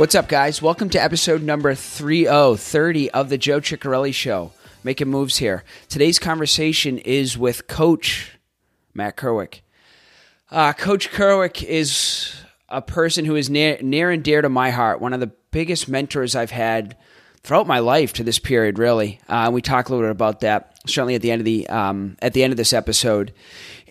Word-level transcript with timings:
What's 0.00 0.14
up, 0.14 0.28
guys? 0.28 0.62
Welcome 0.62 0.88
to 0.90 0.98
episode 0.98 1.42
number 1.42 1.74
3030 1.74 3.10
of 3.10 3.28
the 3.28 3.36
Joe 3.36 3.60
Ciccarelli 3.60 4.14
Show. 4.14 4.50
Making 4.82 5.08
moves 5.08 5.36
here. 5.36 5.62
Today's 5.90 6.18
conversation 6.18 6.96
is 6.96 7.36
with 7.36 7.66
Coach 7.66 8.38
Matt 8.94 9.18
Kerwick. 9.18 9.60
Uh, 10.50 10.72
Coach 10.72 11.10
Kerwick 11.10 11.62
is 11.62 12.34
a 12.70 12.80
person 12.80 13.26
who 13.26 13.36
is 13.36 13.50
near, 13.50 13.76
near 13.82 14.10
and 14.10 14.24
dear 14.24 14.40
to 14.40 14.48
my 14.48 14.70
heart, 14.70 15.02
one 15.02 15.12
of 15.12 15.20
the 15.20 15.32
biggest 15.50 15.86
mentors 15.86 16.34
I've 16.34 16.50
had 16.50 16.96
throughout 17.42 17.66
my 17.66 17.80
life 17.80 18.14
to 18.14 18.24
this 18.24 18.38
period, 18.38 18.78
really. 18.78 19.20
Uh, 19.28 19.50
we 19.52 19.60
talk 19.60 19.90
a 19.90 19.92
little 19.92 20.06
bit 20.06 20.12
about 20.12 20.40
that 20.40 20.78
certainly 20.86 21.14
at 21.14 21.20
the 21.20 21.30
end 21.30 21.40
of 21.40 21.44
the 21.44 21.68
um, 21.68 22.16
at 22.22 22.32
the 22.32 22.42
end 22.42 22.52
of 22.52 22.56
this 22.56 22.72
episode. 22.72 23.32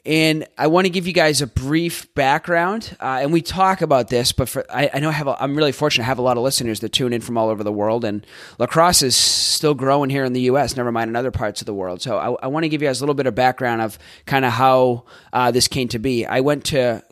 And 0.05 0.47
I 0.57 0.67
want 0.67 0.85
to 0.85 0.89
give 0.89 1.07
you 1.07 1.13
guys 1.13 1.41
a 1.41 1.47
brief 1.47 2.13
background, 2.13 2.95
uh, 2.99 3.19
and 3.21 3.33
we 3.33 3.41
talk 3.41 3.81
about 3.81 4.07
this. 4.07 4.31
But 4.31 4.47
for, 4.47 4.65
I, 4.69 4.89
I 4.93 4.99
know 4.99 5.09
I 5.09 5.13
have 5.13 5.27
a, 5.27 5.41
I'm 5.41 5.55
really 5.55 5.71
fortunate. 5.71 6.03
to 6.03 6.07
have 6.07 6.19
a 6.19 6.21
lot 6.21 6.37
of 6.37 6.43
listeners 6.43 6.79
that 6.79 6.89
tune 6.89 7.13
in 7.13 7.21
from 7.21 7.37
all 7.37 7.49
over 7.49 7.63
the 7.63 7.71
world, 7.71 8.05
and 8.05 8.25
lacrosse 8.57 9.01
is 9.01 9.15
still 9.15 9.73
growing 9.73 10.09
here 10.09 10.23
in 10.23 10.33
the 10.33 10.41
U.S. 10.41 10.77
Never 10.77 10.91
mind 10.91 11.09
in 11.09 11.15
other 11.15 11.31
parts 11.31 11.61
of 11.61 11.65
the 11.65 11.73
world. 11.73 12.01
So 12.01 12.17
I, 12.17 12.45
I 12.45 12.47
want 12.47 12.63
to 12.63 12.69
give 12.69 12.81
you 12.81 12.87
guys 12.87 13.01
a 13.01 13.03
little 13.03 13.15
bit 13.15 13.27
of 13.27 13.35
background 13.35 13.81
of 13.81 13.99
kind 14.25 14.45
of 14.45 14.53
how 14.53 15.05
uh, 15.33 15.51
this 15.51 15.67
came 15.67 15.89
to 15.89 15.99
be. 15.99 16.25
I 16.25 16.39
went 16.39 16.65
to 16.65 17.03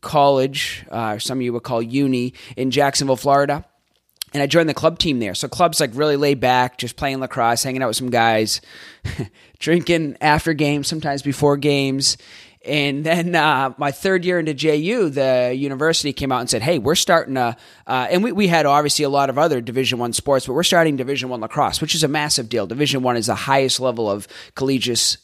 college, 0.00 0.84
uh, 0.90 1.18
some 1.18 1.38
of 1.38 1.42
you 1.42 1.52
would 1.52 1.62
call 1.62 1.80
uni, 1.80 2.34
in 2.56 2.70
Jacksonville, 2.70 3.16
Florida 3.16 3.64
and 4.32 4.42
I 4.42 4.46
joined 4.46 4.68
the 4.68 4.74
club 4.74 4.98
team 4.98 5.18
there. 5.18 5.34
So 5.34 5.48
club's 5.48 5.80
like 5.80 5.90
really 5.94 6.16
laid 6.16 6.40
back, 6.40 6.78
just 6.78 6.96
playing 6.96 7.20
lacrosse, 7.20 7.62
hanging 7.62 7.82
out 7.82 7.88
with 7.88 7.96
some 7.96 8.10
guys, 8.10 8.60
drinking 9.58 10.16
after 10.20 10.52
games, 10.52 10.88
sometimes 10.88 11.22
before 11.22 11.56
games. 11.56 12.16
And 12.66 13.04
then 13.04 13.34
uh, 13.36 13.74
my 13.78 13.92
third 13.92 14.24
year 14.24 14.40
into 14.40 14.52
JU, 14.52 15.08
the 15.08 15.54
university 15.56 16.12
came 16.12 16.32
out 16.32 16.40
and 16.40 16.50
said, 16.50 16.62
"Hey, 16.62 16.78
we're 16.78 16.96
starting 16.96 17.36
a," 17.36 17.56
uh, 17.86 18.08
and 18.10 18.24
we, 18.24 18.32
we 18.32 18.48
had 18.48 18.66
obviously 18.66 19.04
a 19.04 19.08
lot 19.08 19.30
of 19.30 19.38
other 19.38 19.60
Division 19.60 20.00
One 20.00 20.12
sports, 20.12 20.46
but 20.46 20.54
we're 20.54 20.64
starting 20.64 20.96
Division 20.96 21.28
One 21.28 21.40
lacrosse, 21.40 21.80
which 21.80 21.94
is 21.94 22.02
a 22.02 22.08
massive 22.08 22.48
deal. 22.48 22.66
Division 22.66 23.02
One 23.02 23.16
is 23.16 23.26
the 23.26 23.36
highest 23.36 23.78
level 23.78 24.10
of 24.10 24.26
collegiate 24.56 25.16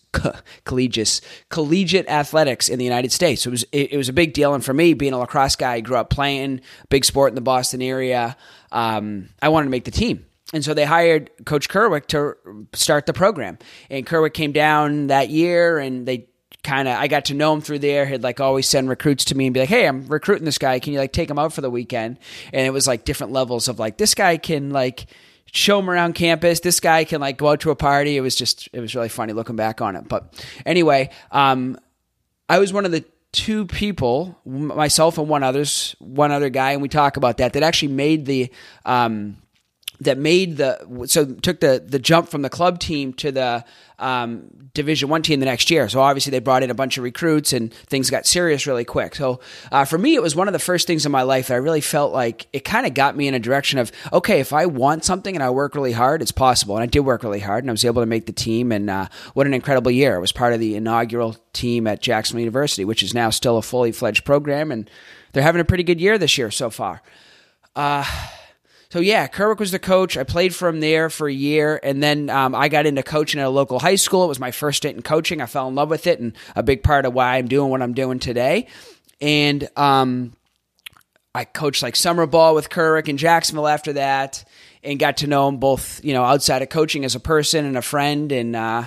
collegiate 0.65 1.21
collegiate 1.49 2.09
athletics 2.09 2.69
in 2.69 2.79
the 2.79 2.85
United 2.85 3.11
States. 3.11 3.45
It 3.45 3.51
was 3.51 3.65
it, 3.73 3.93
it, 3.93 3.97
was 3.97 4.09
a 4.09 4.13
big 4.13 4.35
deal, 4.35 4.55
and 4.55 4.65
for 4.65 4.73
me, 4.73 4.95
being 4.95 5.13
a 5.13 5.19
lacrosse 5.19 5.57
guy, 5.57 5.75
I 5.75 5.81
grew 5.81 5.97
up 5.97 6.11
playing 6.11 6.61
big 6.91 7.05
sport 7.05 7.31
in 7.31 7.35
the 7.35 7.41
Boston 7.41 7.83
area. 7.83 8.37
Um, 8.73 9.29
I 9.41 9.49
wanted 9.49 9.67
to 9.67 9.71
make 9.71 9.85
the 9.85 9.91
team. 9.91 10.27
And 10.53 10.65
so 10.65 10.75
they 10.75 10.85
hired 10.85 11.31
Coach 11.47 11.69
Kerwick 11.69 12.09
to 12.09 12.35
start 12.75 13.07
the 13.07 13.13
program. 13.13 13.59
And 13.89 14.05
Kerwick 14.05 14.35
came 14.35 14.53
down 14.53 15.07
that 15.07 15.31
year 15.31 15.79
and 15.79 16.07
they 16.07 16.29
kind 16.63 16.89
of 16.89 16.97
I 16.97 17.09
got 17.09 17.27
to 17.27 17.35
know 17.35 17.53
him 17.55 17.61
through 17.61 17.81
there. 17.81 18.07
He'd 18.07 18.23
like 18.23 18.41
always 18.41 18.69
send 18.69 18.89
recruits 18.89 19.27
to 19.27 19.35
me 19.35 19.47
and 19.47 19.55
be 19.55 19.61
like, 19.61 19.69
"Hey, 19.69 19.87
I'm 19.87 20.07
recruiting 20.07 20.45
this 20.45 20.59
guy. 20.59 20.79
Can 20.79 20.93
you 20.93 20.99
like 20.99 21.13
take 21.13 21.31
him 21.31 21.39
out 21.39 21.53
for 21.53 21.61
the 21.61 21.71
weekend?" 21.71 22.19
And 22.53 22.67
it 22.67 22.71
was 22.71 22.87
like 22.87 23.05
different 23.05 23.33
levels 23.33 23.69
of 23.69 23.79
like 23.79 23.97
this 23.97 24.15
guy 24.15 24.37
can 24.37 24.71
like 24.71 25.07
show 25.53 25.79
him 25.79 25.91
around 25.91 26.15
campus. 26.15 26.61
This 26.61 26.81
guy 26.81 27.05
can 27.05 27.21
like 27.21 27.37
go 27.37 27.49
out 27.49 27.61
to 27.61 27.71
a 27.71 27.77
party. 27.77 28.17
It 28.17 28.21
was 28.21 28.37
just 28.37 28.69
it 28.73 28.81
was 28.81 28.95
really 28.95 29.09
funny 29.09 29.33
looking 29.33 29.57
back 29.57 29.81
on 29.81 29.97
it. 29.97 30.09
But 30.09 30.45
anyway, 30.65 31.11
um, 31.31 31.79
I 32.49 32.59
was 32.59 32.73
one 32.73 32.85
of 32.85 32.93
the 32.93 33.05
two 33.33 33.67
people, 33.67 34.39
myself 34.45 35.19
and 35.19 35.29
one 35.29 35.43
others, 35.43 35.97
one 35.99 36.31
other 36.31 36.51
guy, 36.51 36.73
and 36.73 36.83
we 36.83 36.89
talk 36.89 37.17
about 37.17 37.39
that 37.39 37.55
that 37.55 37.63
actually 37.63 37.93
made 37.93 38.27
the 38.27 38.53
um, 38.85 39.39
that 40.05 40.19
made 40.19 40.57
the 40.57 41.07
so 41.07 41.25
took 41.25 41.61
the 41.61 41.83
the 41.85 41.99
jump 41.99 42.29
from 42.29 42.43
the 42.43 42.51
club 42.51 42.79
team 42.79 43.13
to 43.15 43.33
the 43.33 43.65
um, 43.99 44.49
Division 44.75 45.09
One 45.09 45.23
team 45.23 45.41
the 45.41 45.47
next 45.47 45.71
year. 45.71 45.89
So 45.89 46.01
obviously 46.01 46.31
they 46.31 46.41
brought 46.41 46.63
in 46.63 46.71
a 46.71 46.75
bunch 46.75 46.99
of 46.99 47.05
recruits 47.05 47.53
and 47.53 47.73
things 47.73 48.11
got 48.11 48.27
serious 48.27 48.67
really 48.67 48.85
quick. 48.85 49.15
So 49.15 49.41
uh, 49.71 49.85
for 49.85 49.99
me, 49.99 50.15
it 50.15 50.23
was 50.23 50.35
one 50.35 50.49
of 50.49 50.53
the 50.53 50.59
first 50.59 50.87
things 50.87 51.07
in 51.07 51.13
my 51.13 51.23
life 51.23 51.49
that 51.49 51.55
I 51.55 51.59
really 51.59 51.81
felt 51.81 52.13
like 52.13 52.49
it 52.53 52.65
kind 52.65 52.87
of 52.87 52.95
got 52.95 53.17
me 53.17 53.29
in 53.29 53.35
a 53.35 53.39
direction 53.39 53.79
of 53.79 53.93
okay, 54.13 54.41
if 54.41 54.53
I 54.53 54.67
want 54.67 55.05
something 55.05 55.35
and 55.35 55.43
I 55.43 55.51
work 55.51 55.75
really 55.75 55.93
hard, 55.93 56.23
it's 56.23 56.33
possible. 56.33 56.77
And 56.77 56.83
I 56.83 56.87
did 56.87 57.01
work 57.01 57.23
really 57.23 57.41
hard, 57.41 57.65
and 57.65 57.71
I 57.71 57.73
was 57.73 57.85
able 57.85 58.03
to 58.03 58.07
make 58.07 58.27
the 58.27 58.33
team. 58.33 58.73
And 58.73 58.91
uh, 58.91 59.09
what 59.35 59.47
an 59.47 59.55
incredible 59.55 59.91
year! 59.91 60.17
I 60.17 60.21
was 60.21 60.33
part 60.33 60.53
of 60.53 60.61
the 60.61 60.75
inaugural 60.75 61.37
team 61.53 61.87
at 61.87 62.03
Jacksonville 62.03 62.41
University, 62.41 62.85
which 62.85 63.03
is 63.03 63.15
now 63.15 63.31
still 63.31 63.57
a 63.57 63.63
fully 63.63 63.93
fledged 63.93 64.25
program, 64.25 64.73
and 64.73 64.91
they're 65.33 65.43
having 65.43 65.61
a 65.61 65.65
pretty 65.65 65.85
good 65.85 66.01
year 66.01 66.19
this 66.19 66.37
year 66.37 66.51
so 66.51 66.71
far. 66.71 67.03
Uh, 67.75 68.05
so 68.93 69.01
yeah, 69.01 69.27
Kerwick 69.27 69.59
was 69.59 69.71
the 69.71 69.79
coach. 69.79 70.19
I 70.19 70.23
played 70.23 70.55
for 70.55 70.69
him 70.69 70.81
there 70.81 71.09
for 71.09 71.27
a 71.27 71.33
year, 71.33 71.81
and 71.83 72.03
then 72.03 72.29
um, 72.29 72.55
I 72.55 72.69
got 72.69 72.85
into 72.85 73.03
coaching 73.03 73.41
at 73.41 73.47
a 73.47 73.49
local 73.49 73.79
high 73.79 73.95
school. 73.95 74.23
It 74.27 74.29
was 74.29 74.39
my 74.39 74.51
first 74.51 74.77
stint 74.77 74.97
in 74.97 75.03
coaching. 75.03 75.41
I 75.41 75.47
fell 75.47 75.67
in 75.67 75.75
love 75.75 75.89
with 75.89 76.07
it, 76.07 76.21
and 76.21 76.35
a 76.55 76.63
big 76.63 76.83
part 76.83 77.07
of 77.07 77.15
why 77.15 77.39
I'm 77.39 77.49
doing 77.49 77.71
what 77.71 77.81
I'm 77.81 77.95
doing 77.95 78.19
today. 78.19 78.67
And 79.19 79.67
um, 79.79 80.35
I 81.35 81.47
coached 81.47 81.83
like 81.83 81.97
summer 81.97 82.27
ball 82.27 82.55
with 82.55 82.69
Kerwick 82.69 83.09
in 83.09 83.17
Jacksonville 83.17 83.67
after 83.67 83.95
that, 83.95 84.45
and 84.85 84.99
got 84.99 85.17
to 85.19 85.27
know 85.27 85.49
him 85.49 85.57
both, 85.57 86.05
you 86.05 86.13
know, 86.13 86.25
outside 86.25 86.61
of 86.61 86.69
coaching 86.69 87.07
as 87.07 87.15
a 87.15 87.21
person 87.21 87.65
and 87.65 87.79
a 87.79 87.83
friend, 87.83 88.31
and 88.31 88.55
uh, 88.55 88.85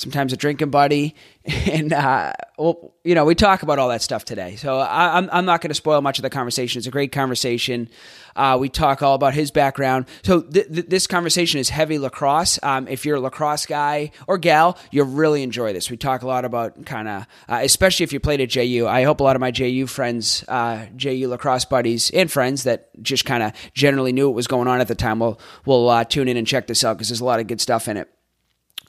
sometimes 0.00 0.32
a 0.32 0.36
drinking 0.36 0.70
buddy, 0.70 1.14
and 1.44 1.92
uh, 1.92 2.32
well, 2.58 2.94
you 3.04 3.14
know, 3.14 3.26
we 3.26 3.34
talk 3.34 3.62
about 3.62 3.78
all 3.78 3.90
that 3.90 4.00
stuff 4.00 4.24
today. 4.24 4.56
So 4.56 4.78
I, 4.78 5.18
am 5.18 5.24
I'm, 5.24 5.30
I'm 5.32 5.44
not 5.44 5.60
going 5.60 5.68
to 5.68 5.74
spoil 5.74 6.00
much 6.00 6.18
of 6.18 6.22
the 6.22 6.30
conversation. 6.30 6.78
It's 6.78 6.86
a 6.86 6.90
great 6.90 7.12
conversation. 7.12 7.88
Uh, 8.34 8.56
we 8.58 8.68
talk 8.68 9.02
all 9.02 9.14
about 9.14 9.34
his 9.34 9.50
background. 9.50 10.06
So 10.22 10.40
th- 10.40 10.68
th- 10.72 10.86
this 10.86 11.06
conversation 11.06 11.60
is 11.60 11.68
heavy 11.68 11.98
lacrosse. 11.98 12.58
Um, 12.62 12.88
if 12.88 13.04
you're 13.04 13.16
a 13.16 13.20
lacrosse 13.20 13.66
guy 13.66 14.12
or 14.26 14.38
gal, 14.38 14.78
you'll 14.90 15.06
really 15.06 15.42
enjoy 15.42 15.72
this. 15.72 15.90
We 15.90 15.96
talk 15.98 16.22
a 16.22 16.26
lot 16.26 16.44
about 16.44 16.86
kind 16.86 17.08
of, 17.08 17.26
uh, 17.48 17.60
especially 17.62 18.04
if 18.04 18.12
you 18.12 18.20
played 18.20 18.40
at 18.40 18.48
JU. 18.48 18.86
I 18.88 19.02
hope 19.02 19.20
a 19.20 19.22
lot 19.22 19.36
of 19.36 19.40
my 19.40 19.50
JU 19.50 19.86
friends, 19.86 20.44
uh, 20.48 20.86
JU 20.96 21.28
lacrosse 21.28 21.66
buddies 21.66 22.10
and 22.10 22.30
friends 22.30 22.62
that 22.62 22.88
just 23.02 23.26
kind 23.26 23.42
of 23.42 23.52
generally 23.74 24.12
knew 24.12 24.28
what 24.28 24.36
was 24.36 24.46
going 24.46 24.68
on 24.68 24.80
at 24.80 24.88
the 24.88 24.94
time 24.94 25.18
will 25.18 25.38
will 25.66 25.90
uh, 25.90 26.04
tune 26.04 26.28
in 26.28 26.38
and 26.38 26.46
check 26.46 26.66
this 26.66 26.84
out 26.84 26.96
because 26.96 27.08
there's 27.08 27.20
a 27.20 27.24
lot 27.24 27.40
of 27.40 27.46
good 27.46 27.60
stuff 27.60 27.88
in 27.88 27.96
it. 27.96 28.08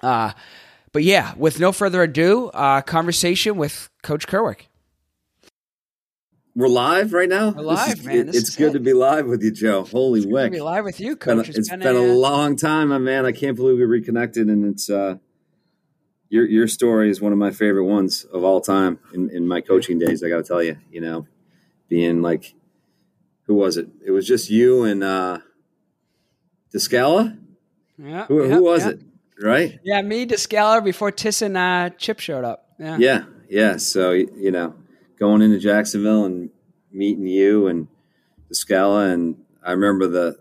Uh, 0.01 0.31
but 0.93 1.03
yeah, 1.03 1.33
with 1.35 1.59
no 1.59 1.71
further 1.71 2.03
ado, 2.03 2.47
uh, 2.49 2.81
conversation 2.81 3.57
with 3.57 3.89
Coach 4.03 4.27
Kerwick. 4.27 4.67
We're 6.53 6.67
live 6.67 7.13
right 7.13 7.29
now. 7.29 7.51
We're 7.51 7.63
live, 7.63 7.99
is, 7.99 8.05
man. 8.05 8.25
This 8.25 8.35
it's 8.35 8.55
good 8.57 8.71
it. 8.71 8.73
to 8.73 8.79
be 8.81 8.91
live 8.91 9.25
with 9.25 9.41
you, 9.41 9.51
Joe. 9.51 9.85
Holy 9.85 10.19
it's 10.19 10.27
wick! 10.27 10.51
To 10.51 10.57
be 10.57 10.61
live 10.61 10.83
with 10.83 10.99
you, 10.99 11.15
Coach. 11.15 11.47
It's 11.47 11.69
been, 11.69 11.79
been 11.79 11.95
a, 11.95 11.99
a, 11.99 12.13
long 12.13 12.57
time, 12.57 12.89
my 12.89 12.97
man. 12.97 13.25
I 13.25 13.31
can't 13.31 13.55
believe 13.55 13.77
we 13.77 13.85
reconnected, 13.85 14.47
and 14.47 14.65
it's 14.65 14.89
uh, 14.89 15.15
your 16.27 16.45
your 16.45 16.67
story 16.67 17.09
is 17.09 17.21
one 17.21 17.31
of 17.31 17.37
my 17.37 17.51
favorite 17.51 17.85
ones 17.85 18.25
of 18.25 18.43
all 18.43 18.59
time 18.59 18.99
in, 19.13 19.29
in 19.29 19.47
my 19.47 19.61
coaching 19.61 19.97
days. 19.97 20.23
I 20.23 20.29
got 20.29 20.37
to 20.37 20.43
tell 20.43 20.61
you, 20.61 20.77
you 20.91 20.99
know, 20.99 21.25
being 21.87 22.21
like, 22.21 22.53
who 23.43 23.53
was 23.53 23.77
it? 23.77 23.87
It 24.05 24.11
was 24.11 24.27
just 24.27 24.49
you 24.49 24.83
and 24.83 25.05
uh, 25.05 25.39
Descala. 26.73 27.37
Yeah. 27.97 28.25
Who, 28.25 28.43
yeah, 28.43 28.55
who 28.55 28.63
was 28.63 28.83
yeah. 28.83 28.91
it? 28.91 29.01
Right? 29.41 29.79
Yeah, 29.83 30.01
me, 30.01 30.25
Descaler, 30.25 30.83
before 30.83 31.11
Tiss 31.11 31.41
and 31.41 31.57
uh, 31.57 31.89
Chip 31.97 32.19
showed 32.19 32.43
up. 32.43 32.67
Yeah. 32.79 32.97
Yeah. 32.97 33.23
Yeah. 33.49 33.77
So, 33.77 34.11
you 34.11 34.51
know, 34.51 34.75
going 35.19 35.41
into 35.41 35.59
Jacksonville 35.59 36.25
and 36.25 36.49
meeting 36.91 37.27
you 37.27 37.67
and 37.67 37.87
Descala. 38.51 39.11
And 39.13 39.37
I 39.63 39.71
remember 39.71 40.07
the, 40.07 40.39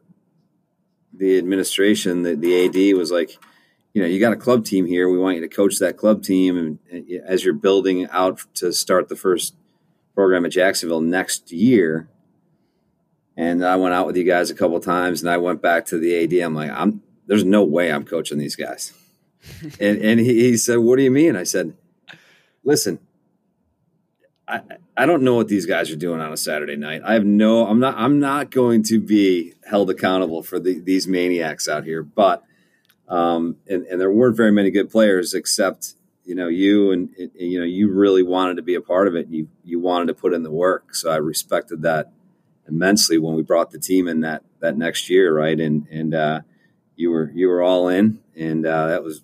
the 1.12 1.38
administration, 1.38 2.22
the, 2.22 2.34
the 2.34 2.66
AD 2.66 2.96
was 2.96 3.10
like, 3.10 3.36
you 3.92 4.00
know, 4.00 4.08
you 4.08 4.20
got 4.20 4.32
a 4.32 4.36
club 4.36 4.64
team 4.64 4.86
here. 4.86 5.08
We 5.08 5.18
want 5.18 5.36
you 5.36 5.42
to 5.42 5.48
coach 5.48 5.78
that 5.78 5.96
club 5.96 6.22
team. 6.22 6.56
And, 6.56 6.78
and 6.90 7.06
as 7.26 7.44
you're 7.44 7.54
building 7.54 8.08
out 8.10 8.44
to 8.54 8.72
start 8.72 9.08
the 9.08 9.16
first 9.16 9.54
program 10.14 10.44
at 10.44 10.52
Jacksonville 10.52 11.00
next 11.00 11.50
year, 11.50 12.08
and 13.36 13.64
I 13.64 13.76
went 13.76 13.94
out 13.94 14.06
with 14.06 14.16
you 14.16 14.24
guys 14.24 14.50
a 14.50 14.54
couple 14.54 14.78
times, 14.80 15.22
and 15.22 15.30
I 15.30 15.38
went 15.38 15.62
back 15.62 15.86
to 15.86 15.98
the 15.98 16.24
AD. 16.24 16.44
I'm 16.44 16.54
like, 16.54 16.70
I'm 16.70 17.02
there's 17.30 17.44
no 17.44 17.62
way 17.62 17.92
I'm 17.92 18.04
coaching 18.04 18.38
these 18.38 18.56
guys. 18.56 18.92
and 19.80 19.98
and 19.98 20.18
he, 20.18 20.50
he, 20.50 20.56
said, 20.56 20.78
What 20.78 20.96
do 20.96 21.04
you 21.04 21.12
mean? 21.12 21.36
I 21.36 21.44
said, 21.44 21.74
Listen, 22.64 22.98
I 24.48 24.62
I 24.96 25.06
don't 25.06 25.22
know 25.22 25.36
what 25.36 25.46
these 25.46 25.64
guys 25.64 25.92
are 25.92 25.96
doing 25.96 26.20
on 26.20 26.32
a 26.32 26.36
Saturday 26.36 26.74
night. 26.74 27.02
I 27.04 27.14
have 27.14 27.24
no 27.24 27.68
I'm 27.68 27.78
not 27.78 27.94
I'm 27.96 28.18
not 28.18 28.50
going 28.50 28.82
to 28.84 28.98
be 28.98 29.54
held 29.64 29.90
accountable 29.90 30.42
for 30.42 30.58
the, 30.58 30.80
these 30.80 31.06
maniacs 31.06 31.68
out 31.68 31.84
here. 31.84 32.02
But 32.02 32.42
um 33.08 33.58
and, 33.68 33.86
and 33.86 34.00
there 34.00 34.10
weren't 34.10 34.36
very 34.36 34.50
many 34.50 34.72
good 34.72 34.90
players 34.90 35.32
except 35.32 35.94
you 36.24 36.34
know 36.34 36.48
you 36.48 36.90
and, 36.90 37.10
and 37.16 37.30
you 37.36 37.60
know 37.60 37.64
you 37.64 37.92
really 37.92 38.24
wanted 38.24 38.56
to 38.56 38.62
be 38.62 38.74
a 38.74 38.80
part 38.80 39.06
of 39.06 39.14
it. 39.14 39.28
You 39.28 39.46
you 39.62 39.78
wanted 39.78 40.06
to 40.06 40.14
put 40.14 40.34
in 40.34 40.42
the 40.42 40.50
work. 40.50 40.96
So 40.96 41.12
I 41.12 41.16
respected 41.18 41.82
that 41.82 42.10
immensely 42.68 43.18
when 43.18 43.36
we 43.36 43.42
brought 43.42 43.70
the 43.70 43.78
team 43.78 44.08
in 44.08 44.18
that 44.22 44.42
that 44.58 44.76
next 44.76 45.08
year, 45.08 45.32
right? 45.32 45.60
And 45.60 45.86
and 45.92 46.12
uh 46.12 46.40
you 47.00 47.10
were 47.10 47.32
you 47.34 47.48
were 47.48 47.62
all 47.62 47.88
in, 47.88 48.20
and 48.36 48.66
uh, 48.66 48.88
that 48.88 49.02
was 49.02 49.22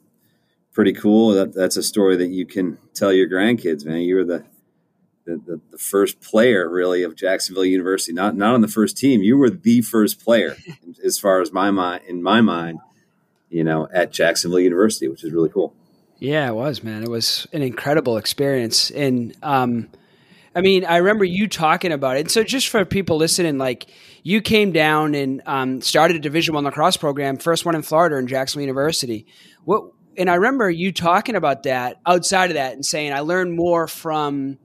pretty 0.73 0.93
cool. 0.93 1.31
That, 1.32 1.55
that's 1.55 1.76
a 1.76 1.82
story 1.82 2.17
that 2.17 2.28
you 2.28 2.46
can 2.46 2.78
tell 2.94 3.12
your 3.12 3.28
grandkids, 3.28 3.84
man. 3.84 4.00
You 4.00 4.17
were 4.17 4.25
the 4.25 4.44
the, 5.26 5.37
the, 5.37 5.61
the 5.73 5.78
first 5.78 6.20
player 6.20 6.69
really 6.69 7.02
of 7.02 7.17
Jacksonville 7.17 7.64
University, 7.64 8.12
not 8.12 8.34
not 8.37 8.55
on 8.55 8.62
the 8.62 8.69
first 8.69 8.96
team. 8.96 9.23
You 9.23 9.37
were 9.37 9.50
the 9.50 9.82
first 9.82 10.25
player, 10.25 10.56
as 11.05 11.19
far 11.19 11.40
as 11.40 11.52
my 11.52 11.70
mind 11.70 12.05
in 12.08 12.23
my 12.23 12.40
mind, 12.40 12.81
you 13.50 13.62
know, 13.62 13.88
at 13.93 14.11
Jacksonville 14.11 14.61
University, 14.61 15.08
which 15.08 15.23
is 15.23 15.32
really 15.32 15.50
cool. 15.50 15.75
Yeah, 16.19 16.49
it 16.49 16.55
was, 16.55 16.82
man. 16.82 17.02
It 17.02 17.11
was 17.11 17.46
an 17.52 17.61
incredible 17.61 18.17
experience, 18.17 18.90
and 18.90 19.37
um, 19.43 19.90
I 20.56 20.62
mean, 20.62 20.87
I 20.87 20.97
remember 20.97 21.25
you 21.26 21.49
talking 21.49 21.93
about 21.93 22.17
it. 22.17 22.20
And 22.20 22.31
so, 22.31 22.43
just 22.43 22.69
for 22.69 22.85
people 22.87 23.19
listening, 23.19 23.58
like 23.58 23.91
you 24.23 24.41
came 24.41 24.73
down 24.73 25.14
and 25.14 25.43
um, 25.44 25.82
started 25.82 26.17
a 26.17 26.20
Division 26.20 26.55
One 26.55 26.64
lacrosse 26.64 26.97
program, 26.97 27.37
first 27.37 27.67
one 27.67 27.75
in 27.75 27.82
Florida 27.82 28.17
in 28.17 28.26
Jacksonville 28.26 28.62
University. 28.62 29.26
What? 29.64 29.93
And 30.17 30.31
I 30.31 30.37
remember 30.37 30.70
you 30.70 30.93
talking 30.93 31.37
about 31.37 31.64
that 31.64 32.00
outside 32.06 32.49
of 32.49 32.55
that 32.55 32.73
and 32.73 32.87
saying, 32.87 33.12
I 33.12 33.20
learned 33.20 33.55
more 33.55 33.87
from, 33.87 34.56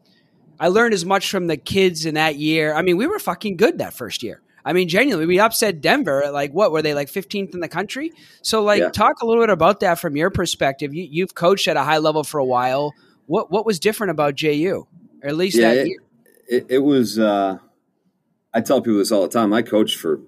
I 0.58 0.70
learned 0.70 0.94
as 0.94 1.04
much 1.04 1.30
from 1.30 1.48
the 1.48 1.58
kids 1.58 2.06
in 2.06 2.16
that 2.16 2.38
year. 2.38 2.74
I 2.74 2.84
mean, 2.84 2.96
we 2.96 3.06
were 3.06 3.20
fucking 3.20 3.58
good 3.58 3.80
that 3.80 3.94
first 3.94 4.24
year. 4.24 4.42
I 4.64 4.72
mean, 4.72 4.88
genuinely, 4.88 5.26
we 5.26 5.42
upset 5.42 5.82
Denver. 5.82 6.30
Like, 6.32 6.54
what 6.54 6.72
were 6.72 6.82
they 6.82 6.94
like 6.94 7.10
15th 7.10 7.54
in 7.54 7.60
the 7.60 7.68
country? 7.68 8.14
So, 8.44 8.64
like, 8.64 8.80
yeah. 8.80 8.92
talk 8.92 9.22
a 9.22 9.26
little 9.26 9.44
bit 9.44 9.50
about 9.50 9.82
that 9.82 10.00
from 10.00 10.16
your 10.16 10.30
perspective. 10.30 10.94
You, 10.94 11.06
you've 11.12 11.36
coached 11.36 11.68
at 11.68 11.76
a 11.76 11.84
high 11.84 11.98
level 11.98 12.24
for 12.24 12.38
a 12.38 12.46
while. 12.46 12.94
What 13.26 13.52
what 13.52 13.66
was 13.66 13.80
different 13.80 14.12
about 14.12 14.36
JU? 14.36 14.88
Or 15.24 15.30
at 15.30 15.36
least 15.36 15.58
yeah, 15.58 15.74
that 15.74 15.78
it, 15.78 15.88
year. 15.88 16.00
It, 16.48 16.66
it 16.70 16.80
was. 16.80 17.20
Uh, 17.20 17.60
I 18.54 18.62
tell 18.62 18.82
people 18.82 18.98
this 18.98 19.12
all 19.12 19.22
the 19.22 19.30
time. 19.30 19.54
I 19.54 19.62
coached 19.62 19.98
for 19.98 20.20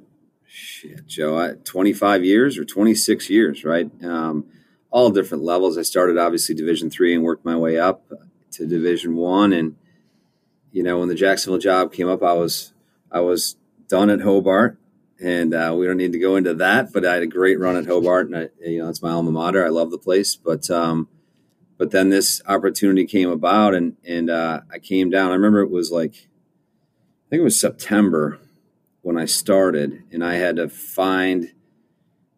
shit, 0.45 1.07
Joe, 1.07 1.37
I, 1.37 1.53
25 1.63 2.23
years 2.23 2.57
or 2.57 2.63
26 2.63 3.29
years, 3.29 3.65
right? 3.65 3.89
Um, 4.03 4.45
all 4.91 5.09
different 5.09 5.43
levels. 5.43 5.77
I 5.77 5.81
started 5.81 6.17
obviously 6.17 6.53
Division 6.55 6.89
three 6.89 7.15
and 7.15 7.23
worked 7.23 7.43
my 7.43 7.57
way 7.57 7.79
up 7.79 8.03
to 8.51 8.67
Division 8.67 9.15
one. 9.15 9.51
And 9.51 9.75
you 10.71 10.83
know, 10.83 10.99
when 10.99 11.09
the 11.09 11.15
Jacksonville 11.15 11.59
job 11.59 11.91
came 11.91 12.07
up, 12.07 12.21
I 12.23 12.33
was 12.33 12.73
I 13.11 13.19
was 13.21 13.57
done 13.87 14.09
at 14.09 14.21
Hobart, 14.21 14.77
and 15.19 15.53
uh, 15.53 15.75
we 15.77 15.85
don't 15.85 15.97
need 15.97 16.13
to 16.13 16.19
go 16.19 16.35
into 16.35 16.53
that. 16.55 16.93
But 16.93 17.05
I 17.05 17.15
had 17.15 17.23
a 17.23 17.27
great 17.27 17.59
run 17.59 17.75
at 17.75 17.87
Hobart, 17.87 18.27
and 18.27 18.37
I, 18.37 18.49
you 18.61 18.79
know, 18.83 18.89
it's 18.89 19.01
my 19.01 19.11
alma 19.11 19.31
mater. 19.31 19.65
I 19.65 19.69
love 19.69 19.91
the 19.91 19.97
place, 19.97 20.35
but 20.35 20.69
um, 20.69 21.09
but 21.77 21.91
then 21.91 22.09
this 22.09 22.41
opportunity 22.47 23.05
came 23.05 23.29
about 23.29 23.73
and 23.73 23.97
and 24.05 24.29
uh, 24.29 24.61
I 24.71 24.79
came 24.79 25.09
down. 25.09 25.31
I 25.31 25.35
remember 25.35 25.61
it 25.61 25.71
was 25.71 25.91
like 25.91 26.27
I 27.27 27.29
think 27.29 27.41
it 27.41 27.43
was 27.43 27.59
September 27.59 28.39
when 29.01 29.17
I 29.17 29.25
started 29.25 30.03
and 30.11 30.23
I 30.23 30.35
had 30.35 30.57
to 30.57 30.69
find 30.69 31.51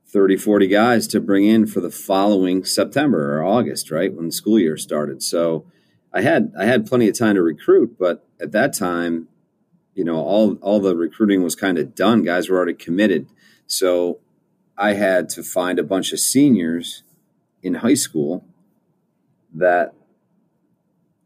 30 0.07 0.37
40 0.37 0.67
guys 0.67 1.07
to 1.07 1.19
bring 1.19 1.45
in 1.45 1.67
for 1.67 1.81
the 1.81 1.91
following 1.91 2.63
September 2.63 3.37
or 3.37 3.43
August, 3.43 3.91
right? 3.91 4.13
When 4.13 4.27
the 4.27 4.31
school 4.31 4.59
year 4.59 4.77
started. 4.77 5.21
So 5.21 5.65
I 6.13 6.21
had 6.21 6.53
I 6.57 6.65
had 6.65 6.87
plenty 6.87 7.09
of 7.09 7.17
time 7.17 7.35
to 7.35 7.41
recruit, 7.41 7.97
but 7.99 8.25
at 8.39 8.53
that 8.53 8.73
time, 8.73 9.27
you 9.93 10.03
know, 10.03 10.17
all 10.17 10.55
all 10.61 10.79
the 10.79 10.95
recruiting 10.95 11.43
was 11.43 11.55
kind 11.55 11.77
of 11.77 11.93
done. 11.93 12.23
Guys 12.23 12.49
were 12.49 12.57
already 12.57 12.73
committed. 12.73 13.27
So 13.67 14.19
I 14.77 14.93
had 14.93 15.29
to 15.29 15.43
find 15.43 15.79
a 15.79 15.83
bunch 15.83 16.13
of 16.13 16.19
seniors 16.19 17.03
in 17.61 17.75
high 17.75 17.95
school 17.95 18.45
that 19.55 19.93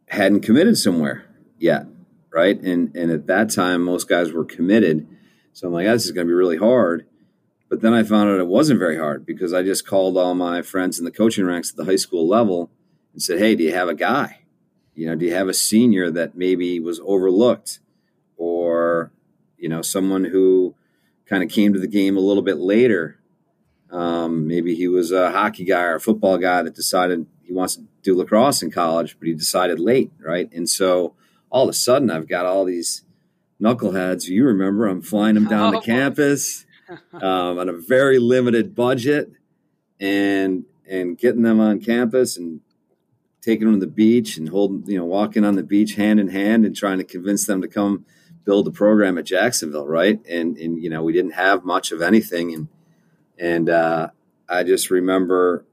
hadn't 0.07 0.41
committed 0.41 0.77
somewhere 0.77 1.25
yet, 1.57 1.85
right? 2.31 2.59
And 2.59 2.95
and 2.95 3.11
at 3.11 3.27
that 3.27 3.51
time, 3.51 3.83
most 3.83 4.07
guys 4.07 4.31
were 4.31 4.45
committed. 4.45 5.07
So 5.53 5.67
I'm 5.67 5.73
like, 5.73 5.87
oh, 5.87 5.93
this 5.93 6.05
is 6.05 6.11
going 6.11 6.27
to 6.27 6.31
be 6.31 6.35
really 6.35 6.57
hard. 6.57 7.05
But 7.69 7.81
then 7.81 7.93
I 7.93 8.03
found 8.03 8.29
out 8.29 8.39
it 8.39 8.47
wasn't 8.47 8.79
very 8.79 8.97
hard 8.97 9.25
because 9.25 9.53
I 9.53 9.61
just 9.61 9.85
called 9.85 10.17
all 10.17 10.33
my 10.33 10.61
friends 10.61 10.97
in 10.97 11.05
the 11.05 11.11
coaching 11.11 11.45
ranks 11.45 11.69
at 11.69 11.75
the 11.75 11.85
high 11.85 11.97
school 11.97 12.27
level 12.27 12.71
and 13.13 13.21
said, 13.21 13.39
hey, 13.39 13.55
do 13.55 13.63
you 13.63 13.73
have 13.73 13.89
a 13.89 13.93
guy? 13.93 14.39
You 14.95 15.05
know, 15.05 15.15
do 15.15 15.25
you 15.25 15.33
have 15.33 15.47
a 15.47 15.53
senior 15.53 16.09
that 16.11 16.35
maybe 16.35 16.79
was 16.79 16.99
overlooked 17.05 17.79
or, 18.37 19.11
you 19.57 19.69
know, 19.69 19.81
someone 19.81 20.25
who 20.25 20.75
kind 21.27 21.43
of 21.43 21.49
came 21.49 21.73
to 21.73 21.79
the 21.79 21.87
game 21.87 22.17
a 22.17 22.21
little 22.21 22.43
bit 22.43 22.57
later? 22.57 23.19
Um, 23.91 24.47
maybe 24.47 24.75
he 24.75 24.87
was 24.87 25.11
a 25.11 25.31
hockey 25.31 25.63
guy 25.63 25.83
or 25.83 25.95
a 25.95 26.01
football 26.01 26.37
guy 26.37 26.63
that 26.63 26.75
decided 26.75 27.27
he 27.49 27.55
wants 27.55 27.77
to 27.77 27.83
do 28.03 28.15
lacrosse 28.15 28.61
in 28.61 28.69
college, 28.69 29.17
but 29.17 29.27
he 29.27 29.33
decided 29.33 29.79
late, 29.79 30.11
right? 30.19 30.53
And 30.53 30.69
so 30.69 31.15
all 31.49 31.63
of 31.63 31.69
a 31.69 31.73
sudden, 31.73 32.11
I've 32.11 32.27
got 32.27 32.45
all 32.45 32.63
these 32.63 33.03
knuckleheads. 33.59 34.27
You 34.27 34.45
remember, 34.45 34.85
I'm 34.85 35.01
flying 35.01 35.33
them 35.33 35.45
down 35.45 35.75
oh, 35.75 35.79
to 35.79 35.85
campus 35.85 36.67
um, 37.13 37.57
on 37.57 37.67
a 37.67 37.73
very 37.73 38.19
limited 38.19 38.75
budget, 38.75 39.31
and 39.99 40.65
and 40.87 41.17
getting 41.17 41.41
them 41.41 41.59
on 41.59 41.79
campus 41.79 42.37
and 42.37 42.61
taking 43.41 43.65
them 43.65 43.79
to 43.79 43.85
the 43.85 43.91
beach 43.91 44.37
and 44.37 44.49
holding, 44.49 44.83
you 44.85 44.99
know, 44.99 45.05
walking 45.05 45.43
on 45.43 45.55
the 45.55 45.63
beach 45.63 45.95
hand 45.95 46.19
in 46.19 46.27
hand 46.27 46.65
and 46.65 46.75
trying 46.75 46.99
to 46.99 47.03
convince 47.03 47.47
them 47.47 47.63
to 47.63 47.67
come 47.67 48.05
build 48.45 48.67
a 48.67 48.71
program 48.71 49.17
at 49.17 49.25
Jacksonville, 49.25 49.87
right? 49.87 50.19
And 50.29 50.55
and 50.55 50.79
you 50.79 50.91
know, 50.91 51.01
we 51.01 51.13
didn't 51.13 51.31
have 51.31 51.65
much 51.65 51.91
of 51.91 52.03
anything, 52.03 52.53
and 52.53 52.67
and 53.39 53.69
uh, 53.69 54.09
I 54.47 54.61
just 54.61 54.91
remember 54.91 55.65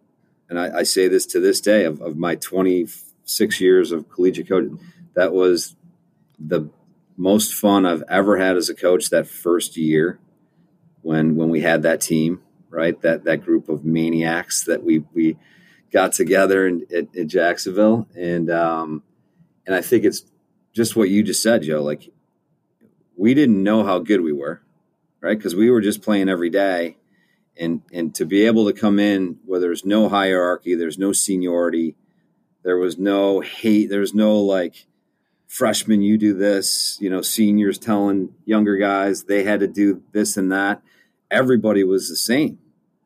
and 0.49 0.59
I, 0.59 0.79
I 0.79 0.83
say 0.85 1.09
this 1.09 1.27
to 1.27 1.41
this 1.41 1.61
day 1.61 1.85
of, 1.85 2.01
of 2.01 2.17
my 2.17 2.37
26 2.37 3.61
years 3.61 3.93
of 3.93 4.09
collegiate 4.09 4.49
coaching, 4.49 4.79
that 5.15 5.33
was 5.33 5.75
the 6.39 6.71
most 7.17 7.55
fun 7.55 7.87
I've 7.87 8.05
ever 8.09 8.37
had 8.37 8.57
as 8.57 8.69
a 8.69 8.75
coach 8.75 9.11
that 9.11 9.27
first 9.27 9.77
year 9.77 10.19
when 11.03 11.37
when 11.37 11.49
we 11.49 11.61
had 11.61 11.83
that 11.83 12.01
team, 12.01 12.43
right? 12.69 13.01
That 13.01 13.25
that 13.25 13.45
group 13.45 13.69
of 13.69 13.85
maniacs 13.85 14.65
that 14.65 14.83
we 14.83 15.05
we 15.15 15.37
got 15.93 16.13
together 16.13 16.67
in, 16.67 16.87
at, 16.95 17.17
at 17.17 17.27
Jacksonville, 17.29 18.07
and 18.15 18.51
um, 18.51 19.03
and 19.67 19.75
I 19.75 19.81
think 19.81 20.05
it's 20.05 20.25
just 20.73 20.97
what 20.97 21.09
you 21.09 21.23
just 21.23 21.43
said, 21.43 21.63
Joe. 21.63 21.83
Like 21.83 22.11
we 23.17 23.35
didn't 23.35 23.63
know 23.63 23.85
how 23.85 23.99
good 23.99 24.21
we 24.21 24.33
were, 24.33 24.63
right? 25.21 25.37
Because 25.39 25.55
we 25.55 25.71
were 25.71 25.81
just 25.81 26.03
playing 26.03 26.29
every 26.29 26.51
day, 26.51 26.99
and 27.59 27.83
and 27.93 28.15
to 28.15 28.25
be 28.25 28.45
able 28.45 28.67
to 28.67 28.73
come 28.73 28.99
in 28.99 29.39
where 29.45 29.61
there's 29.61 29.85
no 29.85 30.09
hierarchy, 30.09 30.75
there's 30.75 30.99
no 30.99 31.13
seniority, 31.13 31.97
there 32.63 32.77
was 32.77 32.99
no 32.99 33.41
hate, 33.41 33.91
there's 33.91 34.15
no 34.15 34.39
like 34.39 34.87
freshmen 35.47 36.03
you 36.03 36.19
do 36.19 36.35
this, 36.35 36.99
you 37.01 37.09
know, 37.09 37.23
seniors 37.23 37.79
telling 37.79 38.35
younger 38.45 38.77
guys 38.77 39.25
they 39.25 39.45
had 39.45 39.61
to 39.61 39.67
do 39.67 40.03
this 40.13 40.37
and 40.37 40.51
that. 40.53 40.83
Everybody 41.31 41.85
was 41.85 42.09
the 42.09 42.17
same. 42.17 42.59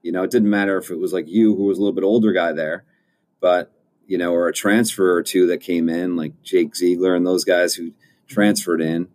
You 0.02 0.12
know, 0.12 0.22
it 0.22 0.30
didn't 0.30 0.50
matter 0.50 0.78
if 0.78 0.90
it 0.90 0.98
was 0.98 1.12
like 1.12 1.28
you 1.28 1.54
who 1.54 1.64
was 1.64 1.78
a 1.78 1.80
little 1.80 1.94
bit 1.94 2.04
older 2.04 2.32
guy 2.32 2.52
there, 2.52 2.84
but 3.40 3.72
you 4.06 4.18
know, 4.18 4.32
or 4.32 4.48
a 4.48 4.52
transfer 4.52 5.14
or 5.14 5.22
two 5.22 5.46
that 5.46 5.58
came 5.58 5.88
in, 5.88 6.16
like 6.16 6.42
Jake 6.42 6.74
Ziegler 6.74 7.14
and 7.14 7.26
those 7.26 7.44
guys 7.44 7.74
who 7.74 7.92
transferred 8.26 8.80
in. 8.80 9.08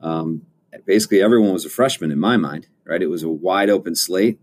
Um, 0.00 0.46
basically, 0.86 1.20
everyone 1.20 1.52
was 1.52 1.66
a 1.66 1.70
freshman 1.70 2.10
in 2.10 2.18
my 2.18 2.36
mind, 2.36 2.68
right? 2.84 3.02
It 3.02 3.10
was 3.10 3.22
a 3.22 3.28
wide 3.28 3.68
open 3.68 3.94
slate 3.94 4.38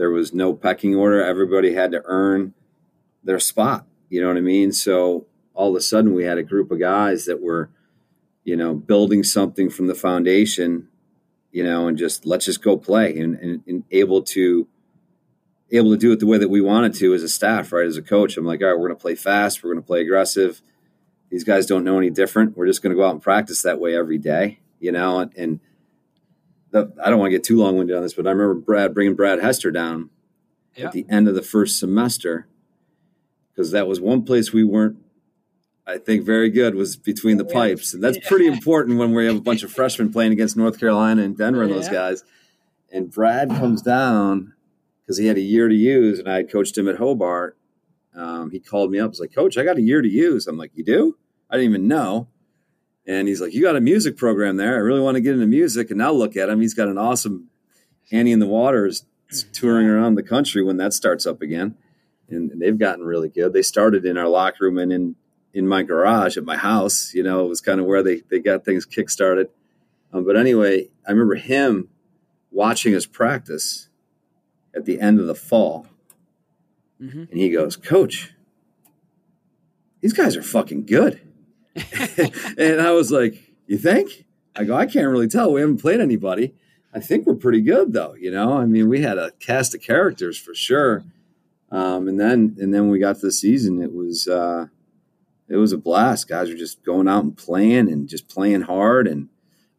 there 0.00 0.10
was 0.10 0.32
no 0.32 0.54
pecking 0.54 0.96
order. 0.96 1.22
Everybody 1.22 1.74
had 1.74 1.92
to 1.92 2.00
earn 2.06 2.54
their 3.22 3.38
spot. 3.38 3.84
You 4.08 4.22
know 4.22 4.28
what 4.28 4.38
I 4.38 4.40
mean? 4.40 4.72
So 4.72 5.26
all 5.52 5.68
of 5.68 5.76
a 5.76 5.82
sudden, 5.82 6.14
we 6.14 6.24
had 6.24 6.38
a 6.38 6.42
group 6.42 6.70
of 6.70 6.80
guys 6.80 7.26
that 7.26 7.42
were, 7.42 7.68
you 8.42 8.56
know, 8.56 8.72
building 8.72 9.22
something 9.22 9.68
from 9.68 9.88
the 9.88 9.94
foundation, 9.94 10.88
you 11.52 11.62
know, 11.62 11.86
and 11.86 11.98
just 11.98 12.24
let's 12.24 12.46
just 12.46 12.62
go 12.62 12.78
play 12.78 13.18
and, 13.18 13.34
and, 13.40 13.62
and 13.66 13.84
able 13.90 14.22
to 14.22 14.66
able 15.70 15.90
to 15.90 15.98
do 15.98 16.12
it 16.12 16.18
the 16.18 16.26
way 16.26 16.38
that 16.38 16.48
we 16.48 16.62
wanted 16.62 16.94
to 16.94 17.12
as 17.12 17.22
a 17.22 17.28
staff, 17.28 17.70
right? 17.70 17.86
As 17.86 17.98
a 17.98 18.02
coach, 18.02 18.38
I'm 18.38 18.46
like, 18.46 18.62
all 18.62 18.68
right, 18.68 18.78
we're 18.78 18.88
going 18.88 18.96
to 18.96 19.02
play 19.02 19.14
fast. 19.14 19.62
We're 19.62 19.74
going 19.74 19.82
to 19.82 19.86
play 19.86 20.00
aggressive. 20.00 20.62
These 21.28 21.44
guys 21.44 21.66
don't 21.66 21.84
know 21.84 21.98
any 21.98 22.08
different. 22.08 22.56
We're 22.56 22.66
just 22.66 22.82
going 22.82 22.96
to 22.96 22.96
go 22.96 23.06
out 23.06 23.12
and 23.12 23.22
practice 23.22 23.60
that 23.64 23.78
way 23.78 23.94
every 23.94 24.18
day, 24.18 24.60
you 24.80 24.92
know, 24.92 25.18
and, 25.18 25.36
and 25.36 25.60
the, 26.70 26.92
I 27.02 27.10
don't 27.10 27.18
want 27.18 27.30
to 27.30 27.36
get 27.36 27.44
too 27.44 27.58
long 27.58 27.76
winded 27.76 27.96
on 27.96 28.02
this, 28.02 28.14
but 28.14 28.26
I 28.26 28.30
remember 28.30 28.54
Brad 28.54 28.94
bringing 28.94 29.14
Brad 29.14 29.40
Hester 29.40 29.70
down 29.70 30.10
yeah. 30.76 30.86
at 30.86 30.92
the 30.92 31.06
end 31.08 31.28
of 31.28 31.34
the 31.34 31.42
first 31.42 31.78
semester 31.78 32.46
because 33.52 33.72
that 33.72 33.86
was 33.86 34.00
one 34.00 34.24
place 34.24 34.52
we 34.52 34.64
weren't, 34.64 34.96
I 35.86 35.98
think, 35.98 36.24
very 36.24 36.50
good 36.50 36.74
was 36.74 36.96
between 36.96 37.36
the 37.36 37.44
pipes, 37.44 37.92
and 37.92 38.02
that's 38.02 38.18
pretty 38.26 38.46
important 38.46 38.98
when 38.98 39.12
we 39.12 39.26
have 39.26 39.36
a 39.36 39.40
bunch 39.40 39.62
of 39.62 39.72
freshmen 39.72 40.12
playing 40.12 40.32
against 40.32 40.56
North 40.56 40.78
Carolina 40.78 41.22
and 41.22 41.36
Denver 41.36 41.62
and 41.62 41.72
those 41.72 41.86
yeah. 41.86 41.92
guys. 41.92 42.24
And 42.92 43.10
Brad 43.10 43.50
comes 43.50 43.82
down 43.82 44.54
because 45.02 45.18
he 45.18 45.26
had 45.26 45.36
a 45.36 45.42
year 45.42 45.68
to 45.68 45.74
use, 45.74 46.18
and 46.18 46.28
I 46.28 46.36
had 46.36 46.50
coached 46.50 46.78
him 46.78 46.88
at 46.88 46.96
Hobart. 46.96 47.56
Um, 48.14 48.50
he 48.50 48.60
called 48.60 48.90
me 48.90 48.98
up. 48.98 49.10
He's 49.10 49.20
like, 49.20 49.34
"Coach, 49.34 49.58
I 49.58 49.64
got 49.64 49.76
a 49.76 49.82
year 49.82 50.02
to 50.02 50.08
use." 50.08 50.46
I'm 50.46 50.56
like, 50.56 50.72
"You 50.74 50.84
do?" 50.84 51.16
I 51.48 51.56
didn't 51.56 51.70
even 51.70 51.88
know. 51.88 52.28
And 53.10 53.26
he's 53.26 53.40
like, 53.40 53.52
You 53.52 53.60
got 53.60 53.74
a 53.74 53.80
music 53.80 54.16
program 54.16 54.56
there. 54.56 54.76
I 54.76 54.78
really 54.78 55.00
want 55.00 55.16
to 55.16 55.20
get 55.20 55.34
into 55.34 55.48
music. 55.48 55.90
And 55.90 55.98
now 55.98 56.12
look 56.12 56.36
at 56.36 56.48
him. 56.48 56.60
He's 56.60 56.74
got 56.74 56.86
an 56.86 56.96
awesome 56.96 57.48
Annie 58.12 58.30
in 58.30 58.38
the 58.38 58.46
Waters 58.46 59.04
touring 59.52 59.88
around 59.88 60.14
the 60.14 60.22
country 60.22 60.62
when 60.62 60.76
that 60.76 60.92
starts 60.92 61.26
up 61.26 61.42
again. 61.42 61.74
And, 62.28 62.60
they've 62.60 62.78
gotten 62.78 63.04
really 63.04 63.28
good. 63.28 63.52
They 63.52 63.62
started 63.62 64.06
in 64.06 64.16
our 64.16 64.28
locker 64.28 64.64
room 64.64 64.78
and 64.78 64.92
in, 64.92 65.16
in 65.52 65.66
my 65.66 65.82
garage 65.82 66.36
at 66.36 66.44
my 66.44 66.56
house. 66.56 67.12
You 67.12 67.24
know, 67.24 67.44
it 67.44 67.48
was 67.48 67.60
kind 67.60 67.80
of 67.80 67.86
where 67.86 68.04
they, 68.04 68.22
they 68.30 68.38
got 68.38 68.64
things 68.64 68.86
kickstarted. 68.86 69.46
Um, 70.12 70.24
but 70.24 70.36
anyway, 70.36 70.90
I 71.04 71.10
remember 71.10 71.34
him 71.34 71.88
watching 72.52 72.94
us 72.94 73.06
practice 73.06 73.88
at 74.72 74.84
the 74.84 75.00
end 75.00 75.18
of 75.18 75.26
the 75.26 75.34
fall. 75.34 75.88
Mm-hmm. 77.02 77.24
And 77.28 77.40
he 77.40 77.50
goes, 77.50 77.74
Coach, 77.74 78.34
these 80.00 80.12
guys 80.12 80.36
are 80.36 80.42
fucking 80.42 80.86
good. 80.86 81.20
And 81.76 82.80
I 82.80 82.90
was 82.92 83.10
like, 83.10 83.34
"You 83.66 83.78
think?" 83.78 84.24
I 84.56 84.64
go, 84.64 84.74
"I 84.74 84.86
can't 84.86 85.08
really 85.08 85.28
tell. 85.28 85.52
We 85.52 85.60
haven't 85.60 85.80
played 85.80 86.00
anybody. 86.00 86.54
I 86.92 87.00
think 87.00 87.26
we're 87.26 87.36
pretty 87.36 87.60
good, 87.60 87.92
though. 87.92 88.14
You 88.14 88.30
know, 88.30 88.54
I 88.58 88.66
mean, 88.66 88.88
we 88.88 89.02
had 89.02 89.18
a 89.18 89.30
cast 89.38 89.74
of 89.74 89.80
characters 89.80 90.36
for 90.38 90.54
sure. 90.54 91.04
Um, 91.70 92.08
and 92.08 92.18
then, 92.18 92.56
and 92.58 92.74
then 92.74 92.88
we 92.88 92.98
got 92.98 93.16
to 93.16 93.26
the 93.26 93.32
season, 93.32 93.80
it 93.80 93.92
was, 93.92 94.26
uh, 94.26 94.66
it 95.48 95.56
was 95.56 95.72
a 95.72 95.78
blast. 95.78 96.28
Guys 96.28 96.48
were 96.48 96.56
just 96.56 96.82
going 96.84 97.06
out 97.06 97.22
and 97.22 97.36
playing 97.36 97.90
and 97.90 98.08
just 98.08 98.28
playing 98.28 98.62
hard, 98.62 99.06
and 99.06 99.28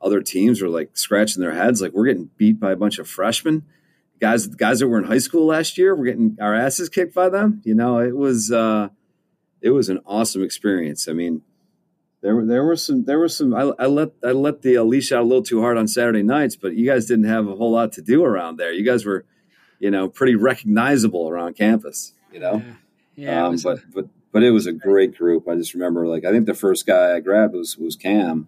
other 0.02 0.22
teams 0.22 0.62
were 0.62 0.70
like 0.70 0.98
scratching 0.98 1.42
their 1.42 1.54
heads, 1.54 1.82
like 1.82 1.92
we're 1.92 2.06
getting 2.06 2.30
beat 2.38 2.60
by 2.60 2.72
a 2.72 2.78
bunch 2.78 2.98
of 2.98 3.10
freshmen. 3.10 3.64
Guys, 4.20 4.48
guys 4.48 4.80
that 4.80 4.88
were 4.88 5.00
in 5.00 5.06
high 5.06 5.18
school 5.18 5.48
last 5.48 5.78
year, 5.78 5.96
we're 5.96 6.06
getting 6.06 6.38
our 6.40 6.54
asses 6.56 6.90
kicked 6.90 7.16
by 7.16 7.28
them. 7.28 7.62
You 7.66 7.76
know, 7.76 8.00
it 8.00 8.16
was 8.16 8.52
uh, 8.52 8.90
it 9.62 9.72
was 9.72 9.90
an 9.90 10.00
awesome 10.06 10.44
experience. 10.44 11.08
I 11.08 11.14
mean, 11.14 11.42
there 12.22 12.36
were 12.36 12.46
there 12.46 12.64
were 12.64 12.76
some 12.76 13.06
there 13.06 13.20
were 13.20 13.28
some 13.28 13.54
I, 13.54 13.72
I 13.80 13.86
let 13.88 14.12
I 14.24 14.32
let 14.32 14.62
the 14.62 14.80
leash 14.80 15.12
out 15.12 15.22
a 15.22 15.26
little 15.26 15.44
too 15.44 15.62
hard 15.62 15.78
on 15.78 15.88
Saturday 15.88 16.24
nights, 16.24 16.56
but 16.56 16.76
you 16.76 16.86
guys 16.86 17.08
didn't 17.08 17.26
have 17.26 17.48
a 17.48 17.56
whole 17.56 17.72
lot 17.72 17.92
to 17.94 18.02
do 18.02 18.24
around 18.24 18.58
there. 18.58 18.72
You 18.72 18.86
guys 18.86 19.06
were, 19.06 19.26
you 19.80 19.90
know, 19.90 20.08
pretty 20.08 20.36
recognizable 20.36 21.28
around 21.28 21.56
campus. 21.56 22.14
You 22.32 22.40
know, 22.40 22.64
yeah, 23.16 23.32
yeah 23.32 23.48
um, 23.48 23.58
but 23.64 23.80
but 23.94 24.06
but 24.32 24.44
it 24.44 24.52
was 24.52 24.68
a 24.68 24.72
great 24.72 25.18
group. 25.18 25.48
I 25.50 25.56
just 25.56 25.74
remember 25.74 26.08
like 26.08 26.24
I 26.24 26.32
think 26.32 26.46
the 26.46 26.54
first 26.54 26.86
guy 26.86 27.16
I 27.16 27.20
grabbed 27.20 27.54
was 27.54 27.76
was 27.78 27.96
Cam, 27.96 28.48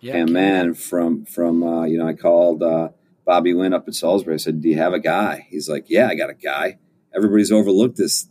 yeah, 0.00 0.12
Cam, 0.12 0.26
Cam 0.26 0.32
Man 0.32 0.74
from 0.74 1.24
from 1.24 1.62
uh, 1.62 1.84
you 1.84 1.98
know 1.98 2.08
I 2.08 2.14
called 2.14 2.64
uh, 2.64 2.88
Bobby 3.24 3.54
Wynn 3.54 3.72
up 3.72 3.86
at 3.86 3.94
Salisbury. 3.94 4.34
I 4.34 4.38
said, 4.38 4.60
"Do 4.60 4.68
you 4.68 4.78
have 4.78 4.92
a 4.92 5.00
guy?" 5.00 5.46
He's 5.50 5.68
like, 5.68 5.84
"Yeah, 5.88 6.08
I 6.08 6.16
got 6.16 6.30
a 6.30 6.34
guy." 6.34 6.78
Everybody's 7.14 7.52
overlooked 7.52 7.96
this 7.96 8.28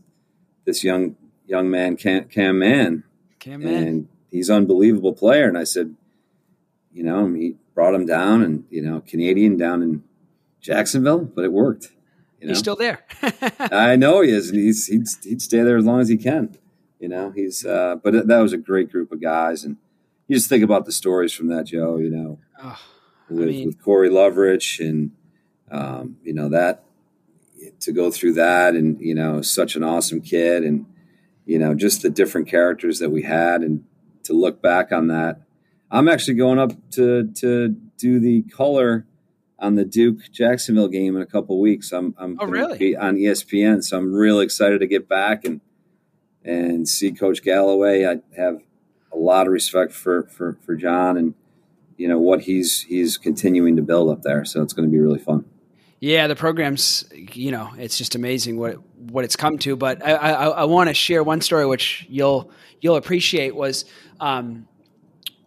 this 0.66 0.84
young 0.84 1.16
young 1.46 1.70
man 1.70 1.96
Cam, 1.96 2.26
Cam 2.26 2.60
Man, 2.60 3.06
Cam 3.40 3.64
Man, 3.64 3.84
and 3.88 4.08
he's 4.32 4.50
an 4.50 4.58
unbelievable 4.58 5.14
player. 5.14 5.48
And 5.48 5.58
I 5.58 5.64
said, 5.64 5.96
you 6.92 7.04
know, 7.04 7.32
he 7.34 7.56
brought 7.74 7.94
him 7.94 8.06
down, 8.06 8.42
and 8.42 8.66
you 8.70 8.82
know, 8.82 9.02
Canadian 9.06 9.58
down 9.58 9.84
in 9.84 10.04
Jacksonville, 10.62 11.20
but 11.20 11.46
it 11.46 11.52
worked. 11.52 11.92
You 12.40 12.48
know? 12.48 12.52
He's 12.52 12.60
still 12.60 12.76
there. 12.76 13.06
I 13.72 13.96
know 13.96 14.22
he 14.22 14.32
is, 14.32 14.50
and 14.50 14.60
he's 14.60 14.88
he'd, 14.88 15.06
he'd 15.24 15.42
stay 15.42 15.62
there 15.62 15.78
as 15.78 15.86
long 15.86 16.00
as 16.00 16.10
he 16.10 16.18
can. 16.18 16.58
You 17.00 17.10
know, 17.10 17.32
he's 17.32 17.66
uh, 17.66 17.98
but 18.04 18.28
that 18.28 18.40
was 18.40 18.54
a 18.54 18.58
great 18.58 18.92
group 18.92 19.12
of 19.12 19.22
guys, 19.22 19.64
and 19.64 19.78
you 20.28 20.36
just 20.36 20.50
think 20.50 20.64
about 20.64 20.86
the 20.86 20.92
stories 20.92 21.34
from 21.34 21.48
that, 21.50 21.66
Joe. 21.66 21.98
You 21.98 22.10
know, 22.10 22.40
oh, 22.64 22.80
with, 23.30 23.50
mean, 23.50 23.68
with 23.68 23.84
Corey 23.84 24.10
Lovrich, 24.10 24.80
and 24.80 25.12
um, 25.70 26.18
you 26.24 26.34
know 26.34 26.50
that 26.50 26.84
to 27.82 27.92
go 27.92 28.12
through 28.12 28.34
that, 28.34 28.74
and 28.74 29.00
you 29.00 29.14
know, 29.14 29.42
such 29.42 29.76
an 29.76 29.84
awesome 29.84 30.22
kid, 30.22 30.64
and 30.64 30.86
you 31.46 31.60
know, 31.60 31.74
just 31.74 32.02
the 32.02 32.10
different 32.10 32.48
characters 32.48 33.00
that 33.00 33.10
we 33.10 33.24
had, 33.24 33.62
and 33.62 33.84
to 34.28 34.34
look 34.34 34.62
back 34.62 34.92
on 34.92 35.08
that. 35.08 35.42
I'm 35.90 36.08
actually 36.08 36.36
going 36.36 36.60
up 36.60 36.74
to 36.92 37.32
to 37.36 37.70
do 37.98 38.20
the 38.20 38.44
color 38.44 39.06
on 39.60 39.76
the 39.76 39.86
Duke 39.86 40.32
Jacksonville 40.32 40.88
game 40.88 41.16
in 41.16 41.22
a 41.22 41.26
couple 41.26 41.60
weeks. 41.60 41.92
I'm 41.92 42.14
I'm 42.18 42.38
oh, 42.40 42.46
really? 42.46 42.96
on 42.96 43.16
ESPN, 43.16 43.84
so 43.84 43.98
I'm 43.98 44.14
really 44.14 44.46
excited 44.46 44.80
to 44.80 44.88
get 44.88 45.10
back 45.10 45.46
and 45.46 45.62
and 46.44 46.88
see 46.88 47.12
Coach 47.12 47.44
Galloway. 47.44 48.06
I 48.06 48.20
have 48.40 48.60
a 49.12 49.18
lot 49.18 49.48
of 49.48 49.54
respect 49.54 49.94
for 49.94 50.24
for 50.24 50.58
for 50.66 50.76
John 50.76 51.18
and 51.18 51.34
you 51.98 52.08
know 52.08 52.20
what 52.20 52.42
he's 52.42 52.82
he's 52.84 53.18
continuing 53.18 53.76
to 53.76 53.82
build 53.82 54.10
up 54.10 54.22
there. 54.22 54.46
So 54.46 54.62
it's 54.62 54.74
going 54.74 54.88
to 54.88 54.92
be 54.92 55.00
really 55.00 55.20
fun. 55.20 55.46
Yeah, 56.00 56.28
the 56.28 56.36
program's 56.36 57.06
you 57.14 57.52
know 57.52 57.72
it's 57.78 57.98
just 57.98 58.16
amazing 58.16 58.58
what 58.58 58.76
what 58.98 59.24
it's 59.24 59.36
come 59.36 59.58
to. 59.60 59.76
But 59.76 60.06
I 60.06 60.14
I, 60.14 60.48
I 60.48 60.64
want 60.66 60.90
to 60.90 60.94
share 60.94 61.24
one 61.24 61.42
story 61.42 61.66
which 61.66 62.06
you'll 62.10 62.52
you'll 62.82 62.98
appreciate 62.98 63.56
was. 63.56 63.86
Um, 64.20 64.68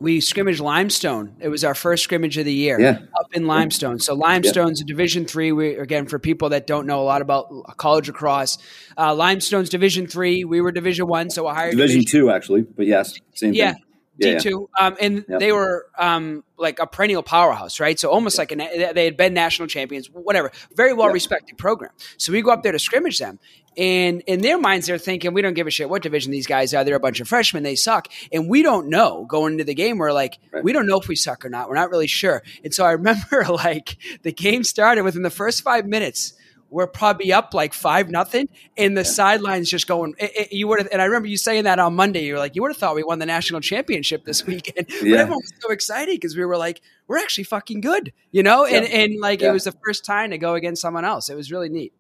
we 0.01 0.23
scrimmaged 0.23 0.61
Limestone. 0.61 1.37
It 1.41 1.49
was 1.49 1.63
our 1.63 1.75
first 1.75 2.03
scrimmage 2.03 2.39
of 2.39 2.47
the 2.47 2.53
year 2.55 2.81
yeah. 2.81 3.01
up 3.19 3.35
in 3.35 3.47
Limestone. 3.47 3.99
So 3.99 4.15
Limestone's 4.15 4.81
yeah. 4.81 4.85
a 4.85 4.87
Division 4.87 5.27
three. 5.27 5.53
We 5.53 5.75
again 5.75 6.07
for 6.07 6.19
people 6.19 6.49
that 6.49 6.67
don't 6.67 6.87
know 6.87 7.03
a 7.03 7.05
lot 7.05 7.21
about 7.21 7.77
college 7.77 8.09
lacrosse. 8.09 8.57
Uh, 8.97 9.15
Limestone's 9.15 9.69
Division 9.69 10.07
three. 10.07 10.45
We 10.45 10.63
were 10.63 10.73
Division 10.73 11.07
one, 11.07 11.29
so 11.29 11.47
a 11.47 11.53
higher 11.53 11.71
Division, 11.73 11.99
division, 11.99 12.21
two 12.21 12.31
actually. 12.31 12.63
But 12.63 12.87
yes, 12.87 13.15
same 13.35 13.53
yeah. 13.53 13.75
thing. 13.75 13.83
D 14.21 14.39
two, 14.39 14.69
yeah, 14.79 14.87
um, 14.87 14.97
and 15.01 15.25
yep. 15.29 15.41
they 15.41 15.53
were 15.53 15.87
um, 15.99 16.45
like 16.57 16.79
a 16.79 16.87
perennial 16.87 17.23
powerhouse, 17.23 17.81
right? 17.81 17.99
So 17.99 18.11
almost 18.11 18.39
like 18.39 18.53
a, 18.53 18.57
they 18.93 19.05
had 19.05 19.17
been 19.17 19.35
national 19.35 19.69
champions, 19.69 20.09
whatever. 20.09 20.53
Very 20.75 20.93
well 20.93 21.09
respected 21.09 21.59
program. 21.59 21.93
So 22.17 22.33
we 22.33 22.43
go 22.43 22.51
up 22.51 22.63
there 22.63 22.73
to 22.73 22.79
scrimmage 22.79 23.19
them, 23.19 23.39
and 23.77 24.23
in 24.27 24.41
their 24.43 24.59
minds, 24.59 24.87
they're 24.87 24.99
thinking, 24.99 25.33
we 25.33 25.43
don't 25.43 25.55
give 25.55 25.67
a 25.67 25.71
shit 25.71 25.89
what 25.89 26.03
division 26.03 26.33
these 26.33 26.47
guys 26.47 26.75
are. 26.75 26.85
They're 26.85 26.97
a 26.97 27.01
bunch 27.01 27.21
of 27.21 27.29
freshmen. 27.29 27.63
They 27.63 27.77
suck. 27.77 28.09
And 28.33 28.49
we 28.49 28.63
don't 28.63 28.89
know 28.89 29.25
going 29.29 29.53
into 29.55 29.65
the 29.65 29.75
game. 29.75 29.99
We're 29.99 30.13
like, 30.13 30.39
right. 30.53 30.65
we 30.65 30.73
don't 30.73 30.87
know 30.87 30.99
if 30.99 31.09
we 31.09 31.17
suck 31.17 31.45
or 31.45 31.49
not. 31.49 31.69
We're 31.69 31.77
not 31.77 31.91
really 31.91 32.09
sure. 32.09 32.43
And 32.65 32.75
so 32.75 32.85
I 32.85 32.93
remember 32.93 33.47
like 33.49 33.97
the 34.23 34.33
game 34.33 34.65
started 34.65 35.03
within 35.03 35.23
the 35.23 35.31
first 35.31 35.63
five 35.63 35.87
minutes. 35.87 36.35
We're 36.71 36.87
probably 36.87 37.33
up 37.33 37.53
like 37.53 37.75
five 37.75 38.11
nothing, 38.11 38.49
and 38.77 38.97
the 38.97 39.03
yeah. 39.03 39.11
sidelines 39.11 39.69
just 39.69 39.87
going. 39.87 40.15
It, 40.19 40.31
it, 40.35 40.53
you 40.53 40.69
would 40.69 40.79
have, 40.79 40.89
and 40.93 41.03
I 41.03 41.05
remember 41.05 41.29
you 41.29 41.37
saying 41.37 41.65
that 41.65 41.79
on 41.79 41.95
Monday. 41.95 42.25
You 42.25 42.35
were 42.35 42.39
like, 42.39 42.55
you 42.55 42.63
would 42.63 42.71
have 42.71 42.79
thought 42.79 42.95
we 42.95 43.03
won 43.03 43.19
the 43.19 43.27
national 43.27 43.61
championship 43.61 44.25
this 44.25 44.47
weekend. 44.47 44.87
But 45.01 45.09
yeah. 45.09 45.19
everyone 45.19 45.41
was 45.43 45.53
so 45.61 45.71
excited 45.71 46.15
because 46.15 46.37
we 46.37 46.45
were 46.45 46.57
like, 46.57 46.81
we're 47.09 47.19
actually 47.19 47.45
fucking 47.45 47.81
good, 47.81 48.13
you 48.31 48.43
know. 48.43 48.65
And 48.65 48.87
yeah. 48.87 48.99
and 48.99 49.21
like 49.21 49.43
it 49.43 49.51
was 49.51 49.65
the 49.65 49.75
first 49.85 50.05
time 50.05 50.31
to 50.31 50.39
go 50.39 50.55
against 50.55 50.81
someone 50.81 51.05
else. 51.05 51.29
It 51.29 51.37
was 51.37 51.51
really 51.51 51.69
neat 51.69 51.93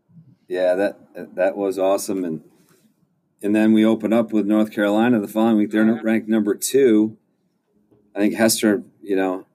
yeah, 0.50 0.74
that 0.74 1.36
that 1.36 1.56
was 1.56 1.78
awesome, 1.78 2.24
and 2.24 2.42
and 3.40 3.54
then 3.54 3.72
we 3.72 3.84
open 3.84 4.12
up 4.12 4.32
with 4.32 4.46
North 4.46 4.72
Carolina 4.72 5.20
the 5.20 5.28
following 5.28 5.56
week. 5.56 5.70
They're 5.70 6.00
ranked 6.02 6.28
number 6.28 6.56
two. 6.56 7.16
I 8.16 8.18
think 8.18 8.34
Hester, 8.34 8.82
you 9.00 9.14
know, 9.14 9.46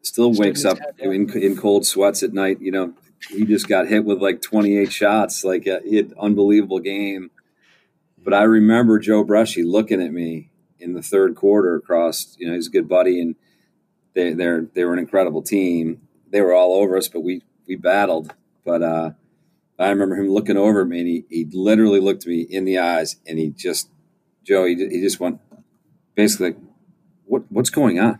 still 0.00 0.32
wakes 0.32 0.64
up 0.64 0.78
in, 0.98 1.30
in 1.36 1.54
cold 1.54 1.84
sweats 1.84 2.22
at 2.22 2.32
night. 2.32 2.62
You 2.62 2.72
know, 2.72 2.94
he 3.30 3.44
just 3.44 3.68
got 3.68 3.88
hit 3.88 4.04
with 4.04 4.22
like 4.22 4.42
28 4.42 4.92
shots. 4.92 5.44
Like 5.44 5.66
uh, 5.66 5.80
he 5.84 5.96
had 5.96 6.14
unbelievable 6.18 6.80
game. 6.80 7.30
But 8.16 8.34
I 8.34 8.42
remember 8.42 8.98
Joe 8.98 9.24
Breschi 9.24 9.64
looking 9.64 10.02
at 10.02 10.12
me 10.12 10.50
in 10.78 10.92
the 10.92 11.02
third 11.02 11.34
quarter 11.34 11.76
across. 11.76 12.36
You 12.38 12.48
know, 12.48 12.54
he's 12.54 12.68
a 12.68 12.70
good 12.70 12.88
buddy, 12.88 13.20
and 13.20 13.36
they 14.14 14.32
they're 14.32 14.66
they 14.74 14.84
were 14.84 14.92
an 14.92 14.98
incredible 14.98 15.42
team. 15.42 16.02
They 16.30 16.40
were 16.40 16.54
all 16.54 16.74
over 16.74 16.96
us, 16.96 17.08
but 17.08 17.20
we 17.20 17.42
we 17.66 17.76
battled. 17.76 18.34
But 18.64 18.82
uh, 18.82 19.10
I 19.78 19.90
remember 19.90 20.16
him 20.16 20.28
looking 20.28 20.56
over 20.56 20.82
at 20.82 20.88
me 20.88 20.98
and 20.98 21.08
he, 21.08 21.24
he 21.30 21.44
literally 21.52 22.00
looked 22.00 22.26
me 22.26 22.40
in 22.40 22.64
the 22.64 22.78
eyes 22.78 23.16
and 23.26 23.38
he 23.38 23.50
just, 23.50 23.88
Joe, 24.42 24.64
he, 24.64 24.74
he 24.74 25.00
just 25.00 25.20
went 25.20 25.40
basically, 26.16 26.56
what, 27.26 27.44
what's 27.50 27.70
going 27.70 28.00
on? 28.00 28.18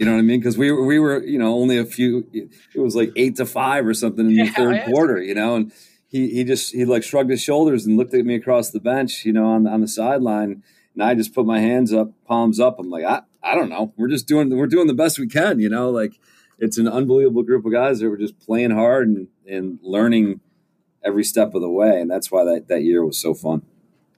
You 0.00 0.06
know 0.06 0.12
what 0.12 0.18
I 0.18 0.22
mean? 0.22 0.40
Because 0.40 0.56
we 0.56 0.72
were, 0.72 0.82
we 0.84 0.98
were, 0.98 1.22
you 1.22 1.38
know, 1.38 1.54
only 1.54 1.76
a 1.76 1.84
few, 1.84 2.26
it 2.32 2.80
was 2.80 2.96
like 2.96 3.12
eight 3.16 3.36
to 3.36 3.44
five 3.44 3.86
or 3.86 3.92
something 3.92 4.26
in 4.30 4.34
the 4.34 4.48
third 4.56 4.84
quarter, 4.86 5.22
you 5.22 5.34
know, 5.34 5.56
and 5.56 5.72
he, 6.08 6.30
he 6.30 6.42
just, 6.42 6.72
he 6.72 6.86
like 6.86 7.02
shrugged 7.02 7.30
his 7.30 7.42
shoulders 7.42 7.84
and 7.84 7.98
looked 7.98 8.14
at 8.14 8.24
me 8.24 8.34
across 8.34 8.70
the 8.70 8.80
bench, 8.80 9.26
you 9.26 9.32
know, 9.32 9.44
on, 9.44 9.66
on 9.66 9.82
the 9.82 9.88
sideline. 9.88 10.62
And 10.94 11.04
I 11.04 11.14
just 11.14 11.34
put 11.34 11.44
my 11.44 11.60
hands 11.60 11.92
up, 11.92 12.12
palms 12.26 12.58
up. 12.58 12.78
I'm 12.78 12.88
like, 12.88 13.04
I, 13.04 13.20
I 13.42 13.54
don't 13.54 13.68
know. 13.68 13.92
We're 13.98 14.08
just 14.08 14.26
doing, 14.26 14.48
we're 14.56 14.66
doing 14.66 14.86
the 14.86 14.94
best 14.94 15.18
we 15.18 15.28
can, 15.28 15.60
you 15.60 15.68
know, 15.68 15.90
like 15.90 16.18
it's 16.58 16.78
an 16.78 16.88
unbelievable 16.88 17.42
group 17.42 17.66
of 17.66 17.72
guys 17.72 18.00
that 18.00 18.08
were 18.08 18.16
just 18.16 18.40
playing 18.40 18.70
hard 18.70 19.06
and, 19.06 19.28
and 19.46 19.78
learning, 19.82 20.40
every 21.04 21.24
step 21.24 21.54
of 21.54 21.62
the 21.62 21.70
way, 21.70 22.00
and 22.00 22.10
that's 22.10 22.30
why 22.30 22.44
that, 22.44 22.68
that 22.68 22.82
year 22.82 23.04
was 23.04 23.18
so 23.18 23.34
fun. 23.34 23.62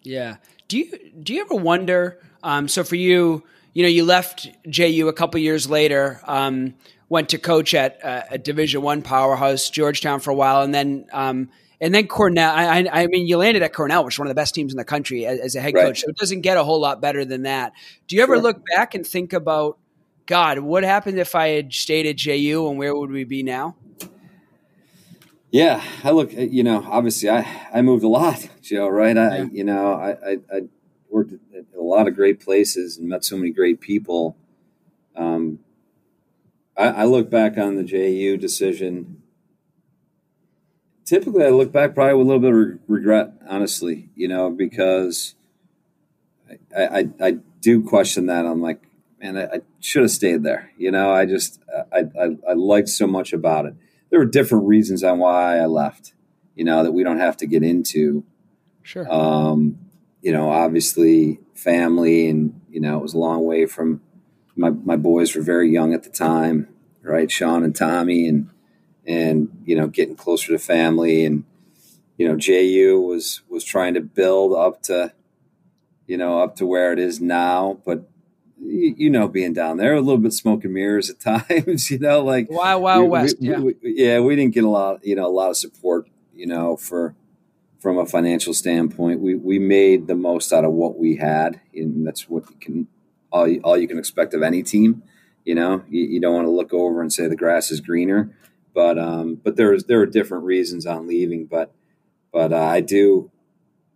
Yeah. 0.02 0.36
Do 0.68 0.78
you 0.78 0.98
do 1.22 1.34
you 1.34 1.42
ever 1.42 1.54
wonder? 1.54 2.18
Um, 2.42 2.66
so 2.66 2.82
for 2.82 2.96
you, 2.96 3.44
you 3.72 3.82
know, 3.82 3.88
you 3.88 4.04
left 4.04 4.48
JU 4.68 5.08
a 5.08 5.12
couple 5.12 5.40
years 5.40 5.68
later, 5.68 6.20
um, 6.24 6.74
went 7.08 7.30
to 7.30 7.38
coach 7.38 7.74
at 7.74 8.04
uh, 8.04 8.22
a 8.30 8.38
Division 8.38 8.82
One 8.82 9.02
powerhouse, 9.02 9.70
Georgetown, 9.70 10.20
for 10.20 10.30
a 10.30 10.34
while, 10.34 10.62
and 10.62 10.74
then 10.74 11.06
um, 11.12 11.48
and 11.80 11.94
then 11.94 12.06
Cornell. 12.06 12.54
I, 12.54 12.86
I, 12.92 13.06
mean, 13.08 13.26
you 13.26 13.38
landed 13.38 13.62
at 13.62 13.72
Cornell, 13.72 14.04
which 14.04 14.14
is 14.14 14.18
one 14.18 14.28
of 14.28 14.30
the 14.30 14.40
best 14.40 14.54
teams 14.54 14.72
in 14.72 14.76
the 14.76 14.84
country 14.84 15.26
as, 15.26 15.40
as 15.40 15.56
a 15.56 15.60
head 15.60 15.74
right. 15.74 15.86
coach. 15.86 16.02
So 16.02 16.08
it 16.08 16.16
doesn't 16.16 16.42
get 16.42 16.56
a 16.56 16.62
whole 16.62 16.80
lot 16.80 17.00
better 17.00 17.24
than 17.24 17.42
that. 17.42 17.72
Do 18.06 18.14
you 18.14 18.22
ever 18.22 18.36
sure. 18.36 18.42
look 18.42 18.62
back 18.74 18.94
and 18.94 19.04
think 19.04 19.32
about, 19.32 19.78
God, 20.26 20.60
what 20.60 20.84
happened 20.84 21.18
if 21.18 21.34
I 21.34 21.48
had 21.48 21.72
stayed 21.72 22.06
at 22.06 22.16
JU, 22.16 22.68
and 22.68 22.78
where 22.78 22.94
would 22.94 23.10
we 23.10 23.24
be 23.24 23.42
now? 23.42 23.76
Yeah, 25.50 25.82
I 26.02 26.12
look. 26.12 26.32
You 26.32 26.62
know, 26.62 26.86
obviously, 26.88 27.28
I 27.28 27.68
I 27.74 27.82
moved 27.82 28.04
a 28.04 28.08
lot, 28.08 28.48
Joe. 28.62 28.88
Right? 28.88 29.18
I 29.18 29.36
yeah. 29.38 29.46
you 29.52 29.64
know 29.64 29.92
I, 29.92 30.10
I, 30.10 30.38
I 30.50 30.60
worked 31.12 31.32
at 31.32 31.64
a 31.76 31.82
lot 31.82 32.08
of 32.08 32.14
great 32.14 32.40
places 32.40 32.96
and 32.96 33.08
met 33.08 33.24
so 33.24 33.36
many 33.36 33.50
great 33.50 33.80
people. 33.80 34.36
Um, 35.16 35.60
I, 36.76 36.88
I 36.88 37.04
look 37.04 37.30
back 37.30 37.58
on 37.58 37.76
the 37.76 37.84
JU 37.84 38.36
decision. 38.36 39.22
Typically, 41.04 41.44
I 41.44 41.50
look 41.50 41.72
back 41.72 41.94
probably 41.94 42.14
with 42.14 42.26
a 42.26 42.30
little 42.30 42.40
bit 42.40 42.52
of 42.52 42.80
regret, 42.88 43.32
honestly. 43.48 44.08
You 44.14 44.28
know, 44.28 44.50
because 44.50 45.34
I 46.76 46.84
I, 46.84 47.08
I 47.20 47.30
do 47.60 47.82
question 47.82 48.26
that. 48.26 48.46
I'm 48.46 48.62
like, 48.62 48.82
man, 49.20 49.36
I, 49.36 49.44
I 49.44 49.60
should 49.80 50.02
have 50.02 50.10
stayed 50.10 50.42
there. 50.42 50.72
You 50.78 50.90
know, 50.90 51.12
I 51.12 51.26
just 51.26 51.60
I, 51.92 52.04
I 52.18 52.36
I 52.48 52.52
liked 52.54 52.88
so 52.88 53.06
much 53.06 53.32
about 53.32 53.66
it 53.66 53.74
there 54.12 54.20
were 54.20 54.26
different 54.26 54.66
reasons 54.66 55.02
on 55.02 55.18
why 55.18 55.58
I 55.58 55.64
left, 55.64 56.12
you 56.54 56.64
know, 56.64 56.84
that 56.84 56.92
we 56.92 57.02
don't 57.02 57.18
have 57.18 57.38
to 57.38 57.46
get 57.46 57.62
into. 57.62 58.24
Sure. 58.82 59.10
Um, 59.10 59.78
you 60.22 60.32
know, 60.32 60.50
obviously 60.50 61.40
family 61.54 62.28
and, 62.28 62.60
you 62.70 62.80
know, 62.80 62.96
it 62.98 63.02
was 63.02 63.14
a 63.14 63.18
long 63.18 63.44
way 63.44 63.66
from 63.66 64.00
my, 64.56 64.70
my 64.70 64.96
boys 64.96 65.34
were 65.34 65.42
very 65.42 65.70
young 65.70 65.92
at 65.92 66.04
the 66.04 66.10
time, 66.10 66.68
right? 67.02 67.30
Sean 67.30 67.64
and 67.64 67.74
Tommy 67.74 68.28
and, 68.28 68.48
and, 69.06 69.62
you 69.64 69.76
know, 69.76 69.88
getting 69.88 70.16
closer 70.16 70.52
to 70.52 70.58
family 70.58 71.24
and, 71.24 71.44
you 72.16 72.28
know, 72.28 72.36
JU 72.36 73.00
was, 73.00 73.42
was 73.48 73.64
trying 73.64 73.94
to 73.94 74.00
build 74.00 74.52
up 74.52 74.82
to, 74.84 75.12
you 76.06 76.16
know, 76.16 76.40
up 76.40 76.56
to 76.56 76.66
where 76.66 76.92
it 76.92 76.98
is 76.98 77.20
now. 77.20 77.80
But 77.84 78.08
you, 78.64 78.94
you 78.96 79.10
know, 79.10 79.28
being 79.28 79.52
down 79.52 79.76
there, 79.76 79.94
a 79.94 80.00
little 80.00 80.18
bit 80.18 80.32
smoke 80.32 80.64
and 80.64 80.74
mirrors 80.74 81.10
at 81.10 81.20
times. 81.48 81.90
You 81.90 81.98
know, 81.98 82.22
like 82.22 82.50
wow, 82.50 82.78
wow, 82.78 83.02
we, 83.02 83.08
west. 83.08 83.36
We, 83.40 83.48
yeah. 83.48 83.58
We, 83.58 83.74
yeah, 83.82 84.20
we 84.20 84.36
didn't 84.36 84.54
get 84.54 84.64
a 84.64 84.68
lot, 84.68 85.04
you 85.04 85.16
know, 85.16 85.26
a 85.26 85.32
lot 85.32 85.50
of 85.50 85.56
support. 85.56 86.08
You 86.34 86.46
know, 86.46 86.76
for 86.76 87.14
from 87.82 87.98
a 87.98 88.06
financial 88.06 88.54
standpoint, 88.54 89.20
we 89.20 89.34
we 89.34 89.58
made 89.58 90.06
the 90.06 90.14
most 90.14 90.52
out 90.52 90.64
of 90.64 90.72
what 90.72 90.96
we 90.96 91.16
had, 91.16 91.60
and 91.74 92.06
that's 92.06 92.28
what 92.28 92.44
you 92.48 92.56
can 92.60 92.86
all 93.32 93.48
you, 93.48 93.60
all 93.64 93.76
you 93.76 93.88
can 93.88 93.98
expect 93.98 94.32
of 94.34 94.42
any 94.42 94.62
team. 94.62 95.02
You 95.44 95.56
know, 95.56 95.82
you, 95.88 96.04
you 96.04 96.20
don't 96.20 96.34
want 96.34 96.46
to 96.46 96.52
look 96.52 96.72
over 96.72 97.02
and 97.02 97.12
say 97.12 97.26
the 97.26 97.34
grass 97.34 97.72
is 97.72 97.80
greener, 97.80 98.30
but 98.72 99.00
um, 99.00 99.34
but 99.34 99.56
there's 99.56 99.84
there 99.84 100.00
are 100.00 100.06
different 100.06 100.44
reasons 100.44 100.86
on 100.86 101.08
leaving, 101.08 101.46
but 101.46 101.74
but 102.32 102.52
uh, 102.52 102.56
I 102.56 102.80
do 102.80 103.32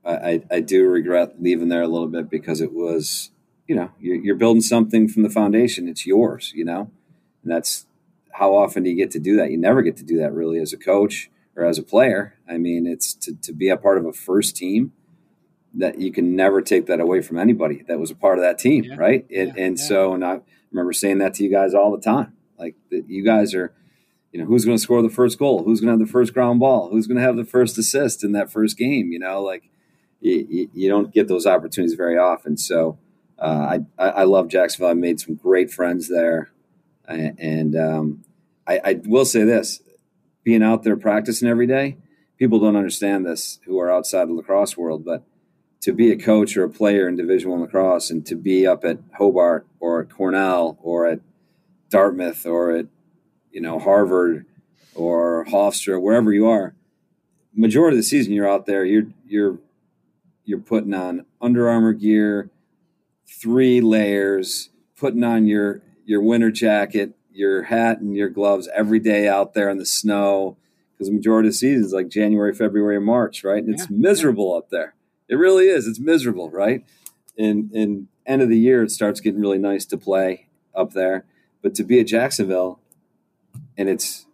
I, 0.04 0.42
I 0.50 0.60
do 0.60 0.88
regret 0.88 1.40
leaving 1.40 1.68
there 1.68 1.82
a 1.82 1.88
little 1.88 2.08
bit 2.08 2.28
because 2.28 2.60
it 2.60 2.72
was 2.72 3.30
you 3.68 3.76
know 3.76 3.92
you're, 4.00 4.16
you're 4.16 4.36
building 4.36 4.62
something 4.62 5.08
from 5.08 5.22
the 5.22 5.30
foundation 5.30 5.88
it's 5.88 6.06
yours 6.06 6.52
you 6.54 6.64
know? 6.64 6.90
And 7.42 7.52
that's 7.52 7.86
how 8.32 8.54
often 8.54 8.82
do 8.82 8.90
you 8.90 8.96
get 8.96 9.10
to 9.12 9.18
do 9.18 9.36
that? 9.36 9.50
You 9.50 9.58
never 9.58 9.82
get 9.82 9.96
to 9.96 10.04
do 10.04 10.18
that 10.18 10.32
really 10.32 10.58
as 10.58 10.72
a 10.72 10.76
coach 10.76 11.30
or 11.56 11.64
as 11.64 11.78
a 11.78 11.82
player 11.82 12.34
i 12.48 12.56
mean 12.58 12.86
it's 12.86 13.14
to, 13.14 13.34
to 13.42 13.52
be 13.52 13.68
a 13.68 13.76
part 13.76 13.98
of 13.98 14.04
a 14.04 14.12
first 14.12 14.56
team 14.56 14.92
that 15.74 16.00
you 16.00 16.10
can 16.12 16.34
never 16.34 16.62
take 16.62 16.86
that 16.86 17.00
away 17.00 17.20
from 17.20 17.38
anybody 17.38 17.82
that 17.88 17.98
was 17.98 18.10
a 18.10 18.14
part 18.14 18.38
of 18.38 18.42
that 18.42 18.58
team 18.58 18.84
Yeah. 18.84 18.96
right? 18.96 19.26
And, 19.30 19.52
Yeah, 19.56 19.64
and 19.64 19.78
yeah. 19.78 19.84
so 19.84 20.14
and 20.14 20.24
i 20.24 20.40
remember 20.70 20.92
saying 20.92 21.18
that 21.18 21.34
to 21.34 21.44
you 21.44 21.50
guys 21.50 21.74
all 21.74 21.90
the 21.94 22.02
time 22.02 22.32
like 22.58 22.76
that 22.90 23.08
you 23.08 23.24
guys 23.24 23.54
are 23.54 23.72
you 24.32 24.40
know 24.40 24.46
who's 24.46 24.64
going 24.66 24.76
to 24.76 24.82
score 24.82 25.00
the 25.00 25.08
first 25.08 25.38
goal? 25.38 25.62
Who's 25.64 25.80
going 25.80 25.88
to 25.88 25.98
have 25.98 26.06
the 26.06 26.12
first 26.12 26.34
ground 26.34 26.60
ball? 26.60 26.90
Who's 26.90 27.06
going 27.06 27.16
to 27.16 27.22
have 27.22 27.36
the 27.36 27.44
first 27.44 27.78
assist 27.78 28.22
in 28.22 28.32
that 28.32 28.50
first 28.52 28.76
game? 28.76 29.10
You 29.10 29.18
know 29.18 29.40
like 29.40 29.70
you, 30.20 30.68
you, 30.74 30.88
don't 30.90 31.12
get 31.12 31.28
those 31.28 31.46
opportunities 31.46 31.94
very 31.96 32.18
often. 32.18 32.56
So 32.56 32.98
uh, 33.38 33.78
I, 33.98 34.04
I 34.08 34.24
love 34.24 34.48
Jacksonville. 34.48 34.90
I 34.90 34.94
made 34.94 35.20
some 35.20 35.36
great 35.36 35.70
friends 35.70 36.08
there, 36.08 36.50
and, 37.06 37.38
and 37.38 37.76
um, 37.76 38.24
I, 38.66 38.80
I 38.84 39.00
will 39.06 39.24
say 39.24 39.44
this: 39.44 39.80
being 40.46 40.62
out 40.62 40.84
there 40.84 40.96
practicing 40.96 41.48
every 41.48 41.66
day, 41.66 41.96
people 42.38 42.60
don't 42.60 42.76
understand 42.76 43.26
this 43.26 43.58
who 43.64 43.80
are 43.80 43.90
outside 43.90 44.28
the 44.28 44.32
lacrosse 44.32 44.76
world, 44.76 45.04
but 45.04 45.24
to 45.80 45.92
be 45.92 46.12
a 46.12 46.16
coach 46.16 46.56
or 46.56 46.62
a 46.62 46.70
player 46.70 47.08
in 47.08 47.16
Division 47.16 47.50
One 47.50 47.62
lacrosse, 47.62 48.10
and 48.10 48.24
to 48.26 48.36
be 48.36 48.64
up 48.64 48.84
at 48.84 49.00
Hobart 49.18 49.66
or 49.80 50.02
at 50.02 50.08
Cornell 50.08 50.78
or 50.80 51.08
at 51.08 51.18
Dartmouth 51.90 52.46
or 52.46 52.70
at 52.70 52.86
you 53.50 53.60
know 53.60 53.80
Harvard 53.80 54.46
or 54.94 55.44
Hofstra, 55.46 56.00
wherever 56.00 56.32
you 56.32 56.46
are, 56.46 56.76
majority 57.52 57.96
of 57.96 57.98
the 57.98 58.08
season 58.08 58.32
you're 58.32 58.48
out 58.48 58.66
there. 58.66 58.84
You're 58.84 59.08
you're 59.26 59.58
you're 60.44 60.60
putting 60.60 60.94
on 60.94 61.26
Under 61.40 61.68
Armour 61.68 61.92
gear 61.92 62.50
three 63.28 63.80
layers, 63.80 64.70
putting 64.96 65.24
on 65.24 65.48
your 65.48 65.82
your 66.04 66.22
winter 66.22 66.52
jacket, 66.52 67.14
your 67.36 67.64
hat, 67.64 68.00
and 68.00 68.16
your 68.16 68.28
gloves 68.28 68.68
every 68.74 68.98
day 68.98 69.28
out 69.28 69.54
there 69.54 69.68
in 69.68 69.78
the 69.78 69.86
snow 69.86 70.56
because 70.92 71.08
the 71.08 71.14
majority 71.14 71.48
of 71.48 71.52
the 71.52 71.58
season 71.58 71.84
is 71.84 71.92
like 71.92 72.08
January, 72.08 72.54
February, 72.54 73.00
March, 73.00 73.44
right? 73.44 73.62
And 73.62 73.74
it's 73.74 73.90
Yeah. 73.90 73.96
miserable 73.96 74.54
up 74.54 74.70
there. 74.70 74.94
It 75.28 75.36
really 75.36 75.66
is. 75.68 75.86
It's 75.86 76.00
miserable, 76.00 76.50
right? 76.50 76.84
And 77.38 77.70
and 77.72 78.08
end 78.24 78.42
of 78.42 78.48
the 78.48 78.58
year, 78.58 78.82
it 78.82 78.90
starts 78.90 79.20
getting 79.20 79.40
really 79.40 79.58
nice 79.58 79.84
to 79.86 79.98
play 79.98 80.48
up 80.74 80.92
there. 80.92 81.24
But 81.62 81.74
to 81.76 81.84
be 81.84 82.00
at 82.00 82.06
Jacksonville, 82.06 82.80
and 83.76 83.88
it's 83.88 84.26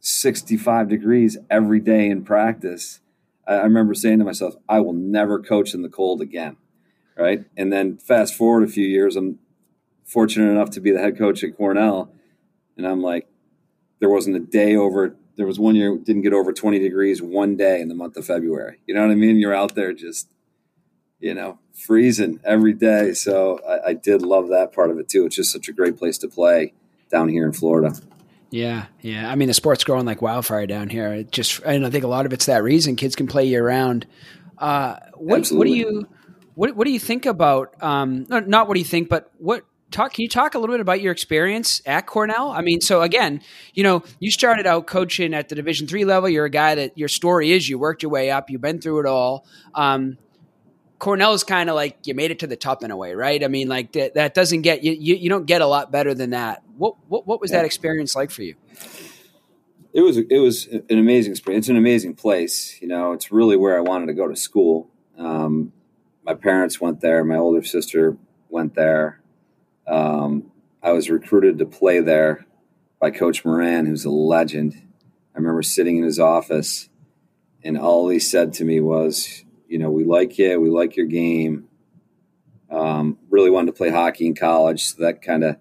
65 0.00 0.88
degrees 0.88 1.36
every 1.50 1.80
day 1.80 2.08
in 2.08 2.24
practice. 2.24 3.00
I 3.46 3.54
I 3.56 3.62
remember 3.64 3.94
saying 3.94 4.18
to 4.20 4.24
myself, 4.24 4.54
I 4.68 4.80
will 4.80 4.92
never 4.92 5.38
coach 5.40 5.74
in 5.74 5.82
the 5.82 5.88
cold 5.88 6.20
again 6.20 6.56
right? 7.16 7.44
And 7.56 7.72
then 7.72 7.96
fast 7.96 8.34
forward 8.34 8.64
a 8.64 8.66
few 8.66 8.86
years, 8.86 9.16
I'm 9.16 9.38
fortunate 10.04 10.50
enough 10.50 10.70
to 10.70 10.80
be 10.80 10.90
the 10.90 10.98
head 10.98 11.16
coach 11.16 11.42
at 11.44 11.56
Cornell, 11.56 12.10
and 12.76 12.86
I'm 12.86 13.02
like, 13.02 13.28
there 14.00 14.10
wasn't 14.10 14.36
a 14.36 14.40
day 14.40 14.76
over. 14.76 15.16
There 15.36 15.46
was 15.46 15.58
one 15.58 15.74
year 15.74 15.96
didn't 15.96 16.22
get 16.22 16.32
over 16.32 16.52
20 16.52 16.78
degrees 16.78 17.22
one 17.22 17.56
day 17.56 17.80
in 17.80 17.88
the 17.88 17.94
month 17.94 18.16
of 18.16 18.26
February. 18.26 18.78
You 18.86 18.94
know 18.94 19.02
what 19.02 19.10
I 19.10 19.14
mean? 19.14 19.38
You're 19.38 19.54
out 19.54 19.74
there 19.74 19.92
just, 19.92 20.28
you 21.20 21.34
know, 21.34 21.58
freezing 21.72 22.40
every 22.44 22.72
day. 22.72 23.14
So 23.14 23.60
I, 23.66 23.88
I 23.88 23.92
did 23.94 24.22
love 24.22 24.48
that 24.48 24.72
part 24.72 24.90
of 24.90 24.98
it 24.98 25.08
too. 25.08 25.26
It's 25.26 25.36
just 25.36 25.52
such 25.52 25.68
a 25.68 25.72
great 25.72 25.96
place 25.96 26.18
to 26.18 26.28
play 26.28 26.72
down 27.10 27.28
here 27.28 27.44
in 27.44 27.52
Florida. 27.52 27.94
Yeah, 28.50 28.86
yeah. 29.00 29.30
I 29.30 29.34
mean, 29.34 29.48
the 29.48 29.54
sport's 29.54 29.82
growing 29.82 30.06
like 30.06 30.22
wildfire 30.22 30.66
down 30.66 30.88
here. 30.88 31.12
It 31.12 31.32
just, 31.32 31.60
and 31.64 31.84
I 31.84 31.90
think 31.90 32.04
a 32.04 32.08
lot 32.08 32.26
of 32.26 32.32
it's 32.32 32.46
that 32.46 32.62
reason. 32.62 32.94
Kids 32.94 33.16
can 33.16 33.26
play 33.26 33.46
year 33.46 33.66
round. 33.66 34.06
Uh, 34.58 34.96
what, 35.14 35.48
what 35.48 35.66
do 35.66 35.74
you, 35.74 36.06
what, 36.54 36.76
what 36.76 36.84
do 36.84 36.92
you 36.92 37.00
think 37.00 37.26
about? 37.26 37.74
Um, 37.82 38.26
not 38.28 38.68
what 38.68 38.74
do 38.74 38.78
you 38.80 38.86
think, 38.86 39.08
but 39.08 39.30
what 39.38 39.64
talk? 39.94 40.14
Can 40.14 40.22
you 40.22 40.28
talk 40.28 40.54
a 40.54 40.58
little 40.58 40.74
bit 40.74 40.80
about 40.80 41.00
your 41.00 41.12
experience 41.12 41.80
at 41.86 42.06
Cornell? 42.06 42.50
I 42.50 42.60
mean, 42.60 42.80
so 42.80 43.02
again, 43.02 43.40
you 43.72 43.82
know, 43.82 44.02
you 44.18 44.30
started 44.30 44.66
out 44.66 44.86
coaching 44.86 45.34
at 45.34 45.48
the 45.48 45.54
Division 45.54 45.86
three 45.86 46.04
level. 46.04 46.28
You're 46.28 46.44
a 46.44 46.50
guy 46.50 46.74
that 46.74 46.98
your 46.98 47.08
story 47.08 47.52
is 47.52 47.68
you 47.68 47.78
worked 47.78 48.02
your 48.02 48.10
way 48.10 48.30
up. 48.30 48.50
You've 48.50 48.60
been 48.60 48.80
through 48.80 49.00
it 49.00 49.06
all. 49.06 49.46
Um, 49.74 50.18
Cornell 50.98 51.34
is 51.34 51.44
kind 51.44 51.68
of 51.68 51.74
like 51.74 52.06
you 52.06 52.14
made 52.14 52.30
it 52.30 52.38
to 52.40 52.46
the 52.46 52.56
top 52.56 52.82
in 52.82 52.90
a 52.90 52.96
way, 52.96 53.14
right? 53.14 53.42
I 53.42 53.48
mean, 53.48 53.68
like 53.68 53.92
that, 53.92 54.14
that 54.14 54.34
doesn't 54.34 54.62
get 54.62 54.84
you, 54.84 54.92
you. 54.92 55.16
You 55.16 55.28
don't 55.28 55.46
get 55.46 55.60
a 55.60 55.66
lot 55.66 55.90
better 55.90 56.14
than 56.14 56.30
that. 56.30 56.62
What 56.76 56.94
what, 57.08 57.26
what 57.26 57.40
was 57.40 57.50
that 57.50 57.64
experience 57.64 58.14
like 58.14 58.30
for 58.30 58.42
you? 58.42 58.54
it 59.94 60.00
was 60.00 60.18
it 60.18 60.38
was 60.38 60.66
an 60.66 60.98
amazing 60.98 61.32
experience. 61.32 61.66
It's 61.66 61.70
an 61.70 61.76
amazing 61.76 62.16
place. 62.16 62.76
You 62.82 62.88
know, 62.88 63.12
it's 63.12 63.30
really 63.30 63.56
where 63.56 63.78
I 63.78 63.80
wanted 63.80 64.06
to 64.06 64.12
go 64.12 64.26
to 64.26 64.34
school. 64.34 64.90
Um, 65.16 65.72
my 66.24 66.34
parents 66.34 66.80
went 66.80 67.00
there. 67.00 67.24
My 67.24 67.36
older 67.36 67.62
sister 67.62 68.16
went 68.48 68.74
there. 68.74 69.20
Um, 69.86 70.50
I 70.82 70.92
was 70.92 71.10
recruited 71.10 71.58
to 71.58 71.66
play 71.66 72.00
there 72.00 72.46
by 73.00 73.10
Coach 73.10 73.44
Moran, 73.44 73.86
who's 73.86 74.04
a 74.04 74.10
legend. 74.10 74.74
I 75.34 75.38
remember 75.38 75.62
sitting 75.62 75.98
in 75.98 76.04
his 76.04 76.18
office, 76.18 76.88
and 77.62 77.78
all 77.78 78.08
he 78.08 78.18
said 78.18 78.52
to 78.54 78.64
me 78.64 78.80
was, 78.80 79.44
"You 79.68 79.78
know, 79.78 79.90
we 79.90 80.04
like 80.04 80.38
you. 80.38 80.60
We 80.60 80.70
like 80.70 80.96
your 80.96 81.06
game. 81.06 81.68
Um, 82.70 83.18
really 83.30 83.50
wanted 83.50 83.66
to 83.66 83.72
play 83.72 83.90
hockey 83.90 84.26
in 84.26 84.34
college, 84.34 84.84
so 84.84 85.02
that 85.02 85.22
kind 85.22 85.44
of." 85.44 85.56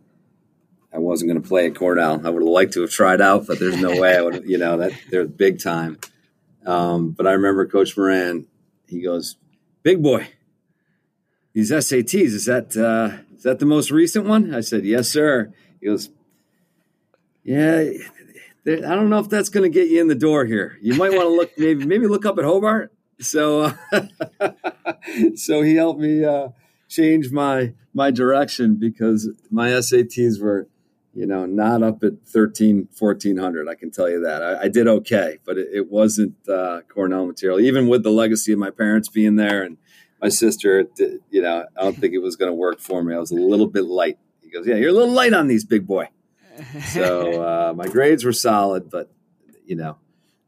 I 0.93 0.99
wasn't 0.99 1.31
going 1.31 1.41
to 1.41 1.47
play 1.47 1.65
at 1.65 1.75
Cornell. 1.75 2.21
I 2.23 2.29
would 2.29 2.43
have 2.43 2.49
liked 2.49 2.73
to 2.73 2.81
have 2.81 2.91
tried 2.91 3.19
out, 3.19 3.47
but 3.47 3.57
there's 3.57 3.81
no 3.81 3.99
way 3.99 4.15
I 4.15 4.21
would. 4.21 4.43
You 4.45 4.59
know 4.59 4.77
that 4.77 4.93
they're 5.09 5.25
big 5.25 5.59
time. 5.59 5.97
Um, 6.67 7.11
but 7.11 7.25
I 7.25 7.31
remember 7.31 7.65
Coach 7.65 7.97
Moran. 7.97 8.45
He 8.87 9.01
goes, 9.01 9.37
"Big 9.81 10.03
boy, 10.03 10.27
these 11.53 11.71
SATs 11.71 12.13
is 12.13 12.45
that 12.45 12.75
uh, 12.75 13.22
is 13.35 13.43
that 13.43 13.59
the 13.59 13.65
most 13.65 13.91
recent 13.91 14.25
one?" 14.25 14.53
I 14.53 14.61
said, 14.61 14.85
"Yes, 14.85 15.09
sir." 15.09 15.53
He 15.79 15.87
goes, 15.87 16.09
"Yeah, 17.43 17.83
I 18.65 18.95
don't 18.95 19.09
know 19.09 19.19
if 19.19 19.29
that's 19.29 19.49
going 19.49 19.69
to 19.69 19.73
get 19.73 19.89
you 19.89 20.01
in 20.01 20.07
the 20.07 20.15
door 20.15 20.45
here. 20.45 20.77
You 20.81 20.95
might 20.95 21.11
want 21.11 21.23
to 21.23 21.29
look 21.29 21.51
maybe 21.57 21.85
maybe 21.85 22.07
look 22.07 22.25
up 22.25 22.37
at 22.37 22.45
Hobart." 22.45 22.91
So, 23.19 23.73
uh, 23.91 24.01
so 25.35 25.61
he 25.61 25.75
helped 25.75 25.99
me 25.99 26.23
uh, 26.23 26.49
change 26.89 27.31
my 27.31 27.73
my 27.93 28.11
direction 28.11 28.75
because 28.75 29.29
my 29.51 29.69
SATs 29.69 30.41
were 30.41 30.67
you 31.13 31.27
know, 31.27 31.45
not 31.45 31.83
up 31.83 32.03
at 32.03 32.13
13, 32.25 32.87
1400. 32.97 33.67
I 33.67 33.75
can 33.75 33.91
tell 33.91 34.09
you 34.09 34.21
that. 34.21 34.41
I, 34.41 34.63
I 34.63 34.67
did 34.67 34.87
okay, 34.87 35.37
but 35.45 35.57
it, 35.57 35.69
it 35.71 35.91
wasn't 35.91 36.35
uh, 36.49 36.81
Cornell 36.89 37.27
material. 37.27 37.59
Even 37.59 37.87
with 37.87 38.03
the 38.03 38.09
legacy 38.09 38.51
of 38.51 38.59
my 38.59 38.71
parents 38.71 39.09
being 39.09 39.35
there 39.35 39.63
and 39.63 39.77
my 40.23 40.29
sister, 40.29 40.83
did- 40.83 41.19
you 41.29 41.41
know, 41.41 41.65
I 41.77 41.83
don't 41.83 41.97
think 41.97 42.13
it 42.13 42.19
was 42.19 42.37
going 42.37 42.49
to 42.49 42.55
work 42.55 42.79
for 42.79 43.03
me. 43.03 43.13
I 43.13 43.19
was 43.19 43.31
a 43.31 43.35
little 43.35 43.67
bit 43.67 43.83
light. 43.83 44.17
He 44.41 44.49
goes, 44.49 44.65
Yeah, 44.65 44.75
you're 44.75 44.89
a 44.89 44.93
little 44.93 45.13
light 45.13 45.33
on 45.33 45.47
these, 45.47 45.65
big 45.65 45.85
boy. 45.85 46.07
So 46.93 47.43
uh, 47.69 47.73
my 47.75 47.87
grades 47.87 48.23
were 48.23 48.31
solid, 48.31 48.89
but, 48.89 49.11
you 49.65 49.75
know, 49.75 49.97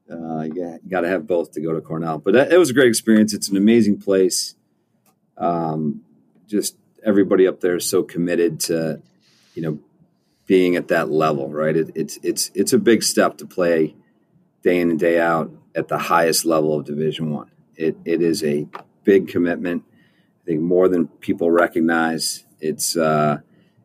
uh, 0.10 0.44
you 0.44 0.80
got 0.88 1.02
to 1.02 1.10
have 1.10 1.28
both 1.28 1.52
to 1.54 1.62
go 1.62 1.74
to 1.74 1.82
Cornell. 1.82 2.20
But 2.20 2.36
it 2.36 2.58
was 2.58 2.70
a 2.70 2.74
great 2.74 2.88
experience. 2.88 3.34
It's 3.34 3.50
an 3.50 3.58
amazing 3.58 4.00
place. 4.00 4.56
Um, 5.38 6.04
just 6.48 6.78
everybody 7.04 7.46
up 7.46 7.60
there 7.60 7.76
is 7.76 7.90
so 7.90 8.02
committed 8.02 8.62
to, 8.62 9.02
you 9.56 9.62
know, 9.62 9.80
being 10.46 10.78
at 10.78 10.88
that 10.88 11.10
level, 11.10 11.50
right? 11.50 11.76
It, 11.76 11.92
it's 11.96 12.20
it's 12.22 12.52
it's 12.54 12.72
a 12.72 12.78
big 12.78 13.02
step 13.02 13.38
to 13.40 13.48
play 13.48 13.96
day 14.62 14.80
in 14.80 14.92
and 14.92 15.00
day 15.00 15.20
out 15.20 15.52
at 15.74 15.88
the 15.88 15.98
highest 15.98 16.46
level 16.46 16.78
of 16.78 16.86
Division 16.86 17.32
One. 17.32 17.50
It 17.76 17.98
it 18.06 18.22
is 18.22 18.44
a 18.44 18.68
big 19.06 19.30
commitment. 19.30 19.84
I 20.44 20.46
think 20.46 20.62
more 20.62 20.90
than 20.90 21.08
people 21.08 21.50
recognize. 21.50 22.46
It's 22.60 22.98
uh, 22.98 23.38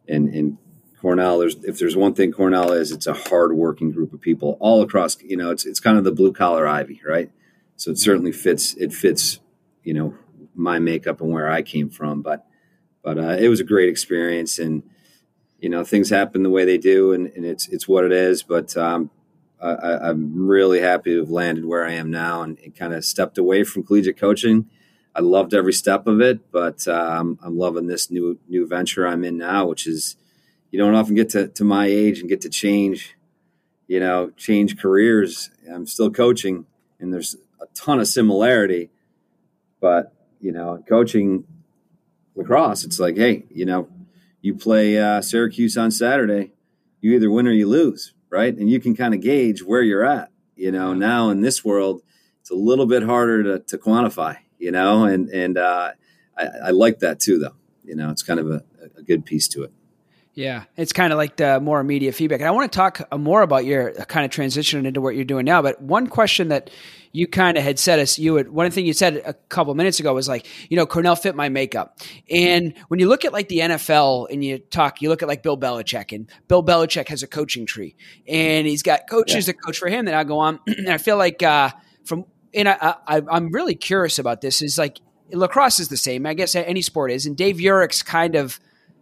and 0.09 0.29
and 0.29 0.59
Cornell. 1.01 1.39
There's 1.39 1.57
if 1.65 1.79
there's 1.79 1.97
one 1.97 2.15
thing 2.15 2.33
Cornell 2.33 2.73
is, 2.73 2.91
it's 2.91 3.07
a 3.07 3.15
hardworking 3.15 3.93
group 3.93 4.13
of 4.13 4.21
people 4.21 4.57
all 4.61 4.83
across. 4.83 5.21
You 5.23 5.37
know, 5.37 5.51
it's 5.51 5.65
it's 5.65 5.81
kind 5.81 5.97
of 5.97 6.05
the 6.05 6.13
blue 6.13 6.33
collar 6.33 6.67
ivy, 6.67 7.01
right? 7.07 7.31
So 7.77 7.93
it 7.93 7.99
certainly 7.99 8.33
fits. 8.33 8.75
It 8.75 8.93
fits. 8.93 9.41
You 9.85 9.95
know, 9.95 10.15
my 10.55 10.79
makeup 10.79 11.21
and 11.21 11.31
where 11.31 11.51
I 11.51 11.63
came 11.63 11.89
from, 11.89 12.21
but 12.21 12.47
but 13.03 13.19
uh, 13.19 13.37
it 13.39 13.49
was 13.49 13.61
a 13.61 13.65
great 13.65 13.89
experience 13.89 14.59
and 14.59 14.83
you 15.59 15.69
know 15.69 15.85
things 15.85 16.11
happen 16.11 16.43
the 16.43 16.51
way 16.51 16.65
they 16.65 16.79
do 16.79 17.13
and, 17.13 17.29
and 17.35 17.45
it's 17.45 17.69
it's 17.69 17.87
what 17.87 18.05
it 18.05 18.13
is 18.13 18.43
but 18.43 18.77
um, 18.77 19.11
I, 19.63 20.09
i'm 20.09 20.47
really 20.47 20.81
happy 20.81 21.13
to 21.13 21.21
have 21.21 21.31
landed 21.31 21.65
where 21.65 21.85
i 21.85 21.93
am 21.93 22.11
now 22.11 22.43
and, 22.43 22.59
and 22.65 22.75
kind 22.75 22.95
of 22.95 23.05
stepped 23.05 23.39
away 23.39 23.65
from 23.65 23.83
collegiate 23.83 24.19
coaching 24.19 24.69
I 25.15 25.21
loved 25.21 25.55
every 25.55 25.73
step 25.73 26.07
of 26.07 26.21
it, 26.21 26.53
but 26.53 26.87
um, 26.87 27.39
I'm 27.43 27.59
loving 27.59 27.87
this 27.87 28.11
new 28.11 28.39
new 28.49 28.67
venture 28.67 29.07
I'm 29.07 29.25
in 29.25 29.37
now, 29.37 29.67
which 29.67 29.87
is 29.87 30.17
you 30.71 30.79
don't 30.79 30.95
often 30.95 31.15
get 31.15 31.31
to, 31.31 31.49
to 31.49 31.65
my 31.65 31.87
age 31.87 32.21
and 32.21 32.29
get 32.29 32.43
to 32.43 32.49
change, 32.49 33.17
you 33.89 33.99
know, 33.99 34.31
change 34.37 34.79
careers. 34.79 35.51
I'm 35.73 35.87
still 35.87 36.11
coaching, 36.11 36.67
and 37.01 37.13
there's 37.13 37.35
a 37.61 37.67
ton 37.75 37.99
of 37.99 38.07
similarity, 38.07 38.91
but 39.81 40.13
you 40.41 40.53
know, 40.53 40.83
coaching 40.89 41.45
lacrosse, 42.37 42.85
it's 42.85 43.01
like, 43.01 43.17
hey, 43.17 43.45
you 43.51 43.67
know, 43.67 43.89
you 44.41 44.55
play 44.55 44.97
uh, 44.97 45.21
Syracuse 45.21 45.77
on 45.77 45.91
Saturday, 45.91 46.53
you 47.01 47.15
either 47.15 47.31
win 47.31 47.49
or 47.49 47.53
you 47.53 47.69
lose, 47.69 48.15
right? 48.31 48.57
And 48.57 48.71
you 48.71 48.81
can 48.81 48.95
kind 48.95 49.13
of 49.13 49.21
gauge 49.21 49.63
where 49.63 49.83
you're 49.83 50.05
at. 50.05 50.31
You 50.55 50.71
know, 50.71 50.95
now 50.95 51.31
in 51.31 51.41
this 51.41 51.65
world, 51.65 52.03
it's 52.41 52.51
a 52.51 52.55
little 52.55 52.87
bit 52.87 53.03
harder 53.03 53.43
to, 53.43 53.59
to 53.59 53.77
quantify 53.77 54.37
you 54.61 54.71
know, 54.71 55.05
and 55.05 55.29
and 55.31 55.59
uh, 55.59 55.93
I, 56.37 56.47
I, 56.67 56.71
like 56.71 57.01
that 57.01 57.19
too, 57.19 57.39
though. 57.39 57.57
You 57.85 57.97
know, 57.97 58.11
it's 58.11 58.23
kind 58.23 58.39
of 58.39 58.51
a, 58.51 58.63
a 58.97 59.03
good 59.03 59.25
piece 59.25 59.49
to 59.49 59.65
it. 59.65 59.73
Yeah, 60.35 60.65
it's 60.77 60.93
kind 60.93 61.13
of 61.13 61.17
like 61.17 61.37
the 61.37 61.59
more 61.59 61.81
immediate 61.81 62.15
feedback. 62.15 62.41
And 62.41 62.49
I 62.49 62.53
want 62.53 62.71
to 62.71 62.77
talk 62.77 63.01
uh, 63.11 63.19
more 63.19 63.43
about 63.43 63.65
your 63.65 63.91
uh, 64.01 64.05
kind 64.05 64.25
of 64.25 64.31
transition 64.31 64.87
into 64.87 65.01
what 65.01 65.17
you're 65.17 65.25
doing 65.25 65.45
now. 65.45 65.61
But 65.61 65.83
one 65.83 66.07
question 66.07 66.49
that 66.49 66.71
you 67.11 67.27
kind 67.27 67.59
of 67.59 67.65
had 67.65 67.81
said 67.81 67.99
us, 67.99 68.17
you 68.17 68.37
had 68.37 68.49
one 68.49 68.71
thing 68.71 68.87
you 68.87 68.93
said 68.93 69.23
a 69.27 69.35
couple 69.35 69.75
minutes 69.75 69.99
ago 69.99 70.15
was 70.15 70.29
like, 70.29 70.47
you 70.71 70.77
know, 70.77 70.87
Cornell 70.87 71.17
fit 71.17 71.35
my 71.35 71.49
makeup. 71.49 71.99
And 72.31 72.75
when 72.87 73.01
you 73.01 73.09
look 73.09 73.25
at 73.25 73.33
like 73.33 73.49
the 73.49 73.59
NFL 73.59 74.29
and 74.31 74.45
you 74.45 74.59
talk, 74.59 75.03
you 75.03 75.09
look 75.09 75.23
at 75.23 75.27
like 75.27 75.43
Bill 75.43 75.59
Belichick, 75.59 76.15
and 76.15 76.31
Bill 76.47 76.63
Belichick 76.63 77.09
has 77.09 77.25
a 77.25 77.27
coaching 77.27 77.67
tree, 77.67 77.97
and 78.29 78.69
he's 78.69 78.85
got 78.85 79.11
coaches 79.11 79.49
yeah. 79.49 79.53
that 79.53 79.63
coach 79.63 79.79
for 79.79 79.89
him 79.89 80.05
that 80.05 80.15
I 80.15 80.23
go 80.23 80.39
on. 80.39 80.61
and 80.67 80.89
I 80.89 80.99
feel 80.99 81.17
like 81.17 81.43
uh, 81.43 81.71
from 82.05 82.25
and 82.55 82.69
I, 82.69 82.95
I, 83.07 83.23
I'm 83.31 83.51
really 83.51 83.75
curious 83.75 84.19
about 84.19 84.41
this. 84.41 84.63
Is 84.63 84.79
like 84.79 85.01
lacrosse 85.33 85.81
is 85.81 85.89
the 85.89 85.97
same. 85.97 86.27
I 86.27 86.35
guess 86.35 86.55
any 86.55 86.83
sport 86.83 87.13
is, 87.13 87.27
and 87.27 87.37
Dave 87.37 87.61
Urick's 87.61 88.03
kind 88.03 88.35
of 88.35 88.61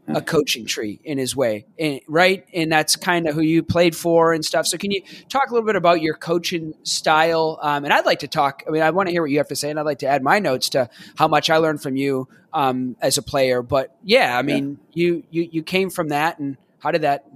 a 0.08 0.22
coaching 0.22 0.64
tree 0.64 1.00
in 1.04 1.18
his 1.18 1.36
way, 1.36 1.66
and, 1.78 2.00
right? 2.08 2.46
And 2.54 2.72
that's 2.72 2.96
kind 2.96 3.28
of 3.28 3.34
who 3.34 3.42
you 3.42 3.62
played 3.62 3.94
for 3.94 4.32
and 4.32 4.44
stuff. 4.44 4.66
So, 4.66 4.78
can 4.78 4.90
you 4.90 5.02
talk 5.28 5.50
a 5.50 5.54
little 5.54 5.66
bit 5.66 5.76
about 5.76 6.00
your 6.00 6.14
coaching 6.14 6.74
style? 6.82 7.58
Um, 7.62 7.84
and 7.84 7.92
I'd 7.92 8.06
like 8.06 8.20
to 8.20 8.28
talk. 8.28 8.62
I 8.66 8.70
mean, 8.70 8.82
I 8.82 8.90
want 8.90 9.08
to 9.08 9.12
hear 9.12 9.22
what 9.22 9.30
you 9.30 9.38
have 9.38 9.48
to 9.48 9.56
say, 9.56 9.70
and 9.70 9.78
I'd 9.78 9.86
like 9.86 9.98
to 9.98 10.06
add 10.06 10.22
my 10.22 10.38
notes 10.38 10.70
to 10.70 10.88
how 11.16 11.28
much 11.28 11.50
I 11.50 11.58
learned 11.58 11.82
from 11.82 11.96
you 11.96 12.28
um, 12.52 12.96
as 13.00 13.18
a 13.18 13.22
player. 13.22 13.62
But 13.62 13.96
yeah, 14.02 14.38
I 14.38 14.42
mean, 14.42 14.78
yeah. 14.92 15.04
you 15.04 15.24
you 15.30 15.48
you 15.52 15.62
came 15.62 15.90
from 15.90 16.08
that, 16.08 16.38
and 16.38 16.56
how 16.78 16.90
did 16.90 17.02
that, 17.02 17.26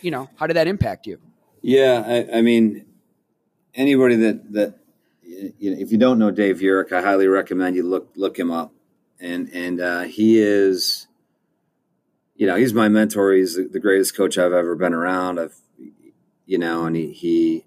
you 0.00 0.10
know, 0.10 0.30
how 0.36 0.46
did 0.46 0.54
that 0.54 0.66
impact 0.66 1.06
you? 1.06 1.18
Yeah, 1.60 2.02
I, 2.06 2.38
I 2.38 2.42
mean, 2.42 2.86
anybody 3.74 4.16
that 4.16 4.52
that 4.52 4.78
if 5.60 5.92
you 5.92 5.98
don't 5.98 6.18
know 6.18 6.30
Dave 6.30 6.58
Urick, 6.58 6.92
I 6.92 7.02
highly 7.02 7.26
recommend 7.26 7.76
you 7.76 7.82
look 7.82 8.10
look 8.16 8.38
him 8.38 8.50
up. 8.50 8.72
And 9.20 9.48
and 9.52 9.80
uh, 9.80 10.00
he 10.02 10.38
is, 10.38 11.06
you 12.34 12.46
know, 12.46 12.56
he's 12.56 12.74
my 12.74 12.88
mentor. 12.88 13.32
He's 13.32 13.56
the, 13.56 13.80
greatest 13.80 14.16
coach 14.16 14.36
I've 14.36 14.52
ever 14.52 14.74
been 14.74 14.94
around. 14.94 15.38
I've, 15.38 15.56
you 16.44 16.58
know, 16.58 16.86
and 16.86 16.96
he, 16.96 17.12
he 17.12 17.64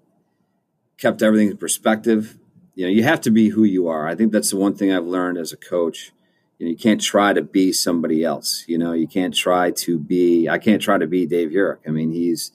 kept 0.98 1.22
everything 1.22 1.50
in 1.50 1.56
perspective. 1.56 2.38
You 2.74 2.84
know, 2.84 2.90
you 2.90 3.02
have 3.04 3.22
to 3.22 3.30
be 3.30 3.48
who 3.48 3.64
you 3.64 3.88
are. 3.88 4.06
I 4.06 4.14
think 4.14 4.32
that's 4.32 4.50
the 4.50 4.56
one 4.56 4.74
thing 4.74 4.92
I've 4.92 5.06
learned 5.06 5.38
as 5.38 5.52
a 5.52 5.56
coach. 5.56 6.12
You 6.58 6.66
know, 6.66 6.70
you 6.70 6.76
can't 6.76 7.00
try 7.00 7.32
to 7.32 7.42
be 7.42 7.72
somebody 7.72 8.22
else. 8.22 8.64
You 8.66 8.76
know, 8.76 8.92
you 8.92 9.08
can't 9.08 9.34
try 9.34 9.70
to 9.70 9.98
be. 9.98 10.48
I 10.48 10.58
can't 10.58 10.82
try 10.82 10.98
to 10.98 11.06
be 11.06 11.26
Dave 11.26 11.50
Urick. 11.50 11.78
I 11.86 11.90
mean, 11.90 12.12
he's 12.12 12.52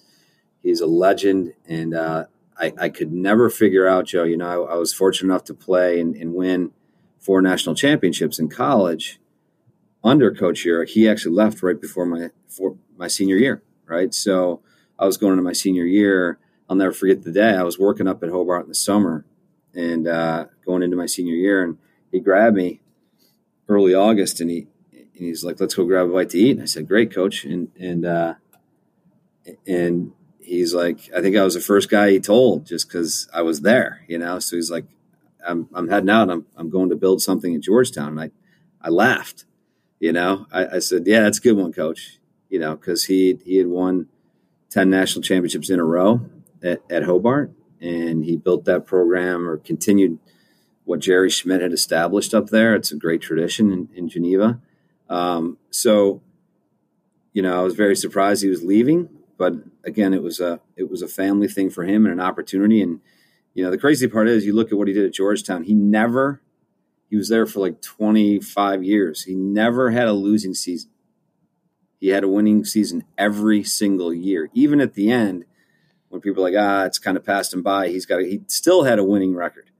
he's 0.61 0.81
a 0.81 0.87
legend, 0.87 1.53
and 1.67 1.95
uh, 1.95 2.25
I, 2.61 2.73
I 2.77 2.89
could 2.89 3.11
never 3.11 3.49
figure 3.49 3.87
out, 3.87 4.05
Joe. 4.05 4.23
You 4.23 4.37
know, 4.37 4.65
I, 4.65 4.73
I 4.73 4.75
was 4.75 4.93
fortunate 4.93 5.33
enough 5.33 5.43
to 5.45 5.53
play 5.53 5.99
and, 5.99 6.15
and, 6.15 6.35
win 6.35 6.71
four 7.19 7.41
national 7.41 7.75
championships 7.75 8.39
in 8.39 8.49
college 8.49 9.19
under 10.03 10.33
Coach 10.33 10.65
Urick. 10.65 10.89
He 10.89 11.09
actually 11.09 11.35
left 11.35 11.63
right 11.63 11.79
before 11.79 12.05
my 12.05 12.29
for 12.47 12.77
my 12.95 13.07
senior 13.07 13.37
year, 13.37 13.63
right? 13.85 14.13
So 14.13 14.61
I 14.99 15.05
was 15.05 15.17
going 15.17 15.33
into 15.33 15.43
my 15.43 15.53
senior 15.53 15.85
year. 15.85 16.37
I'll 16.69 16.75
never 16.75 16.93
forget 16.93 17.23
the 17.23 17.31
day. 17.31 17.55
I 17.55 17.63
was 17.63 17.79
working 17.79 18.07
up 18.07 18.23
at 18.23 18.29
Hobart 18.29 18.63
in 18.63 18.69
the 18.69 18.75
summer 18.75 19.25
and 19.73 20.07
uh, 20.07 20.45
going 20.65 20.83
into 20.83 20.95
my 20.97 21.05
senior 21.07 21.33
year, 21.33 21.63
and 21.63 21.77
he 22.11 22.19
grabbed 22.19 22.55
me 22.55 22.81
early 23.67 23.93
August, 23.93 24.39
and 24.39 24.49
he 24.49 24.67
and 24.91 25.07
he's 25.13 25.43
like, 25.43 25.59
"Let's 25.59 25.73
go 25.73 25.85
grab 25.85 26.09
a 26.09 26.13
bite 26.13 26.29
to 26.29 26.37
eat." 26.37 26.51
And 26.51 26.61
I 26.61 26.65
said, 26.65 26.87
"Great, 26.87 27.13
coach." 27.13 27.43
And 27.43 27.71
and 27.79 28.05
uh, 28.05 28.35
and 29.65 30.13
he's 30.43 30.73
like, 30.73 31.09
I 31.15 31.21
think 31.21 31.35
I 31.35 31.43
was 31.43 31.53
the 31.53 31.61
first 31.61 31.89
guy 31.89 32.11
he 32.11 32.19
told 32.19 32.65
just 32.65 32.87
because 32.87 33.29
I 33.33 33.41
was 33.41 33.61
there, 33.61 34.01
you 34.07 34.17
know. 34.17 34.39
So 34.39 34.55
he's 34.55 34.71
like, 34.71 34.85
I'm, 35.45 35.67
I'm 35.73 35.87
heading 35.87 36.09
out. 36.09 36.29
I'm, 36.29 36.45
I'm 36.55 36.69
going 36.69 36.89
to 36.89 36.95
build 36.95 37.21
something 37.21 37.53
in 37.53 37.61
Georgetown. 37.61 38.09
And 38.09 38.19
I, 38.19 38.31
I 38.81 38.89
laughed, 38.89 39.45
you 39.99 40.11
know. 40.11 40.47
I, 40.51 40.67
I 40.67 40.79
said, 40.79 41.03
Yeah, 41.05 41.21
that's 41.21 41.39
a 41.39 41.41
good 41.41 41.57
one, 41.57 41.73
coach. 41.73 42.19
You 42.49 42.59
know, 42.59 42.75
because 42.75 43.05
he 43.05 43.39
he 43.45 43.57
had 43.57 43.67
won 43.67 44.07
ten 44.69 44.89
national 44.89 45.21
championships 45.21 45.69
in 45.69 45.79
a 45.79 45.85
row 45.85 46.21
at, 46.61 46.81
at 46.89 47.03
Hobart, 47.03 47.51
and 47.79 48.25
he 48.25 48.35
built 48.35 48.65
that 48.65 48.85
program 48.85 49.47
or 49.47 49.57
continued 49.57 50.19
what 50.83 50.99
Jerry 50.99 51.29
Schmidt 51.29 51.61
had 51.61 51.71
established 51.71 52.33
up 52.33 52.49
there. 52.49 52.75
It's 52.75 52.91
a 52.91 52.97
great 52.97 53.21
tradition 53.21 53.71
in, 53.71 53.89
in 53.95 54.09
Geneva. 54.09 54.59
Um, 55.09 55.57
so, 55.69 56.21
you 57.31 57.41
know, 57.41 57.57
I 57.57 57.63
was 57.63 57.75
very 57.75 57.95
surprised 57.95 58.43
he 58.43 58.49
was 58.49 58.63
leaving 58.63 59.07
but 59.41 59.55
again, 59.83 60.13
it 60.13 60.21
was 60.21 60.39
a 60.39 60.59
it 60.75 60.87
was 60.87 61.01
a 61.01 61.07
family 61.07 61.47
thing 61.47 61.71
for 61.71 61.83
him 61.83 62.05
and 62.05 62.13
an 62.13 62.19
opportunity. 62.19 62.79
And 62.79 62.99
you 63.55 63.63
know, 63.63 63.71
the 63.71 63.77
crazy 63.79 64.07
part 64.07 64.27
is, 64.27 64.45
you 64.45 64.53
look 64.53 64.71
at 64.71 64.77
what 64.77 64.87
he 64.87 64.93
did 64.93 65.03
at 65.03 65.13
Georgetown. 65.13 65.63
He 65.63 65.73
never 65.73 66.43
he 67.09 67.17
was 67.17 67.27
there 67.27 67.47
for 67.47 67.59
like 67.59 67.81
25 67.81 68.83
years. 68.83 69.23
He 69.23 69.33
never 69.33 69.89
had 69.89 70.07
a 70.07 70.13
losing 70.13 70.53
season. 70.53 70.91
He 71.99 72.09
had 72.09 72.23
a 72.23 72.27
winning 72.27 72.63
season 72.65 73.03
every 73.17 73.63
single 73.63 74.13
year. 74.13 74.51
Even 74.53 74.79
at 74.79 74.93
the 74.93 75.09
end, 75.09 75.45
when 76.09 76.21
people 76.21 76.45
are 76.45 76.51
like, 76.51 76.61
ah, 76.63 76.83
it's 76.83 76.99
kind 76.99 77.17
of 77.17 77.25
passed 77.25 77.51
him 77.51 77.63
by, 77.63 77.87
he's 77.87 78.05
got 78.05 78.21
he 78.21 78.41
still 78.45 78.83
had 78.83 78.99
a 78.99 79.03
winning 79.03 79.33
record, 79.33 79.71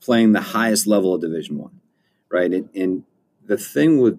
playing 0.00 0.32
the 0.32 0.40
highest 0.40 0.86
level 0.86 1.12
of 1.12 1.20
Division 1.20 1.58
One, 1.58 1.82
right? 2.30 2.50
And, 2.50 2.70
and 2.74 3.04
the 3.44 3.58
thing 3.58 4.00
with 4.00 4.18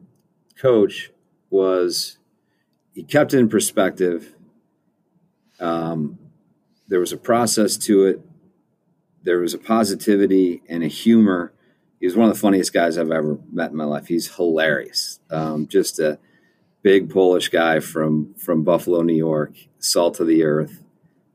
Coach 0.56 1.10
was 1.49 2.19
he 2.93 3.01
kept 3.01 3.34
it 3.34 3.39
in 3.39 3.49
perspective 3.49 4.36
um, 5.60 6.20
there 6.88 7.00
was 7.00 7.13
a 7.13 7.18
process 7.18 7.78
to 7.78 8.06
it. 8.06 8.22
There 9.24 9.39
was 9.39 9.54
a 9.54 9.58
positivity 9.58 10.62
and 10.68 10.84
a 10.84 10.88
humor. 10.88 11.54
He 12.00 12.06
was 12.06 12.16
one 12.16 12.28
of 12.28 12.34
the 12.34 12.39
funniest 12.39 12.74
guys 12.74 12.98
I've 12.98 13.12
ever 13.12 13.38
met 13.52 13.72
in 13.72 13.78
my 13.78 13.86
life. 13.86 14.08
He's 14.08 14.36
hilarious. 14.36 15.20
Um, 15.30 15.68
just 15.68 16.00
a 16.00 16.20
big 16.82 17.10
Polish 17.10 17.50
guy 17.50 17.80
from 17.80 18.34
from 18.36 18.63
Buffalo, 18.63 19.02
New 19.02 19.16
York, 19.16 19.54
salt 19.80 20.20
of 20.20 20.28
the 20.28 20.44
earth. 20.44 20.84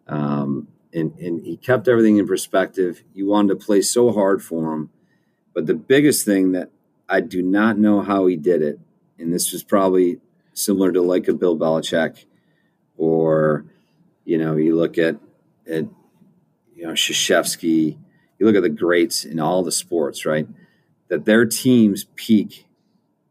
Um, 0.07 0.69
and, 0.93 1.13
and 1.19 1.45
he 1.45 1.57
kept 1.57 1.89
everything 1.89 2.19
in 2.19 2.27
perspective. 2.27 3.03
You 3.15 3.27
wanted 3.27 3.49
to 3.59 3.65
play 3.67 3.83
so 3.83 4.13
hard 4.13 4.43
for 4.43 4.73
him. 4.73 4.91
But 5.55 5.67
the 5.67 5.75
biggest 5.75 6.25
thing 6.25 6.53
that 6.53 6.71
I 7.09 7.21
do 7.21 7.43
not 7.43 7.79
know 7.79 8.01
how 8.01 8.27
he 8.27 8.37
did 8.37 8.63
it, 8.63 8.79
and 9.19 9.33
this 9.33 9.53
was 9.53 9.63
probably 9.63 10.21
similar 10.53 10.93
to 10.93 11.03
like 11.03 11.29
a 11.29 11.33
Bill 11.33 11.57
Belichick 11.57 12.25
or 12.97 13.65
you 14.29 14.37
know, 14.37 14.57
you 14.57 14.77
look 14.77 14.99
at 14.99 15.17
at 15.67 15.87
you 16.77 16.87
know 16.87 16.93
Krzyzewski, 16.93 17.97
you 18.38 18.47
look 18.47 18.57
at 18.57 18.62
the 18.62 18.69
greats 18.69 19.25
in 19.25 19.41
all 19.41 19.62
the 19.62 19.73
sports, 19.73 20.27
right? 20.27 20.47
That 21.09 21.25
their 21.25 21.47
teams 21.47 22.05
peak 22.14 22.67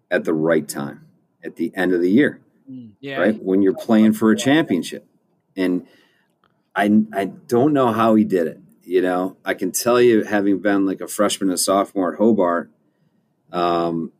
at 0.10 0.24
the 0.24 0.34
right 0.34 0.68
time, 0.68 1.06
at 1.44 1.56
the 1.56 1.72
end 1.76 1.94
of 1.94 2.02
the 2.02 2.10
year, 2.10 2.42
mm, 2.68 2.94
yeah. 3.00 3.20
right? 3.20 3.44
When 3.44 3.62
you're 3.62 3.76
playing 3.76 4.14
for 4.14 4.32
a 4.32 4.36
championship, 4.36 5.06
and 5.56 5.86
I 6.76 7.04
I 7.14 7.26
don't 7.26 7.74
know 7.74 7.92
how 7.92 8.16
he 8.16 8.24
did 8.24 8.48
it. 8.48 8.60
You 8.82 9.04
know, 9.04 9.38
I 9.46 9.54
can 9.54 9.72
tell 9.72 10.02
you, 10.02 10.24
having 10.24 10.58
been 10.62 10.88
like 10.88 11.02
a 11.02 11.08
freshman 11.08 11.52
and 11.52 11.60
sophomore 11.60 12.14
at 12.14 12.18
Hobart, 12.18 12.72
um, 13.52 14.12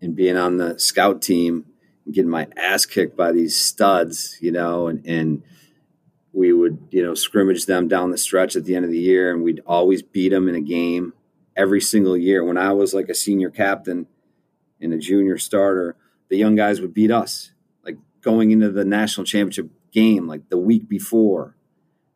and 0.00 0.16
being 0.16 0.38
on 0.38 0.56
the 0.56 0.78
scout 0.78 1.20
team, 1.20 1.66
and 2.06 2.14
getting 2.14 2.30
my 2.30 2.48
ass 2.56 2.86
kicked 2.86 3.14
by 3.14 3.30
these 3.30 3.54
studs, 3.54 4.38
you 4.40 4.52
know, 4.52 4.86
and 4.86 5.04
and 5.06 5.42
we 6.38 6.52
would 6.52 6.78
you 6.90 7.02
know 7.02 7.14
scrimmage 7.14 7.66
them 7.66 7.88
down 7.88 8.10
the 8.10 8.18
stretch 8.18 8.54
at 8.54 8.64
the 8.64 8.76
end 8.76 8.84
of 8.84 8.90
the 8.90 8.98
year 8.98 9.32
and 9.32 9.42
we'd 9.42 9.60
always 9.66 10.02
beat 10.02 10.28
them 10.28 10.48
in 10.48 10.54
a 10.54 10.60
game 10.60 11.12
every 11.56 11.80
single 11.80 12.16
year. 12.16 12.44
When 12.44 12.56
i 12.56 12.72
was 12.72 12.94
like 12.94 13.08
a 13.08 13.14
senior 13.14 13.50
captain 13.50 14.06
and 14.80 14.94
a 14.94 14.98
junior 14.98 15.38
starter 15.38 15.96
the 16.28 16.36
young 16.36 16.54
guys 16.54 16.80
would 16.80 16.94
beat 16.94 17.10
us 17.10 17.52
like 17.84 17.96
going 18.20 18.52
into 18.52 18.70
the 18.70 18.84
national 18.84 19.24
championship 19.24 19.68
game 19.90 20.26
like 20.28 20.48
the 20.48 20.58
week 20.58 20.88
before 20.88 21.56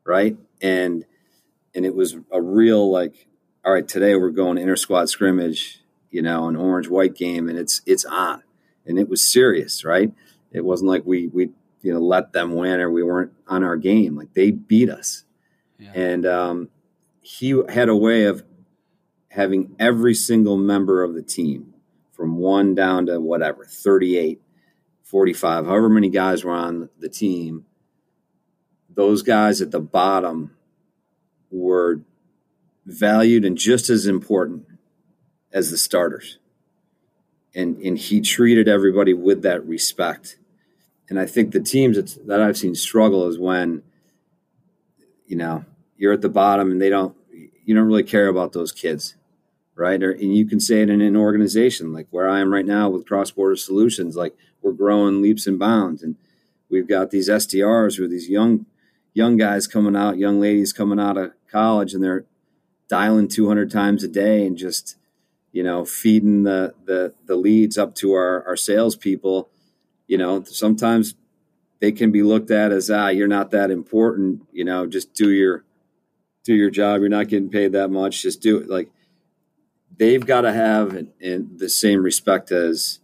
right? 0.05 0.37
And 0.61 1.05
and 1.75 1.87
it 1.87 1.95
was 1.95 2.17
a 2.31 2.41
real 2.41 2.91
like 2.91 3.27
all 3.65 3.73
right 3.73 3.87
today 3.87 4.15
we're 4.15 4.31
going 4.31 4.59
inter 4.59 4.77
squad 4.77 5.09
scrimmage 5.09 5.81
you 6.11 6.23
know 6.23 6.49
an 6.49 6.57
orange 6.57 6.89
white 6.89 7.15
game 7.15 7.49
and 7.49 7.59
it's 7.59 7.81
it's 7.87 8.05
on 8.05 8.43
and 8.87 8.99
it 8.99 9.09
was 9.09 9.25
serious 9.25 9.85
right? 9.85 10.13
It 10.53 10.65
wasn't 10.65 10.91
like 10.91 11.05
we 11.05 11.29
we 11.29 11.51
you 11.83 11.93
know 11.93 12.01
let 12.01 12.33
them 12.33 12.55
win 12.55 12.81
or 12.81 12.91
we 12.91 13.03
weren't 13.03 13.33
on 13.47 13.63
our 13.63 13.77
game. 13.77 14.17
Like 14.17 14.35
they 14.35 14.51
beat 14.51 14.89
us, 14.89 15.25
yeah. 15.79 15.93
and 15.95 16.27
um, 16.27 16.69
he 17.21 17.61
had 17.69 17.89
a 17.89 17.97
way 17.97 18.25
of 18.25 18.45
having 19.29 19.75
every 19.79 20.15
single 20.15 20.57
member 20.57 21.03
of 21.03 21.15
the 21.15 21.23
team 21.23 21.73
from 22.13 22.37
one 22.37 22.75
down 22.75 23.07
to 23.07 23.19
whatever, 23.19 23.65
38, 23.65 24.41
45, 25.03 25.67
however 25.67 25.89
many 25.89 26.11
guys 26.11 26.45
were 26.45 26.53
on 26.53 26.91
the 26.99 27.09
team, 27.09 27.65
those 28.89 29.23
guys 29.23 29.63
at 29.63 29.71
the 29.71 29.81
bottom 29.81 30.55
were 31.51 32.03
valued 32.85 33.45
and 33.45 33.57
just 33.57 33.89
as 33.89 34.07
important 34.07 34.67
as 35.53 35.71
the 35.71 35.79
starters. 35.79 36.39
And, 37.55 37.79
and 37.79 37.99
he 37.99 38.21
treated 38.21 38.69
everybody 38.69 39.15
with 39.15 39.43
that 39.43 39.65
respect. 39.67 40.39
And 41.13 41.21
I 41.21 41.27
think 41.27 41.53
the 41.53 41.61
teams 41.61 42.15
that 42.15 42.41
I've 42.41 42.57
seen 42.57 42.75
struggle 42.75 43.29
is 43.29 43.39
when, 43.39 43.83
you 45.27 45.37
know, 45.37 45.67
you're 45.99 46.15
at 46.15 46.23
the 46.23 46.31
bottom 46.31 46.71
and 46.71 46.81
they 46.81 46.89
don't, 46.89 47.15
you 47.67 47.75
don't 47.75 47.87
really 47.87 48.03
care 48.03 48.29
about 48.29 48.55
those 48.55 48.73
kids, 48.73 49.15
right? 49.75 50.03
Or, 50.03 50.11
and 50.11 50.35
you 50.35 50.47
can 50.47 50.59
say 50.59 50.81
it 50.81 50.89
in 50.89 51.03
an 51.03 51.15
organization 51.15 51.93
like 51.93 52.07
where 52.09 52.31
I 52.31 52.41
am 52.41 52.51
right 52.51 52.65
now 52.65 52.89
with 52.89 53.07
Cross 53.07 53.33
Border 53.33 53.57
Solutions, 53.57 54.17
like 54.17 54.35
we're 54.63 54.73
growing 54.73 55.21
leaps 55.21 55.47
and 55.47 55.59
bounds. 55.59 56.03
And 56.03 56.17
we've 56.71 56.89
got 56.89 57.11
these 57.11 57.29
SDRs 57.29 57.99
or 57.99 58.09
these 58.09 58.31
young, 58.31 58.65
young 59.13 59.37
guys 59.37 59.67
coming 59.67 59.95
out, 59.95 60.17
young 60.17 60.41
ladies 60.41 60.73
coming 60.73 60.99
out 60.99 61.19
of 61.19 61.33
college, 61.51 61.93
and 61.93 62.03
they're 62.03 62.25
dialing 62.89 63.29
200 63.29 63.71
times 63.71 64.03
a 64.03 64.09
day 64.09 64.47
and 64.47 64.57
just 64.57 64.97
you 65.53 65.63
know 65.63 65.85
feeding 65.85 66.45
the 66.45 66.73
the 66.87 67.13
the 67.27 67.37
leads 67.37 67.77
up 67.77 67.95
to 67.97 68.15
our 68.15 68.43
our 68.47 68.57
salespeople. 68.57 69.51
You 70.13 70.19
know, 70.19 70.43
sometimes 70.45 71.15
they 71.81 71.91
can 71.91 72.13
be 72.13 72.23
looked 72.23 72.51
at 72.51 72.71
as 72.71 72.91
ah, 72.91 73.09
you're 73.09 73.27
not 73.27 73.51
that 73.53 73.71
important. 73.71 74.43
You 74.53 74.63
know, 74.63 74.85
just 74.85 75.15
do 75.15 75.31
your 75.31 75.65
do 76.45 76.53
your 76.53 76.69
job. 76.69 77.01
You're 77.01 77.09
not 77.09 77.29
getting 77.29 77.49
paid 77.49 77.73
that 77.73 77.89
much. 77.89 78.21
Just 78.21 78.43
do 78.43 78.59
it. 78.59 78.69
Like 78.69 78.91
they've 79.97 80.27
got 80.27 80.43
to 80.43 80.53
have 80.53 80.95
in, 80.95 81.09
in 81.19 81.57
the 81.57 81.71
same 81.71 82.03
respect 82.03 82.53
as 82.53 83.01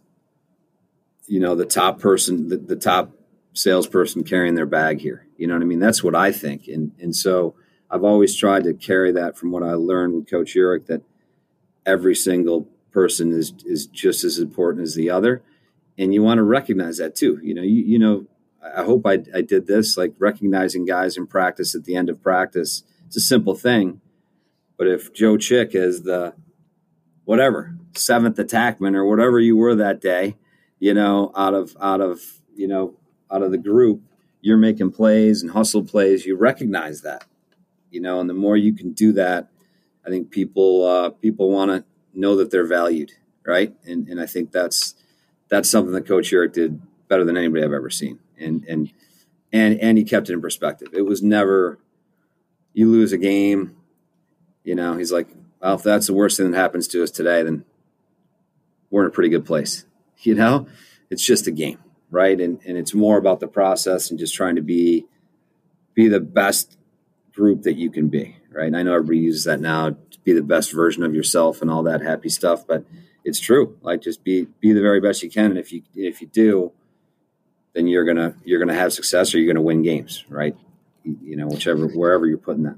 you 1.25 1.39
know 1.39 1.55
the 1.55 1.65
top 1.65 1.99
person, 1.99 2.49
the, 2.49 2.57
the 2.57 2.75
top 2.75 3.11
salesperson 3.53 4.23
carrying 4.23 4.53
their 4.53 4.67
bag 4.67 4.99
here. 4.99 5.25
You 5.35 5.47
know 5.47 5.55
what 5.55 5.63
I 5.63 5.65
mean? 5.65 5.79
That's 5.79 6.03
what 6.03 6.13
I 6.13 6.31
think. 6.31 6.67
And 6.67 6.91
and 7.01 7.15
so 7.15 7.55
I've 7.89 8.03
always 8.03 8.35
tried 8.35 8.65
to 8.65 8.75
carry 8.75 9.11
that 9.13 9.35
from 9.35 9.49
what 9.49 9.63
I 9.63 9.73
learned 9.73 10.13
with 10.13 10.29
Coach 10.29 10.53
Urick 10.53 10.85
that 10.85 11.01
every 11.87 12.13
single 12.13 12.67
person 12.91 13.31
is 13.31 13.51
is 13.65 13.87
just 13.87 14.23
as 14.23 14.37
important 14.37 14.83
as 14.83 14.93
the 14.93 15.09
other, 15.09 15.41
and 15.99 16.13
you 16.13 16.23
want 16.23 16.39
to 16.39 16.43
recognize 16.43 16.97
that 16.97 17.15
too. 17.15 17.39
You 17.43 17.53
know, 17.53 17.61
you 17.61 17.83
you 17.83 17.99
know, 17.99 18.25
I 18.63 18.83
hope 18.83 19.05
I, 19.05 19.19
I 19.35 19.41
did 19.41 19.67
this 19.67 19.97
like 19.97 20.13
recognizing 20.17 20.85
guys 20.85 21.17
in 21.17 21.27
practice 21.27 21.75
at 21.75 21.83
the 21.83 21.95
end 21.95 22.09
of 22.09 22.23
practice. 22.23 22.83
It's 23.05 23.17
a 23.17 23.21
simple 23.21 23.55
thing, 23.55 24.01
but 24.77 24.87
if 24.87 25.13
Joe 25.13 25.37
Chick 25.37 25.75
is 25.75 26.03
the 26.03 26.33
whatever 27.25 27.75
seventh 27.95 28.37
attackman 28.37 28.95
or 28.95 29.05
whatever 29.05 29.39
you 29.39 29.57
were 29.57 29.75
that 29.75 30.01
day, 30.01 30.37
you 30.79 30.93
know, 30.93 31.31
out 31.35 31.53
of 31.53 31.75
out 31.81 32.01
of 32.01 32.21
you 32.55 32.67
know 32.67 32.95
out 33.29 33.43
of 33.43 33.51
the 33.51 33.57
group, 33.57 34.01
you're 34.41 34.57
making 34.57 34.91
plays 34.91 35.43
and 35.43 35.51
hustle 35.51 35.83
plays. 35.83 36.25
You 36.25 36.37
recognize 36.37 37.01
that 37.01 37.25
you 37.91 38.01
know, 38.01 38.19
and 38.19 38.29
the 38.29 38.33
more 38.33 38.57
you 38.57 38.73
can 38.73 38.93
do 38.93 39.13
that, 39.13 39.49
I 40.05 40.09
think 40.09 40.31
people 40.31 40.85
uh, 40.85 41.09
people 41.09 41.51
want 41.51 41.71
to 41.71 41.83
know 42.13 42.35
that 42.37 42.51
they're 42.51 42.65
valued, 42.65 43.11
right? 43.45 43.73
And 43.85 44.07
and 44.07 44.19
I 44.19 44.25
think 44.25 44.51
that's 44.51 44.95
that's 45.49 45.69
something 45.69 45.93
that 45.93 46.07
Coach 46.07 46.31
Urick 46.31 46.53
did 46.53 46.81
better 47.07 47.23
than 47.23 47.37
anybody 47.37 47.63
I've 47.63 47.73
ever 47.73 47.89
seen, 47.89 48.19
and 48.37 48.63
and 48.65 48.91
and 49.51 49.79
and 49.79 49.97
he 49.97 50.03
kept 50.03 50.29
it 50.29 50.33
in 50.33 50.41
perspective. 50.41 50.89
It 50.93 51.03
was 51.03 51.21
never 51.21 51.79
you 52.73 52.89
lose 52.89 53.11
a 53.11 53.17
game, 53.17 53.75
you 54.63 54.75
know. 54.75 54.95
He's 54.95 55.11
like, 55.11 55.27
well, 55.61 55.75
if 55.75 55.83
that's 55.83 56.07
the 56.07 56.13
worst 56.13 56.37
thing 56.37 56.51
that 56.51 56.57
happens 56.57 56.87
to 56.89 57.03
us 57.03 57.11
today, 57.11 57.43
then 57.43 57.65
we're 58.89 59.01
in 59.01 59.07
a 59.07 59.11
pretty 59.11 59.29
good 59.29 59.45
place, 59.45 59.85
you 60.19 60.35
know. 60.35 60.67
It's 61.09 61.25
just 61.25 61.47
a 61.47 61.51
game, 61.51 61.79
right? 62.11 62.39
And 62.39 62.59
and 62.65 62.77
it's 62.77 62.93
more 62.93 63.17
about 63.17 63.39
the 63.39 63.47
process 63.47 64.09
and 64.09 64.19
just 64.19 64.35
trying 64.35 64.55
to 64.55 64.61
be 64.61 65.05
be 65.95 66.07
the 66.07 66.19
best 66.19 66.77
group 67.33 67.63
that 67.63 67.75
you 67.75 67.89
can 67.89 68.09
be, 68.09 68.37
right? 68.51 68.67
And 68.67 68.77
I 68.77 68.83
know 68.83 68.93
everybody 68.93 69.19
uses 69.19 69.45
that 69.45 69.59
now 69.59 69.89
to 69.89 70.19
be 70.23 70.33
the 70.33 70.43
best 70.43 70.71
version 70.73 71.03
of 71.03 71.15
yourself 71.15 71.61
and 71.61 71.71
all 71.71 71.83
that 71.83 72.01
happy 72.01 72.29
stuff, 72.29 72.67
but 72.67 72.85
it's 73.29 73.39
true. 73.39 73.77
Like 73.81 74.01
just 74.01 74.23
be 74.23 74.47
be 74.59 74.73
the 74.73 74.81
very 74.81 74.99
best 74.99 75.23
you 75.23 75.29
can, 75.29 75.45
and 75.45 75.57
if 75.57 75.71
you 75.71 75.83
if 75.95 76.21
you 76.21 76.27
do, 76.27 76.71
then 77.73 77.87
you're 77.87 78.05
gonna 78.05 78.35
you're 78.43 78.59
gonna 78.59 78.73
have 78.73 78.91
success 78.91 79.33
or 79.33 79.39
you're 79.39 79.51
gonna 79.51 79.63
win 79.63 79.81
games, 79.81 80.25
right? 80.27 80.55
You 81.03 81.37
know, 81.37 81.47
whichever 81.47 81.87
wherever 81.87 82.25
you're 82.25 82.37
putting 82.37 82.63
that. 82.63 82.77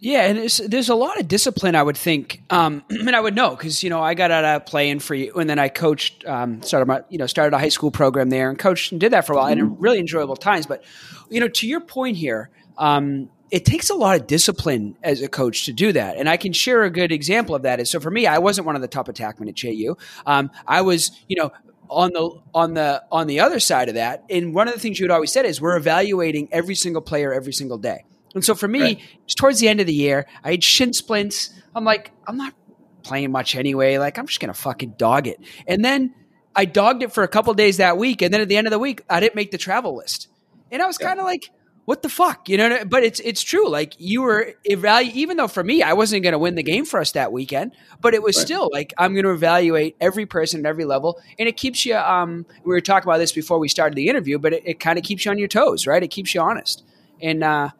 Yeah, 0.00 0.22
and 0.22 0.50
there's 0.68 0.88
a 0.88 0.96
lot 0.96 1.20
of 1.20 1.28
discipline, 1.28 1.76
I 1.76 1.82
would 1.82 1.96
think, 1.96 2.42
um, 2.50 2.82
and 2.90 3.14
I 3.14 3.20
would 3.20 3.36
know 3.36 3.50
because 3.50 3.84
you 3.84 3.90
know 3.90 4.02
I 4.02 4.14
got 4.14 4.32
out 4.32 4.44
of 4.44 4.66
playing 4.66 4.98
for 4.98 5.14
you, 5.14 5.32
and 5.34 5.48
then 5.48 5.60
I 5.60 5.68
coached, 5.68 6.26
um, 6.26 6.60
started 6.62 6.86
my 6.86 7.02
you 7.08 7.18
know 7.18 7.26
started 7.28 7.54
a 7.54 7.58
high 7.60 7.68
school 7.68 7.92
program 7.92 8.28
there, 8.28 8.50
and 8.50 8.58
coached 8.58 8.90
and 8.90 9.00
did 9.00 9.12
that 9.12 9.26
for 9.26 9.34
a 9.34 9.36
while, 9.36 9.50
mm-hmm. 9.50 9.60
and 9.60 9.80
really 9.80 10.00
enjoyable 10.00 10.36
times. 10.36 10.66
But 10.66 10.82
you 11.30 11.38
know, 11.38 11.46
to 11.46 11.68
your 11.68 11.80
point 11.80 12.16
here, 12.16 12.50
um, 12.78 13.30
it 13.52 13.66
takes 13.66 13.90
a 13.90 13.94
lot 13.94 14.18
of 14.18 14.26
discipline 14.26 14.96
as 15.02 15.20
a 15.20 15.28
coach 15.28 15.66
to 15.66 15.74
do 15.74 15.92
that. 15.92 16.16
And 16.16 16.26
I 16.26 16.38
can 16.38 16.54
share 16.54 16.84
a 16.84 16.90
good 16.90 17.12
example 17.12 17.54
of 17.54 17.62
that. 17.62 17.80
Is 17.80 17.90
so 17.90 18.00
for 18.00 18.10
me, 18.10 18.26
I 18.26 18.38
wasn't 18.38 18.66
one 18.66 18.76
of 18.76 18.82
the 18.82 18.88
top 18.88 19.08
attackmen 19.08 19.46
at 19.46 19.54
JU. 19.54 19.94
Um, 20.24 20.50
I 20.66 20.80
was, 20.80 21.12
you 21.28 21.36
know, 21.36 21.52
on 21.90 22.12
the 22.14 22.30
on 22.54 22.72
the 22.72 23.04
on 23.12 23.26
the 23.26 23.40
other 23.40 23.60
side 23.60 23.90
of 23.90 23.96
that. 23.96 24.24
And 24.30 24.54
one 24.54 24.68
of 24.68 24.74
the 24.74 24.80
things 24.80 24.98
you 24.98 25.04
had 25.04 25.10
always 25.10 25.30
said 25.30 25.44
is 25.44 25.60
we're 25.60 25.76
evaluating 25.76 26.48
every 26.50 26.74
single 26.74 27.02
player 27.02 27.30
every 27.32 27.52
single 27.52 27.76
day. 27.76 28.06
And 28.34 28.42
so 28.42 28.54
for 28.54 28.66
me, 28.66 28.80
right. 28.80 29.00
towards 29.36 29.60
the 29.60 29.68
end 29.68 29.80
of 29.80 29.86
the 29.86 29.92
year, 29.92 30.26
I 30.42 30.52
had 30.52 30.64
shin 30.64 30.94
splints. 30.94 31.50
I'm 31.74 31.84
like, 31.84 32.10
I'm 32.26 32.38
not 32.38 32.54
playing 33.02 33.32
much 33.32 33.54
anyway. 33.54 33.98
Like 33.98 34.16
I'm 34.16 34.26
just 34.26 34.40
gonna 34.40 34.54
fucking 34.54 34.94
dog 34.96 35.26
it. 35.26 35.38
And 35.66 35.84
then 35.84 36.14
I 36.56 36.64
dogged 36.64 37.02
it 37.02 37.12
for 37.12 37.22
a 37.22 37.28
couple 37.28 37.52
days 37.52 37.76
that 37.76 37.98
week, 37.98 38.22
and 38.22 38.32
then 38.32 38.40
at 38.40 38.48
the 38.48 38.56
end 38.56 38.66
of 38.66 38.70
the 38.70 38.78
week, 38.78 39.02
I 39.10 39.20
didn't 39.20 39.34
make 39.34 39.50
the 39.50 39.58
travel 39.58 39.94
list. 39.94 40.28
And 40.70 40.80
I 40.80 40.86
was 40.86 40.96
kind 40.96 41.18
of 41.18 41.26
like, 41.26 41.50
what 41.84 42.02
the 42.02 42.08
fuck, 42.08 42.48
you 42.48 42.56
know? 42.56 42.84
But 42.84 43.02
it's 43.02 43.20
it's 43.20 43.42
true. 43.42 43.68
Like 43.68 43.94
you 43.98 44.22
were 44.22 44.54
evaluate, 44.64 45.16
even 45.16 45.36
though 45.36 45.48
for 45.48 45.64
me 45.64 45.82
I 45.82 45.92
wasn't 45.94 46.22
going 46.22 46.32
to 46.32 46.38
win 46.38 46.54
the 46.54 46.62
game 46.62 46.84
for 46.84 47.00
us 47.00 47.12
that 47.12 47.32
weekend, 47.32 47.72
but 48.00 48.14
it 48.14 48.22
was 48.22 48.36
right. 48.36 48.46
still 48.46 48.70
like 48.72 48.94
I'm 48.98 49.14
going 49.14 49.24
to 49.24 49.32
evaluate 49.32 49.96
every 50.00 50.26
person 50.26 50.60
at 50.60 50.68
every 50.68 50.84
level, 50.84 51.20
and 51.38 51.48
it 51.48 51.56
keeps 51.56 51.84
you. 51.84 51.96
Um, 51.96 52.46
we 52.64 52.70
were 52.70 52.80
talking 52.80 53.08
about 53.08 53.18
this 53.18 53.32
before 53.32 53.58
we 53.58 53.68
started 53.68 53.96
the 53.96 54.08
interview, 54.08 54.38
but 54.38 54.52
it, 54.52 54.62
it 54.64 54.80
kind 54.80 54.98
of 54.98 55.04
keeps 55.04 55.24
you 55.24 55.30
on 55.30 55.38
your 55.38 55.48
toes, 55.48 55.86
right? 55.86 56.02
It 56.02 56.08
keeps 56.08 56.34
you 56.34 56.40
honest, 56.40 56.84
and 57.20 57.42
uh, 57.42 57.70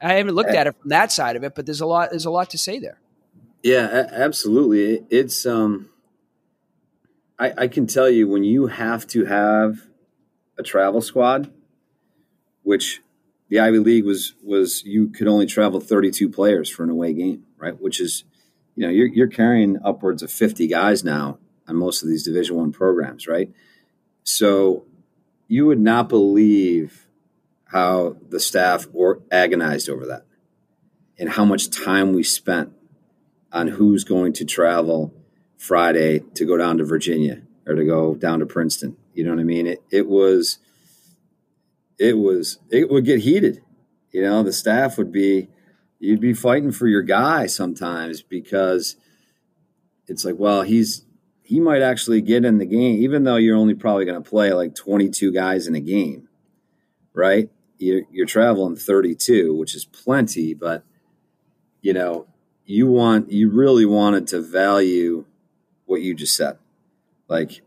I 0.00 0.14
haven't 0.14 0.34
looked 0.34 0.50
at 0.50 0.66
it 0.66 0.76
from 0.80 0.90
that 0.90 1.10
side 1.10 1.36
of 1.36 1.42
it, 1.42 1.54
but 1.54 1.66
there's 1.66 1.80
a 1.80 1.86
lot 1.86 2.10
there's 2.10 2.26
a 2.26 2.30
lot 2.30 2.50
to 2.50 2.58
say 2.58 2.78
there. 2.78 3.00
Yeah, 3.62 4.06
absolutely. 4.12 5.04
It's 5.10 5.44
um, 5.44 5.90
I, 7.38 7.52
I 7.58 7.68
can 7.68 7.86
tell 7.86 8.08
you 8.08 8.28
when 8.28 8.44
you 8.44 8.68
have 8.68 9.06
to 9.08 9.24
have 9.24 9.88
a 10.56 10.62
travel 10.62 11.00
squad, 11.00 11.50
which 12.62 13.00
the 13.48 13.60
Ivy 13.60 13.78
League 13.78 14.04
was 14.04 14.34
was 14.42 14.84
you 14.84 15.08
could 15.08 15.28
only 15.28 15.46
travel 15.46 15.80
32 15.80 16.28
players 16.28 16.68
for 16.68 16.84
an 16.84 16.90
away 16.90 17.12
game, 17.12 17.44
right? 17.56 17.78
Which 17.80 18.00
is, 18.00 18.24
you 18.74 18.84
know, 18.84 18.92
you're 18.92 19.08
you're 19.08 19.28
carrying 19.28 19.78
upwards 19.84 20.22
of 20.22 20.30
50 20.30 20.66
guys 20.66 21.02
now 21.02 21.38
on 21.66 21.76
most 21.76 22.02
of 22.02 22.08
these 22.08 22.24
Division 22.24 22.56
One 22.56 22.72
programs, 22.72 23.26
right? 23.26 23.50
So 24.22 24.84
you 25.46 25.66
would 25.66 25.80
not 25.80 26.08
believe 26.08 27.06
how 27.64 28.16
the 28.28 28.40
staff 28.40 28.86
or 28.92 29.20
agonized 29.30 29.88
over 29.88 30.06
that 30.06 30.24
and 31.18 31.30
how 31.30 31.44
much 31.44 31.70
time 31.70 32.12
we 32.12 32.22
spent 32.22 32.72
on 33.52 33.68
who's 33.68 34.04
going 34.04 34.32
to 34.34 34.44
travel 34.44 35.14
Friday 35.56 36.20
to 36.34 36.44
go 36.44 36.56
down 36.56 36.78
to 36.78 36.84
Virginia 36.84 37.42
or 37.66 37.74
to 37.74 37.84
go 37.84 38.14
down 38.14 38.40
to 38.40 38.46
Princeton. 38.46 38.96
You 39.14 39.24
know 39.24 39.30
what 39.30 39.40
I 39.40 39.44
mean? 39.44 39.66
It, 39.66 39.82
it 39.90 40.06
was 40.06 40.58
it 41.98 42.18
was 42.18 42.58
it 42.70 42.90
would 42.90 43.04
get 43.04 43.20
heated. 43.20 43.62
You 44.12 44.22
know, 44.22 44.42
the 44.42 44.52
staff 44.52 44.96
would 44.98 45.12
be 45.12 45.48
you'd 45.98 46.20
be 46.20 46.32
fighting 46.32 46.72
for 46.72 46.86
your 46.86 47.02
guy 47.02 47.46
sometimes 47.46 48.22
because 48.22 48.96
it's 50.06 50.24
like, 50.24 50.36
well, 50.38 50.62
he's 50.62 51.04
he 51.42 51.60
might 51.60 51.82
actually 51.82 52.20
get 52.20 52.44
in 52.44 52.58
the 52.58 52.66
game, 52.66 53.02
even 53.02 53.24
though 53.24 53.36
you're 53.36 53.56
only 53.56 53.74
probably 53.74 54.04
going 54.04 54.22
to 54.22 54.28
play 54.28 54.52
like 54.52 54.74
22 54.74 55.32
guys 55.32 55.66
in 55.66 55.74
a 55.74 55.80
game, 55.80 56.28
right? 57.14 57.48
You're, 57.78 58.02
you're 58.10 58.26
traveling 58.26 58.76
32, 58.76 59.56
which 59.56 59.74
is 59.74 59.86
plenty, 59.86 60.52
but 60.52 60.84
you 61.80 61.94
know, 61.94 62.26
you 62.66 62.86
want 62.86 63.32
you 63.32 63.50
really 63.50 63.86
wanted 63.86 64.26
to 64.28 64.42
value 64.42 65.24
what 65.86 66.02
you 66.02 66.14
just 66.14 66.36
said. 66.36 66.58
Like, 67.28 67.62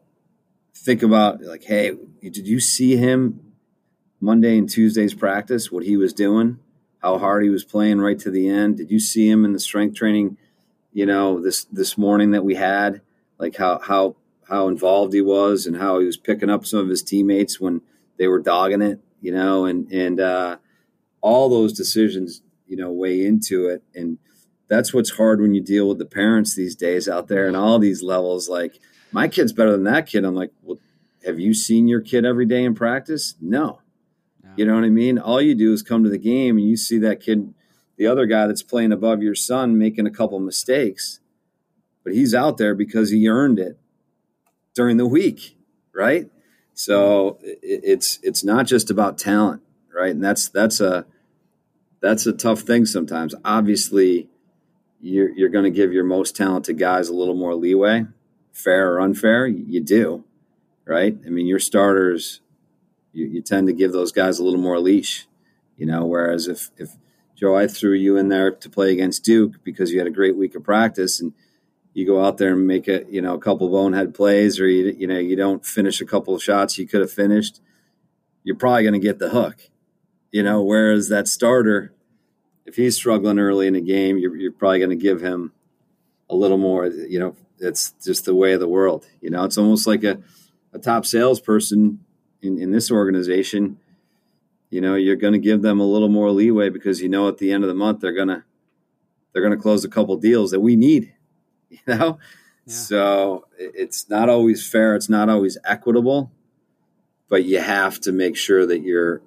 think 0.76 1.02
about 1.02 1.42
like, 1.42 1.64
hey, 1.64 1.94
did 2.22 2.48
you 2.48 2.60
see 2.60 2.98
him 2.98 3.51
Monday 4.22 4.58
and 4.58 4.70
Tuesday's 4.70 5.16
practice, 5.16 5.72
what 5.72 5.84
he 5.84 5.98
was 5.98 6.14
doing, 6.14 6.60
how 7.00 7.18
hard 7.18 7.44
he 7.44 7.50
was 7.50 7.66
playing 7.66 8.00
right 8.00 8.20
to 8.20 8.30
the 8.30 8.48
end. 8.48 8.78
Did 8.78 8.92
you 8.92 9.00
see 9.00 9.28
him 9.28 9.44
in 9.44 9.52
the 9.52 9.60
strength 9.60 9.96
training, 9.96 10.38
you 10.94 11.06
know, 11.06 11.42
this 11.42 11.66
this 11.66 11.98
morning 11.98 12.32
that 12.32 12.46
we 12.46 12.56
had? 12.56 13.02
Like 13.40 13.56
how 13.56 13.80
how 13.80 14.16
how 14.48 14.68
involved 14.68 15.14
he 15.14 15.22
was 15.22 15.66
and 15.66 15.78
how 15.78 16.00
he 16.00 16.06
was 16.06 16.18
picking 16.18 16.50
up 16.50 16.66
some 16.66 16.80
of 16.80 16.90
his 16.90 17.02
teammates 17.02 17.60
when 17.60 17.82
they 18.18 18.28
were 18.28 18.40
dogging 18.40 18.84
it, 18.84 19.00
you 19.20 19.32
know, 19.32 19.66
and 19.66 19.92
and 19.92 20.20
uh, 20.20 20.58
all 21.22 21.50
those 21.50 21.74
decisions, 21.74 22.44
you 22.68 22.78
know, 22.78 22.92
weigh 22.92 23.26
into 23.26 23.68
it. 23.68 23.84
And 23.96 24.20
that's 24.68 24.94
what's 24.94 25.12
hard 25.12 25.42
when 25.42 25.54
you 25.56 25.62
deal 25.62 25.90
with 25.90 25.98
the 25.98 26.06
parents 26.06 26.56
these 26.56 26.76
days 26.76 27.10
out 27.10 27.28
there 27.28 27.48
and 27.48 27.58
all 27.58 27.80
these 27.80 28.04
levels. 28.04 28.48
Like 28.48 28.80
my 29.12 29.28
kid's 29.28 29.52
better 29.52 29.72
than 29.72 29.84
that 29.86 30.06
kid. 30.06 30.24
I'm 30.24 30.36
like, 30.36 30.52
well, 30.62 30.78
have 31.26 31.40
you 31.40 31.54
seen 31.54 31.88
your 31.88 32.02
kid 32.02 32.26
every 32.26 32.46
day 32.46 32.64
in 32.64 32.76
practice? 32.76 33.36
No. 33.42 33.81
You 34.62 34.68
know 34.68 34.76
what 34.76 34.84
I 34.84 34.90
mean? 34.90 35.18
All 35.18 35.42
you 35.42 35.56
do 35.56 35.74
is 35.74 35.82
come 35.82 36.04
to 36.04 36.10
the 36.12 36.20
game 36.20 36.60
and 36.60 36.70
you 36.70 36.78
see 36.78 37.00
that 37.00 37.20
kid, 37.20 37.52
the 37.98 38.06
other 38.06 38.28
guy 38.28 38.46
that's 38.46 38.62
playing 38.62 38.92
above 38.92 39.24
your 39.24 39.34
son, 39.34 39.76
making 39.76 40.06
a 40.06 40.12
couple 40.12 40.40
mistakes, 40.40 41.20
but 42.04 42.14
he's 42.14 42.36
out 42.36 42.58
there 42.58 42.76
because 42.76 43.10
he 43.10 43.28
earned 43.28 43.58
it 43.58 43.80
during 44.76 44.98
the 44.98 45.08
week, 45.08 45.58
right? 45.96 46.30
So 46.76 47.40
it's 47.42 48.20
it's 48.22 48.44
not 48.44 48.68
just 48.68 48.92
about 48.92 49.18
talent, 49.18 49.64
right? 49.92 50.12
And 50.12 50.24
that's 50.24 50.48
that's 50.48 50.80
a 50.80 51.08
that's 52.00 52.28
a 52.28 52.32
tough 52.32 52.60
thing 52.60 52.86
sometimes. 52.86 53.34
Obviously, 53.44 54.30
you're 55.00 55.32
you're 55.32 55.50
going 55.50 55.66
to 55.66 55.72
give 55.72 55.92
your 55.92 56.04
most 56.04 56.36
talented 56.36 56.78
guys 56.78 57.10
a 57.10 57.16
little 57.16 57.34
more 57.34 57.56
leeway, 57.56 58.06
fair 58.54 58.94
or 58.94 59.02
unfair. 59.02 59.48
You 59.48 59.82
do, 59.82 60.24
right? 60.86 61.18
I 61.26 61.30
mean, 61.30 61.48
your 61.48 61.58
starters 61.58 62.41
you, 63.14 63.26
you 63.28 63.42
tend 63.42 63.68
to 63.68 63.74
give 63.74 63.92
those 63.92 64.12
guys 64.12 64.40
a 64.40 64.44
little 64.44 64.60
more 64.60 64.80
leash, 64.80 65.28
you 65.78 65.86
know. 65.86 66.06
Whereas 66.06 66.48
if 66.48 66.70
if 66.78 66.96
Joe, 67.36 67.56
I 67.56 67.68
threw 67.68 67.94
you 67.94 68.18
in 68.18 68.30
there 68.30 68.52
to 68.52 68.70
play 68.70 68.92
against 68.92 69.24
Duke 69.24 69.64
because 69.64 69.92
you 69.92 70.00
had 70.00 70.08
a 70.08 70.12
great 70.12 70.38
week 70.38 70.56
of 70.56 70.64
practice 70.64 71.20
and 71.20 71.34
you 71.94 72.06
go 72.06 72.24
out 72.24 72.38
there 72.38 72.54
and 72.54 72.68
make 72.68 72.88
a 72.88 73.04
you 73.10 73.22
know 73.22 73.34
a 73.34 73.40
couple 73.40 73.70
bonehead 73.70 74.14
plays 74.14 74.60
or 74.60 74.68
you 74.68 74.96
you 74.98 75.08
know 75.08 75.18
you 75.18 75.36
don't 75.36 75.66
finish 75.66 76.02
a 76.02 76.06
couple 76.06 76.34
of 76.34 76.44
shots 76.44 76.78
you 76.78 76.88
could 76.88 77.02
have 77.02 77.12
finished, 77.12 77.62
you're 78.44 78.56
probably 78.56 78.84
going 78.84 78.94
to 78.94 79.00
get 79.00 79.20
the 79.20 79.30
hook, 79.30 79.70
you 80.32 80.44
know. 80.44 80.64
Whereas 80.64 81.10
that 81.10 81.28
starter, 81.28 81.94
if 82.66 82.76
he's 82.76 82.96
struggling 82.96 83.40
early 83.40 83.68
in 83.68 83.74
the 83.74 83.82
game, 83.82 84.18
you're, 84.18 84.36
you're 84.36 84.52
probably 84.52 84.80
going 84.80 84.92
to 84.92 84.96
give 84.96 85.22
him 85.22 85.52
a 86.30 86.36
little 86.36 86.58
more. 86.58 86.86
You 86.88 87.20
know, 87.20 87.36
it's 87.60 87.92
just 88.04 88.26
the 88.26 88.36
way 88.36 88.54
of 88.54 88.60
the 88.60 88.68
world. 88.68 89.08
You 89.20 89.30
know, 89.30 89.44
it's 89.44 89.58
almost 89.58 89.88
like 89.88 90.04
a 90.04 90.20
a 90.74 90.80
top 90.80 91.06
salesperson 91.06 92.00
in, 92.42 92.58
in 92.58 92.72
this 92.72 92.92
organization, 92.92 93.78
you 94.70 94.82
know, 94.82 94.96
you're 94.96 95.16
going 95.16 95.34
to 95.34 95.40
give 95.40 95.62
them 95.62 95.80
a 95.80 95.86
little 95.86 96.10
more 96.10 96.32
leeway 96.32 96.70
because 96.70 97.02
you 97.02 97.10
know 97.10 97.28
at 97.28 97.38
the 97.38 97.52
end 97.52 97.64
of 97.64 97.68
the 97.68 97.76
month 97.76 98.00
they're 98.00 98.14
gonna 98.14 98.46
they're 99.34 99.44
gonna 99.44 99.58
close 99.58 99.84
a 99.84 99.90
couple 99.90 100.16
deals 100.18 100.52
that 100.52 100.60
we 100.60 100.76
need. 100.76 101.14
You 101.72 101.80
know, 101.88 102.20
yeah. 102.66 102.74
so 102.74 103.46
it's 103.58 104.10
not 104.10 104.28
always 104.28 104.68
fair. 104.68 104.94
It's 104.94 105.08
not 105.08 105.30
always 105.30 105.58
equitable, 105.64 106.34
but 107.30 107.46
you 107.46 107.62
have 107.62 108.02
to 108.02 108.12
make 108.12 108.36
sure 108.36 108.66
that 108.66 108.82
you're 108.82 109.22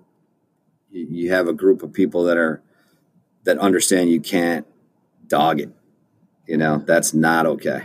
you 0.91 1.33
have 1.33 1.49
a 1.49 1.55
group 1.55 1.83
of 1.83 1.95
people 1.95 2.25
that 2.25 2.37
are 2.37 2.63
that 3.45 3.57
understand 3.59 4.11
you 4.11 4.21
can't 4.21 4.67
dog 5.27 5.61
it. 5.61 5.71
You 6.47 6.59
know, 6.59 6.83
that's 6.85 7.15
not 7.15 7.47
okay. 7.47 7.85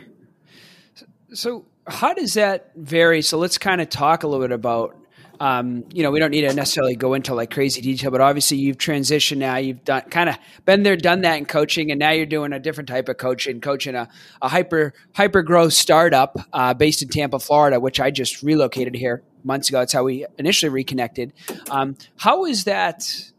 So, 1.33 1.65
how 1.87 2.13
does 2.13 2.33
that 2.33 2.71
vary? 2.75 3.21
So, 3.21 3.37
let's 3.37 3.57
kind 3.57 3.79
of 3.79 3.89
talk 3.89 4.23
a 4.23 4.27
little 4.27 4.45
bit 4.45 4.51
about 4.53 4.98
um, 5.39 5.85
you 5.93 6.03
know, 6.03 6.11
we 6.11 6.19
don't 6.19 6.31
need 6.31 6.41
to 6.41 6.53
necessarily 6.53 6.95
go 6.95 7.13
into 7.13 7.33
like 7.33 7.51
crazy 7.51 7.81
detail, 7.81 8.11
but 8.11 8.19
obviously 8.19 8.57
you've 8.57 8.77
transitioned 8.77 9.37
now. 9.37 9.55
You've 9.55 9.83
done 9.85 10.01
kind 10.09 10.29
of 10.29 10.37
been 10.65 10.83
there, 10.83 10.97
done 10.97 11.21
that 11.21 11.37
in 11.37 11.45
coaching, 11.45 11.91
and 11.91 11.99
now 11.99 12.11
you're 12.11 12.25
doing 12.25 12.51
a 12.51 12.59
different 12.59 12.89
type 12.89 13.07
of 13.07 13.17
coaching, 13.17 13.61
coaching 13.61 13.95
a, 13.95 14.09
a 14.41 14.49
hyper 14.49 14.93
hyper 15.15 15.41
growth 15.41 15.73
startup 15.73 16.37
uh, 16.51 16.73
based 16.73 17.01
in 17.01 17.07
Tampa, 17.07 17.39
Florida, 17.39 17.79
which 17.79 17.99
I 17.99 18.11
just 18.11 18.43
relocated 18.43 18.95
here 18.95 19.23
months 19.43 19.69
ago. 19.69 19.79
That's 19.79 19.93
how 19.93 20.03
we 20.03 20.25
initially 20.37 20.69
reconnected. 20.69 21.33
Um, 21.69 21.95
how 22.17 22.45
is 22.45 22.65
that? 22.65 23.31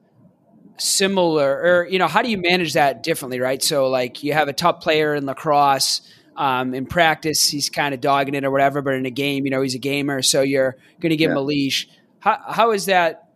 similar 0.83 1.61
or 1.61 1.89
you 1.91 1.99
know 1.99 2.09
how 2.09 2.23
do 2.23 2.31
you 2.31 2.39
manage 2.39 2.73
that 2.73 3.03
differently 3.03 3.39
right 3.39 3.63
so 3.63 3.91
like 3.91 4.23
you 4.23 4.33
have 4.33 4.49
a 4.49 4.53
top 4.55 4.83
player 4.83 5.15
in 5.15 5.27
lacrosse 5.27 6.01
um, 6.41 6.73
in 6.73 6.87
practice, 6.87 7.47
he's 7.51 7.69
kind 7.69 7.93
of 7.93 8.01
dogging 8.01 8.35
it 8.35 8.47
or 8.47 8.51
whatever, 8.51 8.81
but 8.81 8.95
in 8.95 9.05
a 9.05 9.11
game, 9.11 9.45
you 9.45 9.51
know, 9.51 9.61
he's 9.61 9.75
a 9.75 9.79
gamer, 9.79 10.23
so 10.23 10.41
you're 10.41 10.75
going 10.99 11.11
to 11.11 11.17
give 11.17 11.29
yeah. 11.29 11.33
him 11.33 11.37
a 11.37 11.43
leash. 11.43 11.87
How, 12.19 12.39
how 12.49 12.71
is 12.71 12.87
that? 12.87 13.29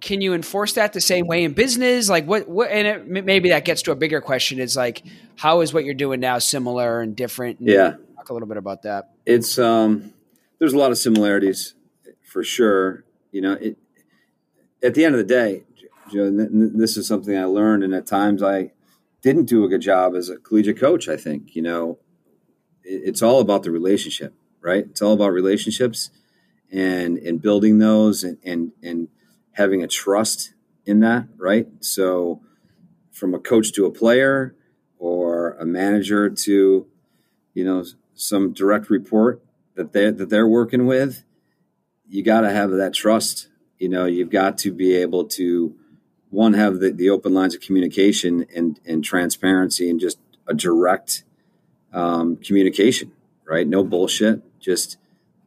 Can 0.00 0.20
you 0.20 0.32
enforce 0.32 0.74
that 0.74 0.92
the 0.92 1.00
same 1.00 1.26
way 1.26 1.42
in 1.42 1.54
business? 1.54 2.08
Like 2.08 2.24
what? 2.24 2.48
What? 2.48 2.70
And 2.70 2.86
it, 2.86 3.24
maybe 3.24 3.48
that 3.48 3.64
gets 3.64 3.82
to 3.82 3.90
a 3.90 3.96
bigger 3.96 4.20
question: 4.20 4.60
is 4.60 4.76
like, 4.76 5.02
how 5.34 5.60
is 5.60 5.74
what 5.74 5.84
you're 5.84 5.92
doing 5.92 6.20
now 6.20 6.38
similar 6.38 7.00
and 7.00 7.16
different? 7.16 7.58
And 7.58 7.68
yeah, 7.68 7.94
talk 8.14 8.30
a 8.30 8.32
little 8.32 8.46
bit 8.46 8.58
about 8.58 8.82
that. 8.82 9.10
It's 9.26 9.58
um, 9.58 10.14
there's 10.60 10.74
a 10.74 10.78
lot 10.78 10.92
of 10.92 10.98
similarities 10.98 11.74
for 12.22 12.44
sure. 12.44 13.02
You 13.32 13.40
know, 13.40 13.52
it, 13.54 13.76
at 14.84 14.94
the 14.94 15.04
end 15.04 15.16
of 15.16 15.18
the 15.18 15.24
day, 15.24 15.64
Joe, 16.12 16.30
this 16.30 16.96
is 16.96 17.08
something 17.08 17.36
I 17.36 17.46
learned, 17.46 17.82
and 17.82 17.92
at 17.92 18.06
times 18.06 18.40
I 18.40 18.70
didn't 19.22 19.46
do 19.46 19.64
a 19.64 19.68
good 19.68 19.80
job 19.80 20.14
as 20.14 20.28
a 20.28 20.36
collegiate 20.36 20.78
coach. 20.78 21.08
I 21.08 21.16
think 21.16 21.54
you 21.54 21.62
know, 21.62 21.98
it's 22.82 23.22
all 23.22 23.40
about 23.40 23.62
the 23.62 23.70
relationship, 23.70 24.34
right? 24.60 24.84
It's 24.88 25.02
all 25.02 25.12
about 25.12 25.32
relationships 25.32 26.10
and 26.70 27.18
and 27.18 27.40
building 27.40 27.78
those 27.78 28.24
and 28.24 28.38
and 28.44 28.72
and 28.82 29.08
having 29.52 29.82
a 29.82 29.88
trust 29.88 30.54
in 30.86 31.00
that, 31.00 31.28
right? 31.36 31.66
So, 31.80 32.40
from 33.10 33.34
a 33.34 33.38
coach 33.38 33.72
to 33.72 33.86
a 33.86 33.90
player 33.90 34.54
or 34.98 35.52
a 35.54 35.66
manager 35.66 36.30
to 36.30 36.86
you 37.54 37.64
know 37.64 37.84
some 38.14 38.52
direct 38.52 38.90
report 38.90 39.42
that 39.74 39.92
they 39.92 40.10
that 40.10 40.30
they're 40.30 40.48
working 40.48 40.86
with, 40.86 41.24
you 42.08 42.22
got 42.22 42.42
to 42.42 42.50
have 42.50 42.70
that 42.70 42.94
trust. 42.94 43.48
You 43.78 43.88
know, 43.88 44.06
you've 44.06 44.30
got 44.30 44.58
to 44.58 44.72
be 44.72 44.94
able 44.96 45.24
to 45.26 45.76
one 46.30 46.54
have 46.54 46.80
the, 46.80 46.90
the 46.90 47.10
open 47.10 47.34
lines 47.34 47.54
of 47.54 47.60
communication 47.60 48.46
and, 48.54 48.78
and 48.86 49.04
transparency 49.04 49.88
and 49.88 49.98
just 49.98 50.18
a 50.46 50.54
direct 50.54 51.24
um, 51.92 52.36
communication 52.36 53.12
right? 53.48 53.66
No 53.66 53.82
bullshit. 53.82 54.42
Just 54.60 54.98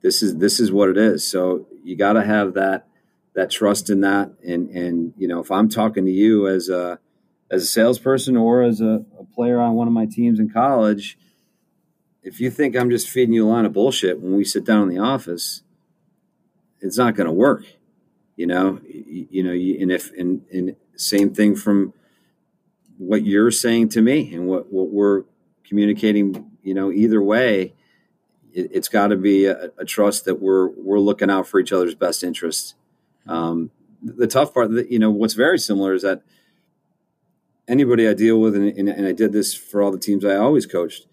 this 0.01 0.23
is 0.23 0.37
this 0.37 0.59
is 0.59 0.71
what 0.71 0.89
it 0.89 0.97
is. 0.97 1.25
So 1.25 1.67
you 1.83 1.95
got 1.95 2.13
to 2.13 2.23
have 2.23 2.55
that 2.55 2.87
that 3.35 3.51
trust 3.51 3.89
in 3.89 4.01
that. 4.01 4.31
And 4.45 4.69
and 4.69 5.13
you 5.17 5.27
know 5.27 5.39
if 5.39 5.51
i'm 5.51 5.69
talking 5.69 6.05
to 6.05 6.11
you 6.11 6.47
as 6.47 6.67
a 6.69 6.99
as 7.49 7.63
a 7.63 7.67
salesperson 7.67 8.35
or 8.35 8.63
as 8.63 8.81
a, 8.81 9.05
a 9.19 9.23
player 9.35 9.59
on 9.59 9.75
one 9.75 9.87
of 9.87 9.93
my 9.93 10.05
teams 10.05 10.39
in 10.39 10.49
college 10.49 11.17
if 12.23 12.39
you 12.39 12.49
think 12.49 12.75
i'm 12.75 12.89
just 12.89 13.09
feeding 13.09 13.33
you 13.33 13.47
a 13.47 13.49
line 13.49 13.65
of 13.65 13.73
bullshit 13.73 14.19
when 14.19 14.35
we 14.35 14.43
sit 14.43 14.65
down 14.65 14.83
in 14.83 14.89
the 14.89 14.97
office 14.97 15.63
it's 16.79 16.97
not 16.97 17.15
going 17.15 17.27
to 17.27 17.33
work 17.33 17.65
you 18.41 18.47
know 18.47 18.81
you, 18.87 19.27
you 19.29 19.43
know 19.43 19.51
you, 19.51 19.79
and 19.79 19.91
if 19.91 20.11
and, 20.17 20.41
and 20.51 20.75
same 20.95 21.31
thing 21.31 21.55
from 21.55 21.93
what 22.97 23.23
you're 23.23 23.51
saying 23.51 23.89
to 23.89 24.01
me 24.01 24.33
and 24.33 24.47
what 24.47 24.73
what 24.73 24.89
we're 24.89 25.23
communicating 25.63 26.49
you 26.63 26.73
know 26.73 26.91
either 26.91 27.21
way 27.21 27.75
it, 28.51 28.73
has 28.73 28.89
got 28.89 29.07
to 29.07 29.15
be 29.15 29.45
a, 29.45 29.69
a, 29.77 29.85
trust 29.85 30.25
that 30.25 30.41
we're 30.41 30.69
we're 30.69 30.99
looking 30.99 31.29
out 31.29 31.47
for 31.47 31.59
each 31.59 31.71
other's 31.71 31.93
best 31.93 32.23
interests. 32.23 32.73
Um, 33.27 33.69
the 34.01 34.27
tough 34.27 34.55
part 34.55 34.71
that 34.71 34.91
you 34.91 34.97
know 34.97 35.11
what's 35.11 35.35
very 35.35 35.59
similar 35.59 35.93
is 35.93 36.01
that 36.01 36.23
anybody 37.67 38.07
i 38.07 38.15
deal 38.15 38.41
with 38.41 38.55
and, 38.55 38.75
and, 38.75 38.89
and 38.89 39.05
i 39.05 39.11
did 39.11 39.31
this 39.31 39.53
for 39.53 39.83
all 39.83 39.91
the 39.91 39.99
teams 39.99 40.25
i 40.25 40.35
always 40.35 40.65
coached 40.65 41.05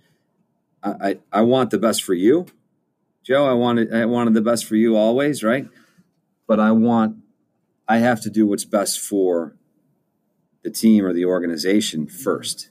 I, 0.82 0.90
I, 0.90 1.18
I 1.30 1.40
want 1.42 1.70
the 1.70 1.78
best 1.78 2.02
for 2.02 2.14
you. 2.14 2.46
Joe 3.22 3.44
i 3.44 3.52
wanted 3.52 3.92
i 3.92 4.06
wanted 4.06 4.32
the 4.32 4.40
best 4.40 4.64
for 4.64 4.74
you 4.74 4.96
always 4.96 5.44
right 5.44 5.68
but 6.48 6.58
I 6.58 6.72
want, 6.72 7.16
I 7.86 7.98
have 7.98 8.20
to 8.22 8.30
do 8.30 8.46
what's 8.46 8.64
best 8.64 8.98
for 8.98 9.54
the 10.64 10.70
team 10.70 11.04
or 11.04 11.12
the 11.12 11.26
organization 11.26 12.08
first, 12.08 12.70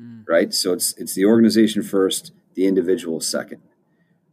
mm. 0.00 0.22
right? 0.28 0.54
So 0.54 0.72
it's 0.72 0.94
it's 0.96 1.14
the 1.14 1.24
organization 1.24 1.82
first, 1.82 2.30
the 2.54 2.66
individual 2.66 3.20
second, 3.20 3.62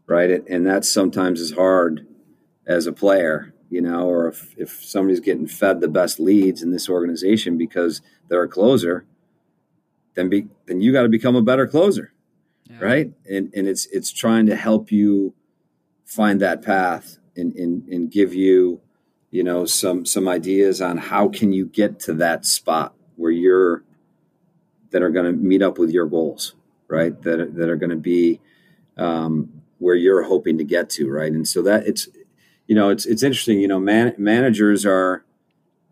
right? 0.06 0.44
And 0.48 0.68
that 0.68 0.86
sometimes 0.86 1.42
is 1.42 1.54
hard 1.54 2.06
as 2.68 2.86
a 2.86 2.94
player, 2.94 3.54
you 3.70 3.82
know, 3.82 4.08
or 4.08 4.28
if, 4.28 4.54
if 4.58 4.84
somebody's 4.84 5.20
getting 5.20 5.48
fed 5.48 5.82
the 5.82 5.88
best 5.88 6.20
leads 6.20 6.62
in 6.62 6.72
this 6.72 6.88
organization 6.88 7.58
because 7.58 8.02
they're 8.28 8.44
a 8.44 8.48
closer, 8.48 9.06
then 10.14 10.30
be 10.30 10.48
then 10.68 10.82
you 10.82 10.92
got 10.92 11.04
to 11.04 11.10
become 11.10 11.36
a 11.36 11.42
better 11.42 11.68
closer, 11.68 12.14
yeah. 12.70 12.80
right? 12.80 13.12
And 13.30 13.52
and 13.56 13.68
it's 13.68 13.86
it's 13.88 14.12
trying 14.12 14.46
to 14.48 14.56
help 14.56 14.92
you 14.92 15.34
find 16.06 16.40
that 16.42 16.62
path 16.62 17.18
and, 17.36 17.56
and, 17.56 17.88
and 17.88 18.12
give 18.12 18.34
you, 18.34 18.82
you 19.32 19.44
know, 19.44 19.66
some, 19.66 20.06
some 20.06 20.28
ideas 20.28 20.82
on 20.82 20.98
how 20.98 21.28
can 21.28 21.54
you 21.54 21.66
get 21.66 22.00
to 22.02 22.14
that 22.14 22.46
spot 22.46 22.94
where 23.16 23.32
you're, 23.32 23.84
that 24.92 25.02
are 25.02 25.10
going 25.10 25.26
to 25.26 25.32
meet 25.32 25.62
up 25.62 25.78
with 25.78 25.90
your 25.90 26.06
goals, 26.06 26.54
right? 26.88 27.20
That, 27.24 27.40
are, 27.40 27.50
that 27.50 27.70
are 27.70 27.76
going 27.76 27.90
to 27.90 27.96
be 27.96 28.40
um, 28.98 29.62
where 29.80 29.96
you're 29.96 30.24
hoping 30.24 30.58
to 30.60 30.64
get 30.64 30.90
to, 30.92 31.10
right? 31.10 31.32
And 31.32 31.48
so 31.48 31.62
that 31.64 31.88
it's, 31.88 32.08
you 32.68 32.76
know, 32.76 32.90
it's, 32.90 33.06
it's 33.06 33.24
interesting, 33.24 33.60
you 33.60 33.68
know, 33.68 33.80
man, 33.80 34.14
managers 34.18 34.86
are 34.86 35.26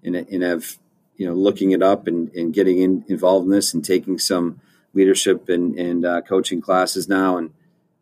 in, 0.04 0.16
a, 0.16 0.20
in 0.20 0.42
have, 0.42 0.78
you 1.18 1.28
know, 1.28 1.34
looking 1.34 1.72
it 1.72 1.82
up 1.84 2.08
and, 2.08 2.34
and 2.34 2.54
getting 2.54 2.80
in, 2.80 3.06
involved 3.08 3.46
in 3.46 3.52
this 3.52 3.74
and 3.74 3.84
taking 3.84 4.18
some 4.18 4.62
leadership 4.94 5.50
and, 5.50 5.78
and 5.78 6.06
uh, 6.06 6.22
coaching 6.22 6.62
classes 6.62 7.10
now. 7.10 7.38
And, 7.38 7.52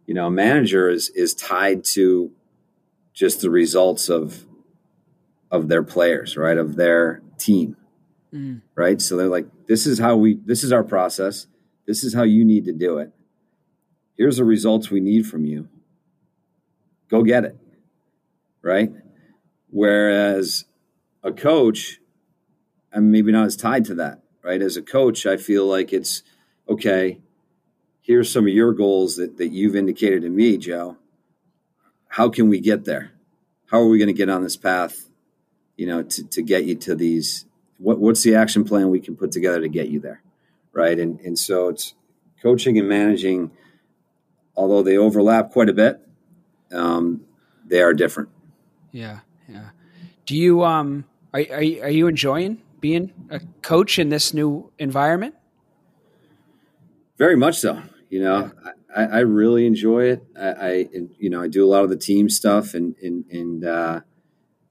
you 0.05 0.13
know, 0.13 0.27
a 0.27 0.31
manager 0.31 0.89
is, 0.89 1.09
is 1.09 1.33
tied 1.33 1.83
to 1.85 2.31
just 3.13 3.41
the 3.41 3.49
results 3.49 4.09
of 4.09 4.45
of 5.51 5.67
their 5.67 5.83
players, 5.83 6.37
right? 6.37 6.57
Of 6.57 6.75
their 6.75 7.21
team. 7.37 7.75
Mm. 8.33 8.61
Right? 8.75 9.01
So 9.01 9.17
they're 9.17 9.27
like 9.27 9.47
this 9.67 9.87
is 9.87 9.99
how 9.99 10.15
we 10.15 10.35
this 10.45 10.63
is 10.63 10.71
our 10.71 10.83
process. 10.83 11.47
This 11.87 12.03
is 12.03 12.13
how 12.13 12.23
you 12.23 12.45
need 12.45 12.65
to 12.65 12.73
do 12.73 12.99
it. 12.99 13.11
Here's 14.17 14.37
the 14.37 14.43
results 14.45 14.91
we 14.91 14.99
need 14.99 15.25
from 15.25 15.45
you. 15.45 15.67
go 17.09 17.23
get 17.23 17.45
it. 17.45 17.57
Right. 18.61 18.91
Whereas 19.71 20.65
a 21.23 21.31
coach, 21.31 21.99
I'm 22.93 23.11
maybe 23.11 23.31
not 23.31 23.45
as 23.47 23.55
tied 23.55 23.85
to 23.85 23.95
that. 23.95 24.21
Right. 24.43 24.61
As 24.61 24.77
a 24.77 24.81
coach, 24.81 25.25
I 25.25 25.37
feel 25.37 25.65
like 25.65 25.91
it's 25.93 26.21
okay. 26.67 27.19
Here's 28.01 28.31
some 28.31 28.45
of 28.45 28.53
your 28.53 28.73
goals 28.73 29.17
that, 29.17 29.37
that 29.37 29.49
you've 29.49 29.75
indicated 29.75 30.21
to 30.23 30.29
me, 30.29 30.57
Joe. 30.57 30.97
How 32.09 32.27
can 32.29 32.49
we 32.49 32.59
get 32.59 32.85
there? 32.85 33.11
How 33.71 33.79
are 33.79 33.87
we 33.87 33.97
going 33.97 34.07
to 34.07 34.13
get 34.13 34.29
on 34.29 34.43
this 34.43 34.57
path, 34.57 35.07
you 35.77 35.87
know, 35.87 36.03
to, 36.03 36.27
to 36.27 36.41
get 36.41 36.65
you 36.65 36.75
to 36.75 36.95
these? 36.95 37.45
What, 37.77 37.99
what's 37.99 38.23
the 38.23 38.35
action 38.35 38.65
plan 38.65 38.89
we 38.89 38.99
can 38.99 39.15
put 39.15 39.31
together 39.31 39.61
to 39.61 39.69
get 39.69 39.87
you 39.89 39.99
there? 39.99 40.21
Right. 40.73 40.99
And, 40.99 41.19
and 41.21 41.37
so 41.37 41.69
it's 41.69 41.93
coaching 42.41 42.77
and 42.77 42.89
managing, 42.89 43.51
although 44.55 44.81
they 44.83 44.97
overlap 44.97 45.51
quite 45.51 45.69
a 45.69 45.73
bit, 45.73 46.01
um, 46.71 47.21
they 47.65 47.81
are 47.81 47.93
different. 47.93 48.29
Yeah. 48.91 49.19
Yeah. 49.47 49.69
Do 50.25 50.35
you, 50.35 50.63
um, 50.63 51.05
are, 51.33 51.45
are, 51.51 51.63
you, 51.63 51.81
are 51.83 51.89
you 51.89 52.07
enjoying 52.07 52.61
being 52.79 53.13
a 53.29 53.39
coach 53.61 53.99
in 53.99 54.09
this 54.09 54.33
new 54.33 54.71
environment? 54.79 55.35
Very 57.17 57.35
much 57.35 57.59
so. 57.59 57.81
You 58.09 58.23
know, 58.23 58.51
yeah. 58.65 58.71
I, 58.95 59.03
I, 59.03 59.19
really 59.19 59.65
enjoy 59.65 60.05
it. 60.05 60.23
I, 60.39 60.47
I, 60.47 60.87
you 61.17 61.29
know, 61.29 61.41
I 61.41 61.47
do 61.47 61.65
a 61.65 61.69
lot 61.69 61.83
of 61.83 61.89
the 61.89 61.97
team 61.97 62.29
stuff, 62.29 62.73
and 62.73 62.95
and 63.01 63.25
and 63.31 63.65
uh, 63.65 64.01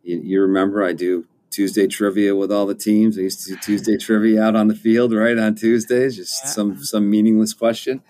you, 0.03 0.21
you, 0.23 0.41
remember 0.43 0.85
I 0.85 0.93
do 0.93 1.27
Tuesday 1.51 1.87
trivia 1.87 2.35
with 2.35 2.51
all 2.51 2.67
the 2.67 2.75
teams. 2.75 3.19
I 3.19 3.23
used 3.23 3.47
to 3.47 3.55
do 3.55 3.61
Tuesday 3.61 3.97
trivia 4.01 4.43
out 4.43 4.57
on 4.57 4.69
the 4.69 4.75
field, 4.75 5.13
right 5.13 5.39
on 5.39 5.55
Tuesdays, 5.55 6.17
just 6.17 6.45
yeah. 6.45 6.51
some 6.51 6.85
some 6.85 7.09
meaningless 7.09 7.55
question, 7.55 8.03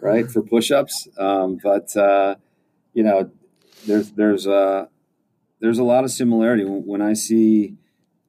right 0.00 0.30
for 0.30 0.42
push-ups. 0.42 1.08
Um, 1.18 1.58
but 1.62 1.96
uh, 1.96 2.36
you 2.92 3.02
know, 3.02 3.30
there's 3.86 4.10
there's 4.12 4.46
a 4.46 4.88
there's 5.60 5.78
a 5.78 5.84
lot 5.84 6.04
of 6.04 6.10
similarity 6.10 6.64
when 6.64 7.00
I 7.00 7.14
see 7.14 7.76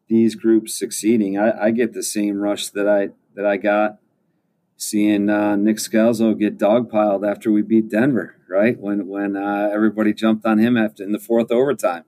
these 0.08 0.36
groups 0.36 0.78
succeeding. 0.78 1.38
I, 1.38 1.66
I 1.66 1.72
get 1.72 1.94
the 1.94 2.04
same 2.04 2.40
rush 2.40 2.70
that 2.70 2.88
I 2.88 3.10
that 3.36 3.46
I 3.46 3.58
got 3.58 4.00
seeing 4.78 5.30
uh, 5.30 5.56
Nick 5.56 5.78
Scalzo 5.78 6.38
get 6.38 6.58
dogpiled 6.58 7.30
after 7.30 7.52
we 7.52 7.62
beat 7.62 7.90
Denver, 7.90 8.36
right? 8.50 8.78
When 8.80 9.08
when 9.08 9.36
uh, 9.36 9.70
everybody 9.72 10.14
jumped 10.14 10.46
on 10.46 10.58
him 10.58 10.78
after 10.78 11.04
in 11.04 11.12
the 11.12 11.20
fourth 11.20 11.52
overtime. 11.52 12.04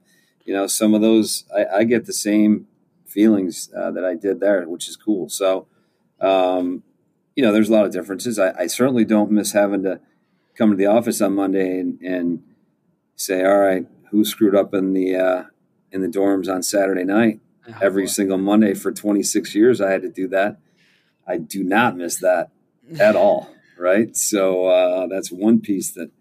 You 0.46 0.54
know, 0.54 0.68
some 0.68 0.94
of 0.94 1.02
those 1.02 1.46
I, 1.56 1.80
I 1.80 1.84
get 1.84 2.06
the 2.06 2.14
same 2.14 2.68
feelings 3.06 3.70
uh, 3.76 3.92
that 3.92 4.04
I 4.04 4.16
did 4.16 4.40
there, 4.40 4.68
which 4.68 4.88
is 4.88 4.96
cool. 4.96 5.30
So, 5.30 5.68
um, 6.22 6.84
you 7.36 7.44
know, 7.44 7.52
there's 7.52 7.70
a 7.70 7.74
lot 7.74 7.86
of 7.86 7.92
differences. 7.92 8.38
I, 8.40 8.52
I, 8.58 8.68
certainly 8.68 9.06
don't 9.06 9.32
miss 9.32 9.52
having 9.52 9.84
to 9.84 10.00
come 10.56 10.72
to 10.72 10.76
the 10.76 10.88
office 10.88 11.22
on 11.22 11.36
Monday 11.36 11.80
and, 11.80 12.02
and 12.02 12.44
say, 13.16 13.44
"All 13.46 13.60
right, 13.60 13.86
who 14.12 14.26
screwed 14.26 14.56
up 14.56 14.74
in 14.74 14.94
the 14.94 15.16
uh, 15.16 15.44
in 15.92 16.02
the 16.02 16.08
dorms 16.08 16.54
on 16.54 16.64
Saturday 16.64 17.04
night?" 17.04 17.40
Oh, 17.70 17.74
Every 17.82 18.04
boy. 18.04 18.08
single 18.08 18.38
Monday 18.38 18.74
for 18.74 18.94
26 18.94 19.54
years, 19.54 19.82
I 19.82 19.92
had 19.92 20.02
to 20.02 20.10
do 20.10 20.30
that. 20.30 20.58
I 21.28 21.38
do 21.38 21.64
not 21.64 21.98
miss 21.98 22.16
that 22.20 22.50
at 23.00 23.16
all, 23.16 23.50
right? 23.78 24.16
So 24.16 24.68
uh, 24.68 25.08
that's 25.08 25.32
one 25.32 25.62
piece 25.62 25.92
that 25.92 26.12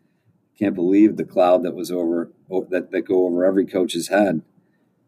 can't 0.59 0.75
believe 0.75 1.17
the 1.17 1.25
cloud 1.25 1.63
that 1.65 1.75
was 1.75 1.91
over 1.91 2.31
that 2.71 2.91
that 2.91 3.03
go 3.03 3.27
over 3.27 3.45
every 3.45 3.67
coach's 3.67 4.09
head. 4.09 4.43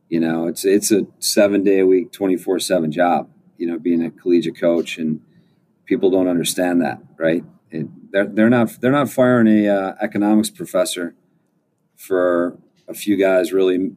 You 0.08 0.20
know, 0.20 0.46
it's 0.46 0.64
it's 0.64 0.90
a 0.90 1.06
seven 1.18 1.62
day 1.64 1.80
a 1.80 1.86
week, 1.86 2.12
twenty 2.12 2.36
four 2.36 2.58
seven 2.58 2.92
job. 2.92 3.30
You 3.56 3.66
know, 3.66 3.78
being 3.78 4.04
a 4.04 4.10
collegiate 4.10 4.58
coach, 4.58 4.98
and 4.98 5.20
people 5.84 6.10
don't 6.10 6.28
understand 6.28 6.80
that, 6.82 7.00
right? 7.18 7.44
It, 7.70 7.88
they're 8.12 8.26
they're 8.26 8.50
not 8.50 8.80
they're 8.80 8.92
not 8.92 9.10
firing 9.10 9.48
a 9.48 9.68
uh, 9.68 9.94
economics 10.00 10.50
professor 10.50 11.14
for 11.96 12.58
a 12.86 12.94
few 12.94 13.16
guys 13.16 13.52
really, 13.52 13.90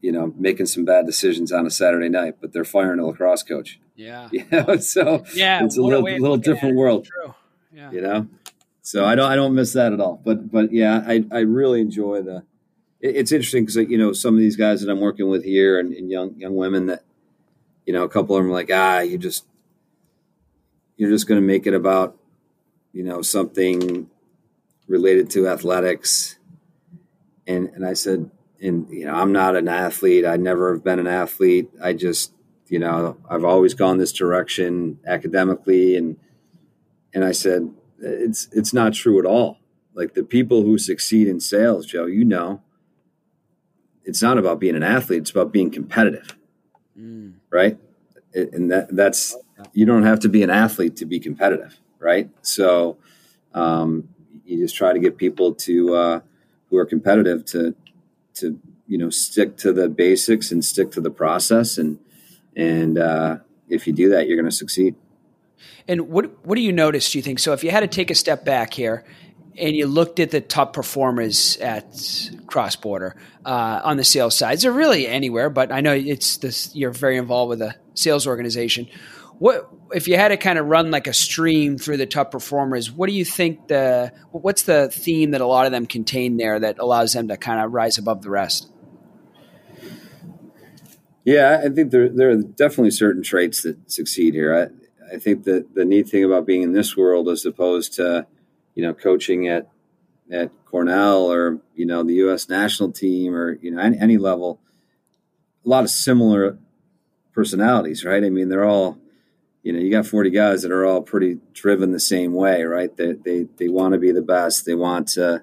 you 0.00 0.12
know, 0.12 0.32
making 0.36 0.66
some 0.66 0.84
bad 0.84 1.06
decisions 1.06 1.52
on 1.52 1.66
a 1.66 1.70
Saturday 1.70 2.08
night, 2.08 2.36
but 2.40 2.52
they're 2.52 2.64
firing 2.64 3.00
a 3.00 3.06
lacrosse 3.06 3.42
coach. 3.42 3.80
Yeah. 3.96 4.28
You 4.32 4.44
know, 4.50 4.76
so 4.76 5.24
yeah, 5.34 5.64
it's 5.64 5.76
a 5.76 5.82
little, 5.82 6.02
little 6.02 6.36
different 6.36 6.76
world. 6.76 7.06
True. 7.06 7.34
Yeah. 7.72 7.90
You 7.90 8.00
know, 8.00 8.28
so 8.82 9.04
I 9.04 9.14
don't 9.14 9.30
I 9.30 9.36
don't 9.36 9.54
miss 9.54 9.72
that 9.74 9.92
at 9.92 10.00
all. 10.00 10.20
But 10.24 10.50
but 10.50 10.72
yeah, 10.72 11.04
I 11.06 11.24
I 11.32 11.40
really 11.40 11.80
enjoy 11.80 12.22
the. 12.22 12.44
It, 13.00 13.16
it's 13.16 13.32
interesting 13.32 13.64
because 13.64 13.76
you 13.76 13.98
know 13.98 14.12
some 14.12 14.34
of 14.34 14.40
these 14.40 14.56
guys 14.56 14.80
that 14.80 14.90
I'm 14.90 15.00
working 15.00 15.28
with 15.28 15.44
here 15.44 15.78
and, 15.78 15.92
and 15.92 16.10
young 16.10 16.34
young 16.38 16.56
women 16.56 16.86
that, 16.86 17.04
you 17.86 17.92
know, 17.92 18.04
a 18.04 18.08
couple 18.08 18.36
of 18.36 18.42
them 18.42 18.50
are 18.50 18.54
like 18.54 18.70
ah 18.72 19.00
you 19.00 19.18
just 19.18 19.44
you're 20.96 21.10
just 21.10 21.28
going 21.28 21.40
to 21.40 21.46
make 21.46 21.66
it 21.66 21.74
about, 21.74 22.16
you 22.92 23.04
know, 23.04 23.22
something 23.22 24.10
related 24.86 25.30
to 25.30 25.48
athletics. 25.48 26.36
And 27.46 27.68
and 27.74 27.86
I 27.86 27.94
said, 27.94 28.30
and 28.60 28.88
you 28.90 29.04
know, 29.04 29.14
I'm 29.14 29.32
not 29.32 29.56
an 29.56 29.68
athlete. 29.68 30.24
I 30.24 30.36
never 30.36 30.72
have 30.72 30.84
been 30.84 30.98
an 30.98 31.06
athlete. 31.06 31.70
I 31.82 31.92
just 31.92 32.32
you 32.68 32.78
know, 32.78 33.16
I've 33.28 33.44
always 33.44 33.74
gone 33.74 33.98
this 33.98 34.12
direction 34.12 34.98
academically, 35.06 35.96
and 35.96 36.16
and 37.14 37.24
I 37.24 37.32
said 37.32 37.70
it's 38.00 38.48
it's 38.52 38.72
not 38.72 38.94
true 38.94 39.18
at 39.18 39.26
all. 39.26 39.58
Like 39.94 40.14
the 40.14 40.22
people 40.22 40.62
who 40.62 40.78
succeed 40.78 41.28
in 41.28 41.40
sales, 41.40 41.86
Joe, 41.86 42.06
you 42.06 42.24
know, 42.24 42.62
it's 44.04 44.22
not 44.22 44.38
about 44.38 44.60
being 44.60 44.76
an 44.76 44.82
athlete; 44.82 45.22
it's 45.22 45.30
about 45.30 45.52
being 45.52 45.70
competitive, 45.70 46.36
mm. 46.98 47.34
right? 47.50 47.78
and 48.34 48.70
that 48.70 48.94
that's 48.94 49.36
you 49.72 49.86
don't 49.86 50.02
have 50.02 50.20
to 50.20 50.28
be 50.28 50.42
an 50.42 50.50
athlete 50.50 50.96
to 50.96 51.06
be 51.06 51.18
competitive, 51.18 51.78
right? 51.98 52.30
So 52.42 52.98
um, 53.54 54.08
you 54.44 54.58
just 54.58 54.76
try 54.76 54.92
to 54.92 54.98
get 54.98 55.16
people 55.16 55.54
to 55.54 55.94
uh, 55.94 56.20
who 56.70 56.76
are 56.76 56.86
competitive 56.86 57.44
to 57.46 57.74
to 58.40 58.58
you 58.86 58.98
know 58.98 59.10
stick 59.10 59.56
to 59.58 59.72
the 59.72 59.88
basics 59.88 60.50
and 60.50 60.64
stick 60.64 60.90
to 60.92 61.00
the 61.00 61.10
process 61.10 61.78
and 61.78 61.98
and 62.58 62.98
uh, 62.98 63.36
if 63.68 63.86
you 63.86 63.92
do 63.92 64.10
that, 64.10 64.26
you're 64.26 64.36
going 64.36 64.50
to 64.50 64.56
succeed. 64.56 64.96
And 65.86 66.08
what 66.08 66.44
what 66.44 66.56
do 66.56 66.60
you 66.60 66.72
notice? 66.72 67.10
Do 67.10 67.18
you 67.18 67.22
think 67.22 67.38
so? 67.38 67.52
If 67.52 67.64
you 67.64 67.70
had 67.70 67.80
to 67.80 67.86
take 67.86 68.10
a 68.10 68.14
step 68.14 68.44
back 68.44 68.74
here, 68.74 69.04
and 69.56 69.74
you 69.74 69.86
looked 69.86 70.20
at 70.20 70.30
the 70.30 70.40
top 70.40 70.72
performers 70.72 71.56
at 71.58 72.30
cross 72.46 72.76
border 72.76 73.16
uh, 73.44 73.80
on 73.84 73.96
the 73.96 74.04
sales 74.04 74.36
side, 74.36 74.62
or 74.64 74.72
really 74.72 75.06
anywhere, 75.06 75.50
but 75.50 75.72
I 75.72 75.80
know 75.80 75.94
it's 75.94 76.36
this. 76.38 76.74
You're 76.74 76.90
very 76.90 77.16
involved 77.16 77.50
with 77.50 77.62
a 77.62 77.74
sales 77.94 78.26
organization. 78.26 78.88
What 79.38 79.70
if 79.92 80.08
you 80.08 80.16
had 80.16 80.28
to 80.28 80.36
kind 80.36 80.58
of 80.58 80.66
run 80.66 80.90
like 80.90 81.06
a 81.06 81.12
stream 81.12 81.78
through 81.78 81.96
the 81.96 82.06
top 82.06 82.30
performers? 82.30 82.90
What 82.90 83.08
do 83.08 83.14
you 83.14 83.24
think 83.24 83.68
the 83.68 84.12
what's 84.30 84.62
the 84.62 84.88
theme 84.88 85.32
that 85.32 85.40
a 85.40 85.46
lot 85.46 85.66
of 85.66 85.72
them 85.72 85.86
contain 85.86 86.36
there 86.36 86.58
that 86.60 86.78
allows 86.78 87.12
them 87.12 87.28
to 87.28 87.36
kind 87.36 87.60
of 87.60 87.72
rise 87.72 87.98
above 87.98 88.22
the 88.22 88.30
rest? 88.30 88.70
Yeah, 91.24 91.60
I 91.64 91.68
think 91.68 91.90
there 91.90 92.08
there 92.08 92.30
are 92.30 92.36
definitely 92.36 92.90
certain 92.90 93.22
traits 93.22 93.62
that 93.62 93.90
succeed 93.90 94.34
here. 94.34 94.54
I 94.54 95.14
I 95.14 95.18
think 95.18 95.44
that 95.44 95.74
the 95.74 95.84
neat 95.84 96.08
thing 96.08 96.24
about 96.24 96.46
being 96.46 96.62
in 96.62 96.72
this 96.72 96.96
world, 96.96 97.28
as 97.28 97.44
opposed 97.44 97.94
to 97.94 98.26
you 98.74 98.82
know 98.82 98.94
coaching 98.94 99.48
at 99.48 99.68
at 100.30 100.50
Cornell 100.64 101.30
or 101.30 101.60
you 101.74 101.86
know 101.86 102.02
the 102.02 102.14
U.S. 102.14 102.48
national 102.48 102.92
team 102.92 103.34
or 103.34 103.58
you 103.60 103.70
know 103.70 103.80
any, 103.80 103.98
any 103.98 104.18
level, 104.18 104.60
a 105.64 105.68
lot 105.68 105.84
of 105.84 105.90
similar 105.90 106.58
personalities, 107.32 108.04
right? 108.04 108.24
I 108.24 108.30
mean, 108.30 108.48
they're 108.48 108.64
all 108.64 108.98
you 109.62 109.72
know 109.72 109.78
you 109.78 109.90
got 109.90 110.06
40 110.06 110.30
guys 110.30 110.62
that 110.62 110.72
are 110.72 110.86
all 110.86 111.02
pretty 111.02 111.38
driven 111.52 111.92
the 111.92 112.00
same 112.00 112.32
way, 112.32 112.62
right? 112.62 112.94
They 112.96 113.12
they 113.12 113.46
they 113.56 113.68
want 113.68 113.92
to 113.92 113.98
be 113.98 114.12
the 114.12 114.22
best. 114.22 114.66
They 114.66 114.74
want 114.74 115.08
to 115.08 115.42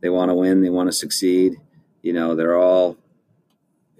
they 0.00 0.08
want 0.08 0.30
to 0.30 0.34
win. 0.34 0.62
They 0.62 0.70
want 0.70 0.88
to 0.88 0.92
succeed. 0.92 1.56
You 2.02 2.12
know, 2.12 2.34
they're 2.34 2.58
all 2.58 2.98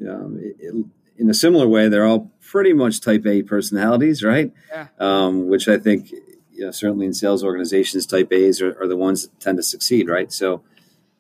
um, 0.01 0.39
it, 0.41 0.57
it, 0.59 0.87
in 1.17 1.31
a 1.31 1.35
similar 1.35 1.69
way, 1.69 1.89
they're 1.89 2.07
all 2.07 2.33
pretty 2.41 2.73
much 2.73 3.01
type 3.01 3.27
A 3.27 3.43
personalities, 3.43 4.23
right? 4.23 4.53
Yeah. 4.71 4.89
Um, 4.99 5.49
which 5.49 5.69
I 5.69 5.79
think, 5.79 6.11
you 6.11 6.65
know, 6.65 6.71
certainly 6.71 7.07
in 7.07 7.15
sales 7.15 7.45
organizations, 7.45 8.07
type 8.07 8.33
A's 8.33 8.61
are, 8.61 8.81
are 8.81 8.89
the 8.89 8.97
ones 8.97 9.23
that 9.23 9.41
tend 9.41 9.59
to 9.59 9.63
succeed, 9.63 10.09
right? 10.09 10.33
So 10.33 10.63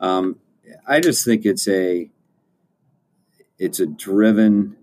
um, 0.00 0.38
I 0.86 1.00
just 1.00 1.24
think 1.24 1.44
it's 1.44 1.68
a 1.68 2.10
it's 3.58 3.80
a 3.80 3.86
driven 3.86 4.76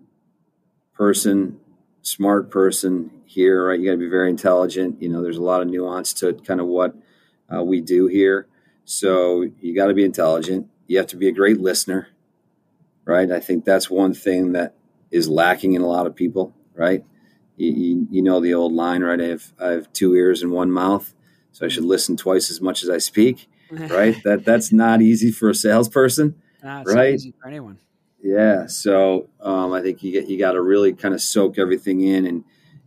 person, 0.93 1.59
smart 2.01 2.49
person 2.49 3.11
here, 3.25 3.67
right? 3.67 3.79
You 3.79 3.85
got 3.87 3.93
to 3.93 3.97
be 3.97 4.09
very 4.09 4.29
intelligent. 4.29 5.01
You 5.01 5.09
know, 5.09 5.21
there's 5.21 5.37
a 5.37 5.43
lot 5.43 5.61
of 5.61 5.67
nuance 5.67 6.13
to 6.15 6.33
kind 6.33 6.59
of 6.59 6.67
what 6.67 6.95
uh, 7.53 7.63
we 7.63 7.81
do 7.81 8.07
here. 8.07 8.47
So 8.85 9.45
you 9.61 9.75
got 9.75 9.87
to 9.87 9.93
be 9.93 10.03
intelligent. 10.03 10.67
You 10.87 10.97
have 10.97 11.07
to 11.07 11.15
be 11.15 11.27
a 11.27 11.31
great 11.31 11.59
listener, 11.59 12.09
right? 13.05 13.31
I 13.31 13.39
think 13.39 13.63
that's 13.63 13.89
one 13.89 14.13
thing 14.13 14.53
that 14.53 14.75
is 15.11 15.29
lacking 15.29 15.73
in 15.73 15.81
a 15.81 15.87
lot 15.87 16.07
of 16.07 16.15
people, 16.15 16.53
right? 16.73 17.05
You, 17.57 17.71
you, 17.71 18.07
you, 18.11 18.21
know 18.21 18.39
the 18.39 18.53
old 18.53 18.73
line, 18.73 19.03
right? 19.03 19.21
I 19.21 19.25
have, 19.25 19.53
I 19.59 19.67
have 19.69 19.93
two 19.93 20.15
ears 20.15 20.41
and 20.41 20.51
one 20.51 20.71
mouth, 20.71 21.13
so 21.51 21.65
I 21.65 21.69
should 21.69 21.85
listen 21.85 22.17
twice 22.17 22.49
as 22.49 22.61
much 22.61 22.81
as 22.83 22.89
I 22.89 22.97
speak, 22.97 23.49
right? 23.71 24.15
that 24.23 24.43
that's 24.45 24.71
not 24.71 25.01
easy 25.01 25.31
for 25.31 25.49
a 25.49 25.55
salesperson, 25.55 26.35
nah, 26.63 26.83
right? 26.85 27.13
easy 27.13 27.33
for 27.39 27.47
anyone. 27.47 27.79
Yeah, 28.23 28.67
so 28.67 29.29
um, 29.39 29.73
I 29.73 29.81
think 29.81 30.03
you 30.03 30.11
get, 30.11 30.29
you 30.29 30.37
got 30.37 30.51
to 30.51 30.61
really 30.61 30.93
kind 30.93 31.13
of 31.13 31.21
soak 31.21 31.57
everything 31.57 32.01
in 32.01 32.25
and 32.25 32.43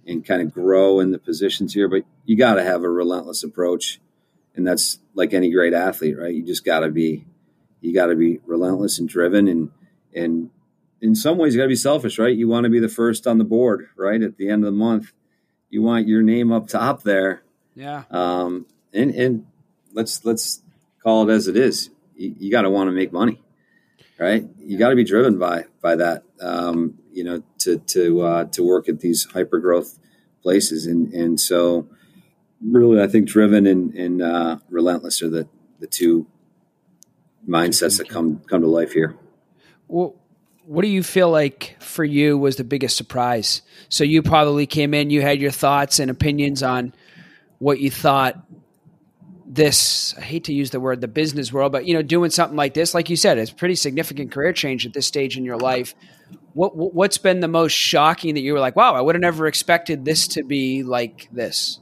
and 0.07 0.24
kind 0.24 0.43
of 0.43 0.53
grow 0.53 1.01
in 1.01 1.12
the 1.12 1.18
positions 1.18 1.72
here, 1.72 1.89
but 1.89 2.05
you 2.24 2.37
got 2.37 2.55
to 2.55 2.62
have 2.62 2.82
a 2.82 2.91
relentless 2.91 3.43
approach, 3.43 4.01
and 4.55 4.66
that's 4.66 4.99
like 5.14 5.32
any 5.32 5.51
great 5.51 5.72
athlete, 5.72 6.18
right? 6.18 6.35
You 6.35 6.45
just 6.45 6.64
got 6.64 6.80
to 6.80 6.91
be 6.91 7.24
you 7.85 7.93
got 7.93 8.07
to 8.07 8.16
be 8.16 8.41
relentless 8.47 8.99
and 8.99 9.09
driven 9.09 9.47
and 9.47 9.70
and 10.14 10.51
in 11.01 11.14
some 11.14 11.37
ways 11.37 11.55
you 11.55 11.61
got 11.61 11.64
to 11.64 11.68
be 11.68 11.76
selfish 11.76 12.18
right? 12.18 12.35
You 12.35 12.49
want 12.49 12.64
to 12.64 12.70
be 12.70 12.80
the 12.80 12.89
first 12.89 13.26
on 13.26 13.39
the 13.39 13.45
board 13.45 13.89
right 13.97 14.22
at 14.22 14.39
the 14.39 14.49
end 14.49 14.64
of 14.64 14.72
the 14.72 14.78
month. 14.78 15.12
You 15.68 15.82
want 15.82 16.09
your 16.09 16.22
name 16.22 16.51
up 16.51 16.66
top 16.66 17.03
there. 17.03 17.43
Yeah. 17.74 18.05
Um 18.11 18.66
and 18.95 19.11
and 19.11 19.47
let's 19.93 20.24
let's 20.24 20.62
call 21.03 21.28
it 21.28 21.32
as 21.32 21.47
it 21.47 21.57
is. 21.57 21.91
You, 22.16 22.35
you 22.39 22.51
got 22.51 22.62
to 22.62 22.70
want 22.70 22.89
to 22.89 22.93
make 22.93 23.12
money 23.12 23.44
right? 24.19 24.45
You 24.59 24.79
got 24.79 24.91
to 24.91 24.97
be 24.97 25.05
driven 25.05 25.39
by 25.39 25.65
by 25.83 25.97
that 25.97 26.25
um 26.41 26.99
you 27.12 27.25
know 27.25 27.43
to 27.59 27.79
to 27.79 28.21
uh 28.23 28.45
to 28.47 28.62
work 28.62 28.89
at 28.89 29.01
these 29.01 29.25
hyper 29.25 29.59
growth 29.59 29.99
places. 30.43 30.87
And 30.87 31.12
and 31.12 31.41
so 31.41 31.89
really 32.67 33.03
i 33.03 33.07
think 33.07 33.29
driven 33.29 33.67
and 33.67 33.93
and 33.95 34.23
uh 34.23 34.57
relentless 34.71 35.21
are 35.21 35.29
the 35.29 35.47
the 35.81 35.87
two 35.87 36.27
mindsets 37.47 37.99
that 37.99 38.09
come 38.09 38.41
come 38.47 38.62
to 38.62 38.67
life 38.67 38.93
here. 38.93 39.17
Well, 39.89 40.15
what 40.67 40.83
do 40.83 40.89
you 40.89 41.03
feel 41.03 41.31
like 41.31 41.77
for 41.79 42.05
you 42.05 42.39
was 42.39 42.57
the 42.57 42.65
biggest 42.65 42.97
surprise? 42.97 43.62
So 43.89 44.03
you 44.03 44.23
probably 44.23 44.67
came 44.67 44.95
in, 44.95 45.11
you 45.11 45.21
had 45.21 45.41
your 45.41 45.51
thoughts 45.51 45.99
and 45.99 46.11
opinions 46.11 46.62
on 46.62 46.95
what 47.59 47.81
you 47.81 47.91
thought 47.91 48.43
this 49.55 50.15
I 50.17 50.23
hate 50.23 50.45
to 50.45 50.53
use 50.53 50.71
the 50.71 50.81
word 50.81 51.01
the 51.01 51.09
business 51.09 51.53
world, 51.53 51.73
but 51.73 51.87
you 51.87 51.95
know, 51.95 52.03
doing 52.03 52.31
something 52.31 52.57
like 52.57 52.75
this, 52.75 52.95
like 52.95 53.11
you 53.11 53.17
said, 53.17 53.39
it's 53.39 53.51
pretty 53.51 53.75
significant 53.75 54.33
career 54.33 54.53
change 54.53 54.87
at 54.87 54.93
this 54.93 55.07
stage 55.07 55.37
in 55.37 55.45
your 55.45 55.59
life. 55.59 55.95
What 56.53 56.77
what's 56.77 57.19
been 57.19 57.41
the 57.41 57.49
most 57.49 57.73
shocking 57.73 58.35
that 58.35 58.41
you 58.41 58.53
were 58.53 58.61
like, 58.61 58.77
wow, 58.77 58.95
I 58.95 59.01
would 59.01 59.15
have 59.15 59.23
never 59.23 59.47
expected 59.47 60.05
this 60.05 60.29
to 60.29 60.43
be 60.43 60.83
like 60.83 61.29
this? 61.33 61.81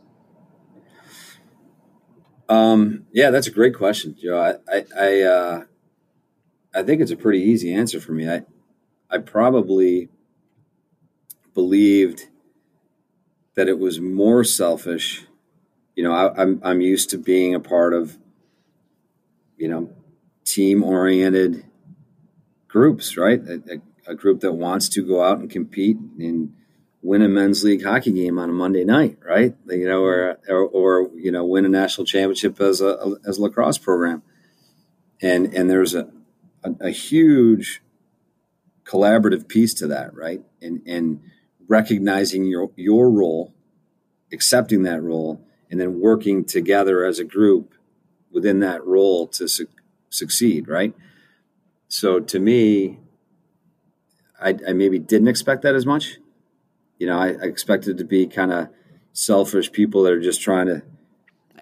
Um, 2.49 3.07
yeah, 3.12 3.31
that's 3.31 3.47
a 3.47 3.51
great 3.51 3.75
question, 3.75 4.14
Joe. 4.20 4.39
I, 4.39 4.77
I, 4.77 4.85
I, 4.95 5.20
uh, 5.23 5.64
I 6.75 6.83
think 6.83 7.01
it's 7.01 7.11
a 7.11 7.16
pretty 7.16 7.41
easy 7.41 7.73
answer 7.73 7.99
for 7.99 8.12
me. 8.12 8.29
I, 8.29 8.43
I 9.09 9.18
probably 9.18 10.11
believed 11.55 12.29
that 13.55 13.68
it 13.68 13.79
was 13.79 14.01
more 14.01 14.45
selfish. 14.45 15.27
You 15.95 16.05
know, 16.05 16.12
I, 16.12 16.43
I'm 16.43 16.61
I'm 16.62 16.80
used 16.80 17.11
to 17.11 17.18
being 17.18 17.55
a 17.55 17.61
part 17.61 17.93
of, 17.93 18.16
you 19.57 19.68
know, 19.68 19.90
team 20.45 20.82
oriented 20.82 21.64
groups, 22.68 23.16
right? 23.16 23.40
A, 23.47 23.80
a, 24.07 24.12
a, 24.12 24.14
group 24.14 24.40
that 24.40 24.53
wants 24.53 24.88
to 24.90 25.07
go 25.07 25.22
out 25.22 25.38
and 25.38 25.51
compete 25.51 25.99
and 26.18 26.55
win 27.03 27.20
a 27.20 27.28
men's 27.28 27.62
league 27.62 27.84
hockey 27.84 28.12
game 28.12 28.38
on 28.38 28.49
a 28.49 28.53
Monday 28.53 28.84
night, 28.84 29.18
right? 29.24 29.55
You 29.68 29.88
know, 29.88 30.03
or 30.03 30.38
or, 30.49 30.64
or 30.64 31.11
you 31.14 31.30
know, 31.30 31.45
win 31.45 31.66
a 31.66 31.68
national 31.68 32.07
championship 32.07 32.61
as 32.61 32.80
a 32.80 33.16
as 33.26 33.38
a 33.38 33.43
lacrosse 33.43 33.78
program. 33.78 34.22
And 35.20 35.55
and 35.55 35.68
there's 35.70 35.95
a, 35.95 36.09
a, 36.64 36.74
a 36.80 36.90
huge 36.90 37.82
collaborative 38.84 39.49
piece 39.49 39.74
to 39.74 39.86
that, 39.88 40.14
right? 40.14 40.43
And 40.61 40.82
and 40.86 41.20
recognizing 41.68 42.45
your 42.45 42.70
your 42.76 43.11
role, 43.11 43.55
accepting 44.32 44.82
that 44.84 45.03
role, 45.03 45.45
and 45.73 45.81
then 45.81 45.99
working 45.99 46.45
together 46.45 47.05
as 47.05 47.18
a 47.18 47.25
group 47.25 47.73
within 48.31 48.61
that 48.61 48.85
role 48.85 49.27
to 49.27 49.49
su- 49.49 49.66
succeed, 50.11 50.68
right? 50.68 50.95
So 51.89 52.20
to 52.20 52.39
me, 52.39 53.01
I, 54.39 54.55
I, 54.68 54.75
maybe 54.75 54.99
didn't 54.99 55.29
expect 55.29 55.62
that 55.62 55.75
as 55.75 55.87
much. 55.87 56.18
You 56.99 57.07
know, 57.07 57.18
I, 57.18 57.29
I 57.29 57.45
expected 57.45 57.97
to 57.99 58.05
be 58.05 58.27
kind 58.27 58.53
of 58.53 58.68
selfish 59.14 59.73
people 59.73 60.03
that 60.03 60.12
are 60.12 60.20
just 60.20 60.43
trying 60.43 60.66
to 60.66 60.83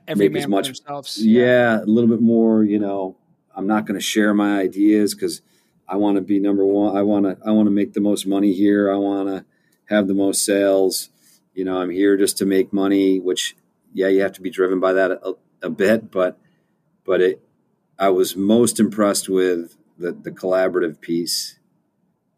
Every 0.09 0.29
make 0.29 0.43
as 0.43 0.49
much. 0.49 0.81
Yeah. 0.89 1.03
yeah, 1.19 1.83
a 1.83 1.87
little 1.87 2.11
bit 2.11 2.21
more. 2.21 2.65
You 2.65 2.81
know, 2.81 3.17
I'm 3.55 3.69
not 3.69 3.87
going 3.87 3.99
to 3.99 4.05
share 4.05 4.35
my 4.35 4.59
ideas 4.59 5.15
because 5.15 5.41
I 5.89 5.97
want 5.97 6.17
to 6.17 6.21
be 6.21 6.41
number 6.41 6.67
one. 6.67 6.97
I 6.97 7.03
want 7.03 7.27
to 7.27 7.39
I 7.47 7.53
want 7.53 7.69
to 7.69 7.73
make 7.73 7.93
the 7.93 8.01
most 8.01 8.27
money 8.27 8.53
here. 8.53 8.93
I 8.93 8.97
want 8.97 9.29
to 9.29 9.45
have 9.87 10.09
the 10.09 10.15
most 10.15 10.45
sales. 10.45 11.11
You 11.55 11.65
know, 11.65 11.79
I'm 11.79 11.91
here 11.91 12.17
just 12.17 12.39
to 12.39 12.47
make 12.47 12.73
money. 12.73 13.21
Which, 13.21 13.55
yeah, 13.93 14.09
you 14.09 14.22
have 14.22 14.32
to 14.32 14.41
be 14.41 14.51
driven 14.51 14.80
by 14.80 14.93
that 14.95 15.11
a, 15.11 15.34
a 15.62 15.70
bit, 15.70 16.11
but 16.11 16.38
but 17.05 17.20
it. 17.20 17.43
I 17.99 18.09
was 18.09 18.34
most 18.34 18.80
impressed 18.80 19.28
with 19.28 19.76
the 19.99 20.12
the 20.12 20.30
collaborative 20.30 21.01
piece 21.01 21.59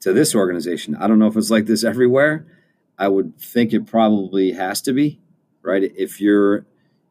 to 0.00 0.12
this 0.12 0.34
organization. 0.34 0.96
I 0.96 1.06
don't 1.06 1.18
know 1.18 1.28
if 1.28 1.36
it's 1.36 1.50
like 1.50 1.66
this 1.66 1.84
everywhere. 1.84 2.46
I 2.98 3.08
would 3.08 3.38
think 3.40 3.72
it 3.72 3.86
probably 3.86 4.52
has 4.52 4.80
to 4.82 4.92
be 4.92 5.20
right. 5.62 5.82
If 5.96 6.20
you're 6.20 6.66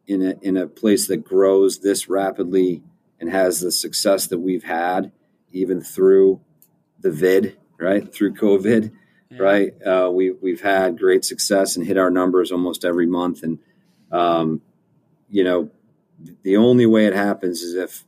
in 0.08 0.22
a 0.22 0.36
in 0.42 0.58
a 0.58 0.68
place 0.68 1.08
that 1.08 1.24
grows 1.24 1.80
this 1.80 2.10
rapidly 2.10 2.84
and 3.20 3.30
has 3.30 3.62
the 3.62 3.72
success 3.72 4.28
that 4.28 4.40
we've 4.40 4.64
had 4.64 5.12
even 5.52 5.82
through 5.82 6.42
the 7.00 7.12
vid, 7.12 7.58
right? 7.80 8.14
Through 8.14 8.36
COVID, 8.36 8.92
yeah. 9.30 9.38
right? 9.38 9.74
Uh, 9.86 10.10
we 10.12 10.32
we've 10.32 10.62
had 10.62 11.00
great 11.00 11.24
success 11.26 11.76
and 11.76 11.86
hit 11.86 11.98
our 11.98 12.12
numbers 12.12 12.52
almost 12.52 12.84
every 12.84 13.08
month, 13.08 13.44
and 13.44 13.60
um, 14.12 14.62
you 15.30 15.44
know, 15.44 15.70
the 16.44 16.58
only 16.58 16.86
way 16.86 17.06
it 17.06 17.14
happens 17.14 17.62
is 17.62 17.76
if 17.76 18.06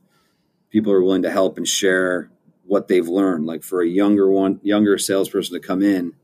people 0.70 0.92
are 0.92 1.02
willing 1.02 1.22
to 1.22 1.30
help 1.30 1.56
and 1.56 1.66
share 1.66 2.30
what 2.64 2.88
they've 2.88 3.08
learned. 3.08 3.46
Like 3.46 3.62
for 3.62 3.82
a 3.82 3.86
younger 3.86 4.30
one, 4.30 4.60
younger 4.62 4.98
salesperson 4.98 5.54
to 5.54 5.66
come 5.66 5.82
in 5.82 6.14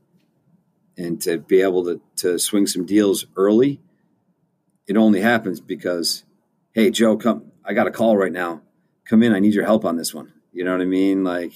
and 0.97 1.21
to 1.21 1.37
be 1.37 1.61
able 1.61 1.83
to 1.85 2.01
to 2.17 2.39
swing 2.39 2.67
some 2.67 2.85
deals 2.85 3.25
early, 3.35 3.79
it 4.87 4.97
only 4.97 5.21
happens 5.21 5.59
because, 5.59 6.23
hey, 6.73 6.91
Joe, 6.91 7.17
come. 7.17 7.51
I 7.63 7.73
got 7.73 7.87
a 7.87 7.91
call 7.91 8.17
right 8.17 8.31
now. 8.31 8.61
Come 9.05 9.21
in. 9.23 9.33
I 9.33 9.39
need 9.39 9.53
your 9.53 9.65
help 9.65 9.85
on 9.85 9.97
this 9.97 10.13
one 10.13 10.33
you 10.51 10.63
know 10.63 10.71
what 10.71 10.81
I 10.81 10.85
mean? 10.85 11.23
Like, 11.23 11.53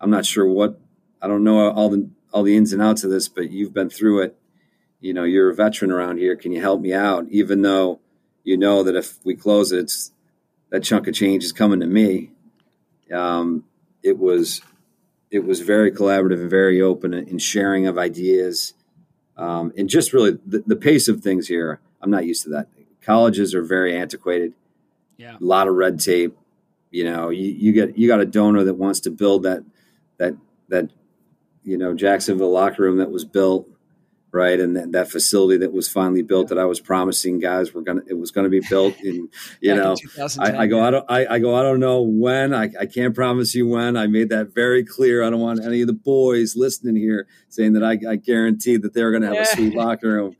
I'm 0.00 0.10
not 0.10 0.26
sure 0.26 0.46
what 0.46 0.80
I 1.20 1.28
don't 1.28 1.44
know 1.44 1.70
all 1.70 1.88
the 1.88 2.10
all 2.32 2.42
the 2.42 2.56
ins 2.56 2.72
and 2.72 2.82
outs 2.82 3.04
of 3.04 3.10
this, 3.10 3.28
but 3.28 3.50
you've 3.50 3.74
been 3.74 3.90
through 3.90 4.22
it. 4.22 4.36
You 5.00 5.14
know, 5.14 5.24
you're 5.24 5.50
a 5.50 5.54
veteran 5.54 5.90
around 5.90 6.18
here. 6.18 6.36
Can 6.36 6.52
you 6.52 6.60
help 6.60 6.80
me 6.80 6.92
out? 6.92 7.26
Even 7.30 7.62
though 7.62 8.00
you 8.42 8.56
know 8.56 8.82
that 8.82 8.96
if 8.96 9.18
we 9.24 9.34
close 9.34 9.72
it, 9.72 9.80
it's 9.80 10.12
that 10.70 10.82
chunk 10.82 11.06
of 11.06 11.14
change 11.14 11.44
is 11.44 11.52
coming 11.52 11.80
to 11.80 11.86
me. 11.86 12.30
Um, 13.12 13.64
it 14.02 14.18
was 14.18 14.60
it 15.30 15.44
was 15.44 15.60
very 15.60 15.92
collaborative 15.92 16.40
and 16.40 16.50
very 16.50 16.80
open 16.80 17.14
in 17.14 17.38
sharing 17.38 17.86
of 17.86 17.98
ideas, 17.98 18.74
um, 19.36 19.72
and 19.76 19.88
just 19.88 20.12
really 20.12 20.38
the, 20.46 20.62
the 20.66 20.76
pace 20.76 21.08
of 21.08 21.20
things 21.20 21.48
here. 21.48 21.80
I'm 22.00 22.10
not 22.10 22.26
used 22.26 22.44
to 22.44 22.50
that. 22.50 22.68
Colleges 23.02 23.54
are 23.54 23.62
very 23.62 23.96
antiquated. 23.96 24.54
Yeah, 25.16 25.36
a 25.36 25.44
lot 25.44 25.68
of 25.68 25.74
red 25.74 26.00
tape 26.00 26.36
you 26.90 27.04
know, 27.04 27.28
you, 27.28 27.50
you 27.50 27.72
get 27.72 27.98
you 27.98 28.08
got 28.08 28.20
a 28.20 28.26
donor 28.26 28.64
that 28.64 28.74
wants 28.74 29.00
to 29.00 29.10
build 29.10 29.42
that 29.42 29.62
that 30.18 30.34
that 30.68 30.90
you 31.62 31.76
know 31.76 31.94
Jacksonville 31.94 32.52
locker 32.52 32.82
room 32.82 32.98
that 32.98 33.10
was 33.10 33.24
built 33.24 33.68
right? 34.32 34.58
And 34.60 34.76
that, 34.76 34.92
that 34.92 35.10
facility 35.10 35.58
that 35.58 35.72
was 35.72 35.88
finally 35.88 36.22
built 36.22 36.48
that 36.48 36.58
I 36.58 36.64
was 36.64 36.80
promising 36.80 37.38
guys 37.38 37.72
were 37.72 37.82
gonna 37.82 38.02
it 38.06 38.14
was 38.14 38.30
gonna 38.30 38.48
be 38.48 38.60
built 38.68 38.98
in 39.00 39.28
you 39.60 39.74
know 39.74 39.96
I, 40.38 40.62
I, 40.62 40.66
go 40.66 40.82
I 40.82 40.90
don't 40.90 41.04
I, 41.08 41.26
I, 41.26 41.38
go 41.38 41.54
I 41.54 41.62
don't 41.62 41.80
know 41.80 42.02
when 42.02 42.54
I, 42.54 42.70
I 42.78 42.86
can't 42.86 43.14
promise 43.14 43.54
you 43.54 43.66
when. 43.66 43.96
I 43.96 44.06
made 44.06 44.28
that 44.30 44.54
very 44.54 44.84
clear. 44.84 45.22
I 45.22 45.30
don't 45.30 45.40
want 45.40 45.64
any 45.64 45.80
of 45.80 45.86
the 45.86 45.92
boys 45.92 46.56
listening 46.56 46.96
here 46.96 47.26
saying 47.48 47.72
that 47.74 47.84
I, 47.84 47.98
I 48.08 48.16
guaranteed 48.16 48.82
that 48.82 48.94
they're 48.94 49.12
gonna 49.12 49.34
have 49.34 49.46
a 49.46 49.46
sweet 49.46 49.74
locker. 49.74 50.08
Room 50.08 50.36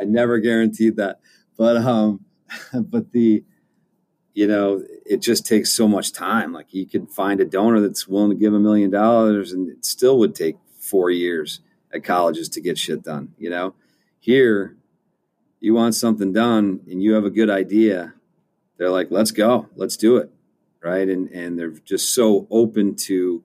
I 0.00 0.04
never 0.04 0.38
guaranteed 0.38 0.96
that. 0.96 1.20
But 1.56 1.76
um 1.78 2.24
but 2.72 3.12
the 3.12 3.44
you 4.34 4.46
know, 4.46 4.82
it 5.06 5.22
just 5.22 5.46
takes 5.46 5.72
so 5.72 5.88
much 5.88 6.12
time. 6.12 6.52
Like 6.52 6.74
you 6.74 6.86
could 6.86 7.10
find 7.10 7.40
a 7.40 7.46
donor 7.46 7.80
that's 7.80 8.06
willing 8.06 8.30
to 8.30 8.36
give 8.36 8.52
a 8.52 8.60
million 8.60 8.90
dollars 8.90 9.52
and 9.52 9.70
it 9.70 9.84
still 9.84 10.18
would 10.18 10.34
take 10.34 10.56
four 10.78 11.10
years 11.10 11.60
at 11.96 12.04
colleges 12.04 12.48
to 12.50 12.60
get 12.60 12.78
shit 12.78 13.02
done. 13.02 13.34
You 13.38 13.50
know, 13.50 13.74
here 14.20 14.76
you 15.60 15.74
want 15.74 15.94
something 15.94 16.32
done 16.32 16.80
and 16.88 17.02
you 17.02 17.14
have 17.14 17.24
a 17.24 17.30
good 17.30 17.50
idea. 17.50 18.14
They're 18.76 18.90
like, 18.90 19.08
let's 19.10 19.32
go, 19.32 19.68
let's 19.74 19.96
do 19.96 20.16
it. 20.18 20.30
Right. 20.82 21.08
And, 21.08 21.28
and 21.30 21.58
they're 21.58 21.70
just 21.70 22.14
so 22.14 22.46
open 22.50 22.94
to, 23.06 23.42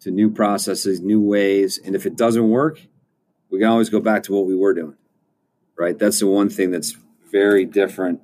to 0.00 0.10
new 0.10 0.30
processes, 0.30 1.00
new 1.00 1.20
ways. 1.20 1.80
And 1.84 1.96
if 1.96 2.06
it 2.06 2.16
doesn't 2.16 2.48
work, 2.48 2.80
we 3.50 3.58
can 3.58 3.68
always 3.68 3.90
go 3.90 3.98
back 3.98 4.22
to 4.24 4.32
what 4.32 4.46
we 4.46 4.54
were 4.54 4.74
doing. 4.74 4.96
Right. 5.76 5.98
That's 5.98 6.20
the 6.20 6.28
one 6.28 6.48
thing 6.48 6.70
that's 6.70 6.96
very 7.32 7.64
different 7.64 8.20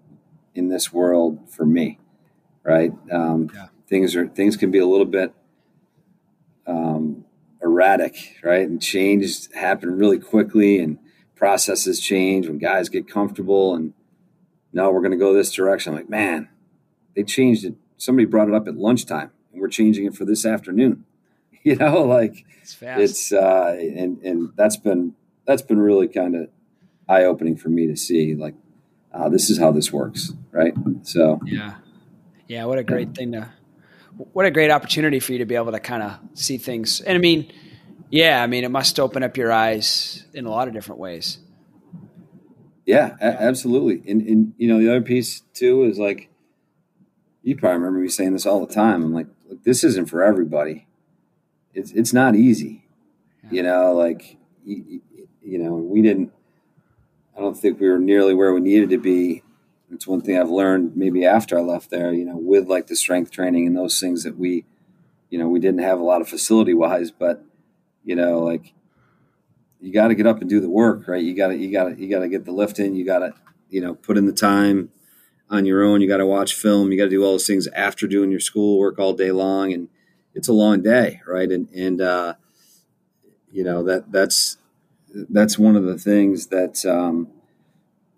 in 0.54 0.68
this 0.68 0.92
world 0.92 1.50
for 1.50 1.66
me, 1.66 1.98
right? 2.62 2.92
Um, 3.10 3.50
yeah. 3.54 3.66
Things 3.88 4.16
are 4.16 4.26
things 4.26 4.56
can 4.56 4.70
be 4.70 4.78
a 4.78 4.86
little 4.86 5.06
bit 5.06 5.32
um, 6.66 7.25
erratic, 7.66 8.38
right? 8.42 8.66
And 8.66 8.80
change 8.80 9.52
happen 9.52 9.98
really 9.98 10.18
quickly, 10.18 10.78
and 10.78 10.98
processes 11.34 12.00
change 12.00 12.46
when 12.46 12.58
guys 12.58 12.88
get 12.88 13.08
comfortable. 13.08 13.74
And 13.74 13.92
now 14.72 14.90
we're 14.90 15.00
going 15.00 15.12
to 15.12 15.18
go 15.18 15.34
this 15.34 15.52
direction. 15.52 15.92
I'm 15.92 15.98
like, 15.98 16.08
man, 16.08 16.48
they 17.14 17.24
changed 17.24 17.64
it. 17.64 17.74
Somebody 17.98 18.26
brought 18.26 18.48
it 18.48 18.54
up 18.54 18.68
at 18.68 18.76
lunchtime, 18.76 19.30
and 19.52 19.60
we're 19.60 19.68
changing 19.68 20.06
it 20.06 20.14
for 20.14 20.24
this 20.24 20.46
afternoon. 20.46 21.04
You 21.66 21.74
know, 21.74 22.04
like 22.04 22.44
it's, 22.62 22.76
it's 22.80 23.32
uh, 23.32 23.76
and 23.76 24.22
and 24.22 24.52
that's 24.54 24.76
been 24.76 25.16
that's 25.48 25.62
been 25.62 25.80
really 25.80 26.06
kind 26.06 26.36
of 26.36 26.48
eye 27.08 27.24
opening 27.24 27.56
for 27.56 27.70
me 27.70 27.88
to 27.88 27.96
see. 27.96 28.36
Like, 28.36 28.54
uh, 29.12 29.28
this 29.28 29.50
is 29.50 29.58
how 29.58 29.72
this 29.72 29.92
works, 29.92 30.30
right? 30.52 30.74
So 31.02 31.40
yeah, 31.44 31.74
yeah. 32.46 32.66
What 32.66 32.78
a 32.78 32.84
great 32.84 33.16
thing 33.16 33.32
to 33.32 33.50
what 34.16 34.46
a 34.46 34.50
great 34.50 34.70
opportunity 34.70 35.20
for 35.20 35.32
you 35.32 35.38
to 35.38 35.46
be 35.46 35.54
able 35.54 35.72
to 35.72 35.80
kind 35.80 36.02
of 36.02 36.18
see 36.34 36.58
things. 36.58 37.00
And 37.00 37.16
I 37.16 37.20
mean, 37.20 37.52
yeah, 38.10 38.42
I 38.42 38.46
mean, 38.46 38.64
it 38.64 38.70
must 38.70 38.98
open 38.98 39.22
up 39.22 39.36
your 39.36 39.52
eyes 39.52 40.24
in 40.32 40.46
a 40.46 40.50
lot 40.50 40.68
of 40.68 40.74
different 40.74 41.00
ways. 41.00 41.38
Yeah, 42.86 43.16
a- 43.20 43.42
absolutely. 43.42 44.08
And, 44.10 44.22
and, 44.22 44.54
you 44.56 44.68
know, 44.68 44.78
the 44.78 44.88
other 44.88 45.02
piece 45.02 45.40
too 45.52 45.84
is 45.84 45.98
like, 45.98 46.30
you 47.42 47.56
probably 47.56 47.78
remember 47.78 48.00
me 48.00 48.08
saying 48.08 48.32
this 48.32 48.46
all 48.46 48.64
the 48.64 48.72
time. 48.72 49.02
I'm 49.02 49.12
like, 49.12 49.28
look, 49.48 49.62
this 49.64 49.84
isn't 49.84 50.08
for 50.08 50.22
everybody. 50.22 50.86
It's, 51.74 51.90
it's 51.92 52.12
not 52.12 52.34
easy, 52.34 52.86
yeah. 53.44 53.50
you 53.50 53.62
know, 53.62 53.92
like, 53.92 54.38
you, 54.64 55.02
you 55.42 55.58
know, 55.58 55.74
we 55.74 56.00
didn't, 56.00 56.32
I 57.36 57.40
don't 57.40 57.56
think 57.56 57.78
we 57.78 57.88
were 57.88 57.98
nearly 57.98 58.34
where 58.34 58.54
we 58.54 58.60
needed 58.60 58.90
to 58.90 58.98
be. 58.98 59.42
It's 59.92 60.06
one 60.06 60.20
thing 60.20 60.38
I've 60.38 60.50
learned 60.50 60.96
maybe 60.96 61.24
after 61.24 61.58
I 61.58 61.62
left 61.62 61.90
there, 61.90 62.12
you 62.12 62.24
know, 62.24 62.36
with 62.36 62.68
like 62.68 62.88
the 62.88 62.96
strength 62.96 63.30
training 63.30 63.66
and 63.66 63.76
those 63.76 64.00
things 64.00 64.24
that 64.24 64.36
we, 64.36 64.64
you 65.30 65.38
know, 65.38 65.48
we 65.48 65.60
didn't 65.60 65.80
have 65.80 66.00
a 66.00 66.04
lot 66.04 66.20
of 66.20 66.28
facility 66.28 66.74
wise, 66.74 67.10
but, 67.10 67.44
you 68.04 68.16
know, 68.16 68.40
like 68.40 68.72
you 69.80 69.92
got 69.92 70.08
to 70.08 70.14
get 70.14 70.26
up 70.26 70.40
and 70.40 70.50
do 70.50 70.60
the 70.60 70.68
work, 70.68 71.06
right? 71.06 71.22
You 71.22 71.36
got 71.36 71.48
to, 71.48 71.56
you 71.56 71.70
got 71.70 71.84
to, 71.84 72.00
you 72.00 72.10
got 72.10 72.20
to 72.20 72.28
get 72.28 72.44
the 72.44 72.52
lift 72.52 72.78
in. 72.78 72.96
You 72.96 73.04
got 73.04 73.20
to, 73.20 73.32
you 73.68 73.80
know, 73.80 73.94
put 73.94 74.16
in 74.16 74.26
the 74.26 74.32
time 74.32 74.90
on 75.48 75.66
your 75.66 75.84
own. 75.84 76.00
You 76.00 76.08
got 76.08 76.16
to 76.16 76.26
watch 76.26 76.54
film. 76.54 76.90
You 76.90 76.98
got 76.98 77.04
to 77.04 77.10
do 77.10 77.24
all 77.24 77.32
those 77.32 77.46
things 77.46 77.68
after 77.68 78.06
doing 78.08 78.30
your 78.30 78.40
school 78.40 78.78
work 78.78 78.98
all 78.98 79.12
day 79.12 79.30
long. 79.30 79.72
And 79.72 79.88
it's 80.34 80.48
a 80.48 80.52
long 80.52 80.82
day, 80.82 81.20
right? 81.26 81.50
And, 81.50 81.68
and, 81.70 82.00
uh, 82.00 82.34
you 83.52 83.62
know, 83.62 83.84
that, 83.84 84.10
that's, 84.10 84.58
that's 85.14 85.58
one 85.58 85.76
of 85.76 85.84
the 85.84 85.98
things 85.98 86.48
that, 86.48 86.84
um, 86.84 87.28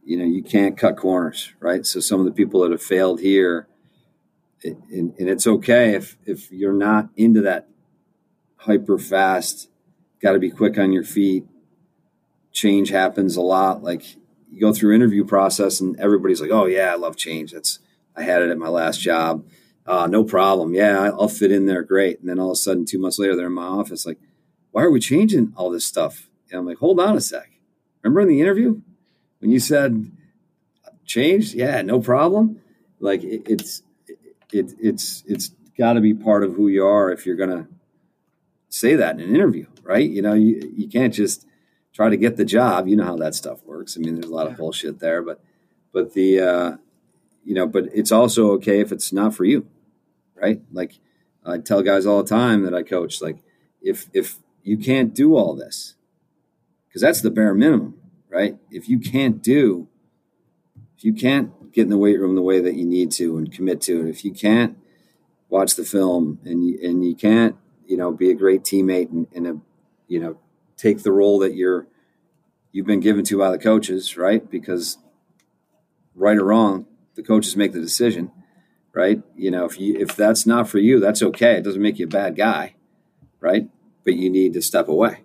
you 0.09 0.17
know, 0.17 0.25
you 0.25 0.43
can't 0.43 0.79
cut 0.79 0.97
corners, 0.97 1.53
right? 1.61 1.85
So 1.85 2.01
some 2.01 2.19
of 2.19 2.25
the 2.25 2.33
people 2.33 2.63
that 2.63 2.71
have 2.71 2.83
failed 2.83 3.21
here, 3.21 3.69
and, 4.65 4.83
and 4.91 5.29
it's 5.29 5.47
okay 5.47 5.95
if, 5.95 6.17
if 6.25 6.51
you're 6.51 6.73
not 6.73 7.11
into 7.15 7.43
that 7.43 7.69
hyper 8.57 8.99
fast, 8.99 9.69
got 10.23 10.33
to 10.33 10.39
be 10.39 10.51
quick 10.51 10.79
on 10.79 10.93
your 10.93 11.05
feet. 11.05 11.45
Change 12.53 12.89
happens 12.89 13.37
a 13.37 13.43
lot. 13.43 13.83
Like 13.83 14.17
you 14.51 14.59
go 14.59 14.73
through 14.73 14.95
interview 14.95 15.27
process 15.27 15.79
and 15.79 16.01
everybody's 16.01 16.41
like, 16.41 16.51
"Oh 16.51 16.65
yeah, 16.65 16.91
I 16.91 16.97
love 16.97 17.17
change. 17.17 17.53
That's 17.53 17.79
I 18.17 18.23
had 18.23 18.41
it 18.41 18.51
at 18.51 18.59
my 18.59 18.69
last 18.69 19.01
job. 19.01 19.45
Uh, 19.87 20.07
no 20.07 20.25
problem. 20.25 20.75
Yeah, 20.75 21.11
I'll 21.13 21.29
fit 21.29 21.53
in 21.53 21.67
there 21.67 21.83
great." 21.83 22.19
And 22.19 22.29
then 22.29 22.41
all 22.41 22.51
of 22.51 22.55
a 22.55 22.57
sudden, 22.57 22.87
two 22.87 22.99
months 22.99 23.19
later, 23.19 23.37
they're 23.37 23.47
in 23.47 23.53
my 23.53 23.67
office 23.67 24.07
like, 24.07 24.19
"Why 24.71 24.83
are 24.83 24.91
we 24.91 25.01
changing 25.01 25.53
all 25.55 25.71
this 25.71 25.87
stuff?" 25.87 26.31
And 26.51 26.59
I'm 26.59 26.67
like, 26.67 26.79
"Hold 26.79 26.99
on 26.99 27.17
a 27.17 27.21
sec. 27.21 27.51
Remember 28.03 28.23
in 28.23 28.29
the 28.29 28.41
interview 28.41 28.81
when 29.41 29.51
you 29.51 29.61
said 29.61 30.11
change? 31.05 31.55
Yeah, 31.55 31.83
no 31.83 32.01
problem. 32.01 32.61
Like 33.01 33.23
it, 33.23 33.43
it's 33.47 33.83
it, 34.53 34.75
it's 34.81 35.25
it's 35.27 35.51
got 35.77 35.95
to 35.95 36.01
be 36.01 36.15
part 36.15 36.45
of 36.45 36.55
who 36.55 36.69
you 36.69 36.85
are 36.85 37.11
if 37.11 37.27
you're 37.27 37.37
gonna 37.37 37.69
say 38.69 38.97
that 38.97 39.15
in 39.17 39.21
an 39.21 39.35
interview, 39.35 39.67
right? 39.83 40.09
You 40.09 40.23
know, 40.23 40.35
you, 40.35 40.73
you 40.77 40.89
can't 40.89 41.15
just 41.15 41.47
try 41.93 42.09
to 42.09 42.17
get 42.17 42.37
the 42.37 42.45
job. 42.45 42.87
You 42.87 42.97
know 42.97 43.05
how 43.05 43.17
that 43.17 43.35
stuff 43.35 43.65
works. 43.65 43.97
I 43.97 44.01
mean, 44.01 44.15
there's 44.15 44.31
a 44.31 44.35
lot 44.35 44.47
of 44.47 44.57
bullshit 44.57 45.01
there, 45.01 45.23
but 45.23 45.41
but 45.93 46.15
the 46.15 46.41
uh, 46.41 46.77
you 47.45 47.55
know, 47.55 47.67
but 47.67 47.87
it's 47.95 48.13
also 48.13 48.53
okay 48.53 48.81
if 48.81 48.93
it's 48.93 49.13
not 49.13 49.35
for 49.35 49.45
you, 49.45 49.67
right? 50.35 50.61
Like 50.73 50.99
I 51.45 51.59
tell 51.59 51.83
guys 51.83 52.07
all 52.07 52.23
the 52.23 52.29
time 52.29 52.63
that 52.63 52.75
I 52.75 52.83
coach, 52.83 53.23
like 53.23 53.39
if 53.81 54.09
if 54.13 54.37
you 54.63 54.77
can't 54.77 55.15
do 55.15 55.35
all 55.35 55.55
this, 55.55 55.95
because 56.89 57.03
that's 57.03 57.21
the 57.21 57.31
bare 57.31 57.55
minimum, 57.55 57.99
right? 58.31 58.57
If 58.71 58.89
you 58.89 58.99
can't 58.99 59.43
do, 59.43 59.89
if 60.97 61.05
you 61.05 61.13
can't 61.13 61.73
get 61.73 61.83
in 61.83 61.91
the 61.91 61.99
weight 61.99 62.19
room 62.19 62.35
the 62.35 62.43
way 62.43 62.61
that 62.61 62.75
you 62.75 62.85
need 62.85 63.11
to 63.13 63.39
and 63.39 63.53
commit 63.53 63.81
to 63.83 64.01
it, 64.01 64.11
if 64.11 64.25
you 64.25 64.33
can't 64.33 64.79
watch 65.49 65.77
the 65.77 65.85
film 65.85 66.41
and 66.45 66.67
you, 66.67 66.79
and 66.83 67.05
you 67.05 67.15
can't 67.15 67.57
you 67.89 67.97
know, 67.97 68.13
be 68.13 68.31
a 68.31 68.35
great 68.35 68.63
teammate 68.63 69.11
and, 69.11 69.27
and 69.35 69.47
a, 69.47 69.59
you 70.07 70.21
know, 70.21 70.39
take 70.77 71.03
the 71.03 71.11
role 71.11 71.39
that 71.41 71.55
you're 71.55 71.89
you've 72.71 72.87
been 72.87 73.01
given 73.01 73.25
to 73.25 73.39
by 73.39 73.51
the 73.51 73.59
coaches, 73.59 74.17
right? 74.17 74.49
Because 74.49 74.99
right 76.15 76.37
or 76.37 76.45
wrong, 76.45 76.87
the 77.15 77.23
coaches 77.23 77.57
make 77.57 77.73
the 77.73 77.81
decision, 77.81 78.31
right? 78.93 79.23
You 79.35 79.51
know, 79.51 79.65
if 79.65 79.81
you 79.81 79.99
if 79.99 80.15
that's 80.15 80.47
not 80.47 80.69
for 80.69 80.79
you, 80.79 81.01
that's 81.01 81.23
okay. 81.23 81.55
It 81.57 81.65
doesn't 81.65 81.81
make 81.83 81.99
you 81.99 82.05
a 82.05 82.11
bad 82.11 82.37
guy, 82.37 82.77
right? 83.41 83.69
But 84.05 84.15
you 84.15 84.29
need 84.29 84.53
to 84.53 84.63
step 84.63 84.89
away, 84.89 85.23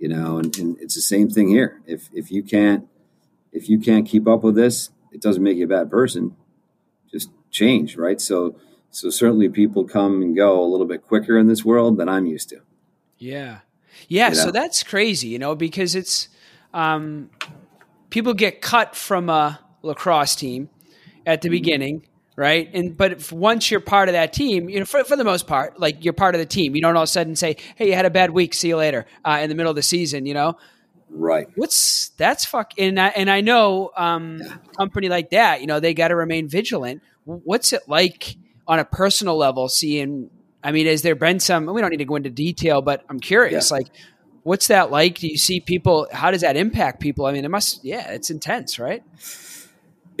you 0.00 0.08
know. 0.08 0.38
And, 0.38 0.56
and 0.58 0.76
it's 0.80 0.96
the 0.96 1.00
same 1.00 1.28
thing 1.28 1.48
here. 1.48 1.80
If 1.86 2.08
if 2.12 2.32
you 2.32 2.42
can't 2.42 2.88
if 3.52 3.68
you 3.68 3.78
can't 3.78 4.06
keep 4.06 4.26
up 4.26 4.42
with 4.42 4.56
this, 4.56 4.90
it 5.12 5.20
doesn't 5.20 5.42
make 5.42 5.56
you 5.56 5.66
a 5.66 5.68
bad 5.68 5.90
person. 5.90 6.34
Just 7.12 7.30
change, 7.50 7.96
right? 7.96 8.20
So 8.20 8.56
so 8.90 9.10
certainly 9.10 9.48
people 9.48 9.84
come 9.84 10.20
and 10.22 10.34
go 10.34 10.60
a 10.60 10.66
little 10.66 10.86
bit 10.86 11.02
quicker 11.06 11.38
in 11.38 11.46
this 11.46 11.64
world 11.64 11.96
than 11.96 12.08
I'm 12.08 12.26
used 12.26 12.48
to. 12.48 12.62
Yeah. 13.18 13.60
Yeah. 14.08 14.30
You 14.30 14.34
know? 14.34 14.42
So 14.44 14.50
that's 14.50 14.82
crazy, 14.82 15.28
you 15.28 15.38
know, 15.38 15.54
because 15.54 15.94
it's, 15.94 16.28
um, 16.74 17.30
people 18.10 18.34
get 18.34 18.60
cut 18.60 18.96
from 18.96 19.28
a 19.28 19.60
lacrosse 19.82 20.34
team 20.34 20.70
at 21.24 21.42
the 21.42 21.48
mm-hmm. 21.48 21.52
beginning. 21.52 22.06
Right. 22.36 22.70
And, 22.72 22.96
but 22.96 23.30
once 23.32 23.70
you're 23.70 23.80
part 23.80 24.08
of 24.08 24.14
that 24.14 24.32
team, 24.32 24.68
you 24.68 24.78
know, 24.78 24.86
for, 24.86 25.04
for 25.04 25.16
the 25.16 25.24
most 25.24 25.46
part, 25.46 25.78
like 25.78 26.04
you're 26.04 26.14
part 26.14 26.34
of 26.34 26.38
the 26.38 26.46
team, 26.46 26.74
you 26.74 26.80
don't 26.80 26.96
all 26.96 27.02
of 27.02 27.08
a 27.08 27.10
sudden 27.10 27.36
say, 27.36 27.56
Hey, 27.76 27.88
you 27.88 27.94
had 27.94 28.06
a 28.06 28.10
bad 28.10 28.30
week. 28.30 28.54
See 28.54 28.68
you 28.68 28.76
later. 28.76 29.04
Uh, 29.24 29.40
in 29.42 29.48
the 29.48 29.54
middle 29.54 29.70
of 29.70 29.76
the 29.76 29.82
season, 29.82 30.24
you 30.24 30.32
know? 30.32 30.56
Right. 31.10 31.48
What's 31.56 32.10
that's 32.10 32.44
fuck. 32.44 32.72
And 32.78 32.98
I, 32.98 33.08
and 33.08 33.28
I 33.28 33.40
know, 33.40 33.90
um, 33.96 34.40
yeah. 34.42 34.56
company 34.78 35.08
like 35.08 35.30
that, 35.30 35.60
you 35.60 35.66
know, 35.66 35.80
they 35.80 35.92
got 35.92 36.08
to 36.08 36.16
remain 36.16 36.48
vigilant. 36.48 37.02
What's 37.24 37.72
it 37.72 37.82
like? 37.88 38.36
on 38.70 38.78
a 38.78 38.84
personal 38.84 39.36
level 39.36 39.68
seeing 39.68 40.30
I 40.62 40.72
mean, 40.72 40.86
has 40.86 41.02
there 41.02 41.14
been 41.14 41.40
some 41.40 41.66
we 41.66 41.80
don't 41.80 41.90
need 41.90 41.98
to 41.98 42.04
go 42.04 42.16
into 42.16 42.30
detail, 42.30 42.82
but 42.82 43.04
I'm 43.08 43.18
curious, 43.18 43.70
yeah. 43.70 43.78
like 43.78 43.88
what's 44.44 44.68
that 44.68 44.90
like? 44.90 45.18
Do 45.18 45.26
you 45.26 45.36
see 45.36 45.60
people 45.60 46.06
how 46.12 46.30
does 46.30 46.42
that 46.42 46.56
impact 46.56 47.00
people? 47.00 47.26
I 47.26 47.32
mean, 47.32 47.44
it 47.44 47.50
must 47.50 47.84
yeah, 47.84 48.12
it's 48.12 48.30
intense, 48.30 48.78
right? 48.78 49.02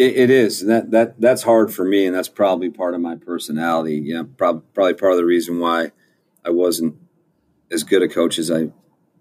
It, 0.00 0.16
it 0.16 0.30
is. 0.30 0.64
that 0.64 0.90
that 0.92 1.20
that's 1.20 1.42
hard 1.42 1.72
for 1.72 1.84
me 1.84 2.06
and 2.06 2.16
that's 2.16 2.28
probably 2.28 2.70
part 2.70 2.94
of 2.94 3.02
my 3.02 3.16
personality. 3.16 4.00
Yeah, 4.02 4.22
prob- 4.36 4.64
probably 4.72 4.94
part 4.94 5.12
of 5.12 5.18
the 5.18 5.26
reason 5.26 5.58
why 5.58 5.92
I 6.42 6.50
wasn't 6.50 6.96
as 7.70 7.84
good 7.84 8.02
a 8.02 8.08
coach 8.08 8.38
as 8.38 8.50
I 8.50 8.70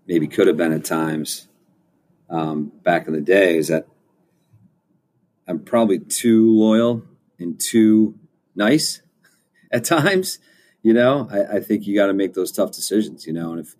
maybe 0.08 0.28
could 0.28 0.48
have 0.48 0.56
been 0.56 0.72
at 0.72 0.86
times 0.86 1.50
um, 2.30 2.72
back 2.82 3.08
in 3.08 3.14
the 3.14 3.20
day 3.20 3.58
is 3.58 3.68
that 3.68 3.88
I'm 5.48 5.60
probably 5.60 6.00
too 6.00 6.50
loyal 6.50 7.04
and 7.38 7.60
too 7.60 8.18
nice 8.56 9.02
at 9.72 9.84
times. 9.84 10.40
You 10.82 10.94
know, 10.94 11.28
I, 11.30 11.58
I 11.58 11.60
think 11.60 11.88
you 11.88 11.96
got 11.96 12.08
to 12.08 12.14
make 12.14 12.36
those 12.36 12.54
tough 12.54 12.72
decisions. 12.72 13.28
You 13.28 13.34
know, 13.34 13.52
and 13.52 13.60
if 13.60 13.76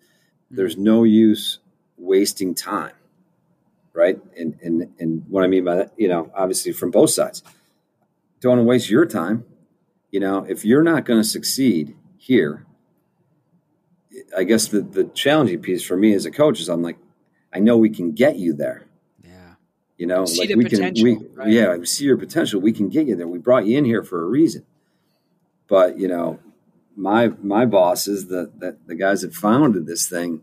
there's 0.52 0.76
no 0.76 1.06
use 1.06 1.60
wasting 1.96 2.54
time, 2.54 2.92
right? 4.00 4.18
And 4.38 4.58
and 4.64 4.94
and 4.98 5.24
what 5.28 5.44
I 5.44 5.48
mean 5.48 5.66
by 5.66 5.76
that, 5.76 5.92
you 5.98 6.08
know, 6.08 6.32
obviously 6.34 6.72
from 6.72 6.90
both 6.90 7.10
sides, 7.10 7.44
don't 8.40 8.52
want 8.52 8.60
to 8.62 8.64
waste 8.64 8.90
your 8.90 9.06
time. 9.06 9.44
You 10.10 10.22
know, 10.22 10.46
if 10.48 10.64
you're 10.64 10.84
not 10.84 11.06
going 11.06 11.22
to 11.22 11.28
succeed 11.28 11.96
here, 12.18 12.66
I 14.36 14.46
guess 14.46 14.70
the 14.70 14.82
the 14.82 15.04
challenging 15.04 15.62
piece 15.62 15.84
for 15.84 15.98
me 15.98 16.14
as 16.14 16.26
a 16.26 16.32
coach 16.32 16.62
is 16.62 16.70
I'm 16.70 16.82
like, 16.82 16.98
I 17.54 17.60
know 17.60 17.78
we 17.78 17.90
can 17.90 18.14
get 18.14 18.38
you 18.38 18.54
there. 18.54 18.88
Yeah. 19.22 19.56
You 19.98 20.08
know, 20.08 20.26
see 20.26 20.48
like 20.48 20.56
we 20.56 20.64
can, 20.64 20.94
we, 21.04 21.18
right? 21.36 21.50
yeah, 21.50 21.76
we 21.76 21.86
see 21.86 22.06
your 22.06 22.18
potential. 22.18 22.62
We 22.62 22.72
can 22.72 22.88
get 22.88 23.06
you 23.06 23.18
there. 23.18 23.28
We 23.28 23.38
brought 23.38 23.66
you 23.66 23.78
in 23.78 23.84
here 23.84 24.04
for 24.04 24.24
a 24.24 24.26
reason. 24.26 24.66
But 25.68 26.00
you 26.00 26.08
know, 26.08 26.40
my 26.96 27.34
my 27.44 27.66
bosses, 27.66 28.28
the 28.28 28.50
the, 28.58 28.78
the 28.88 28.96
guys 28.96 29.22
that 29.22 29.36
founded 29.36 29.86
this 29.86 30.08
thing, 30.08 30.42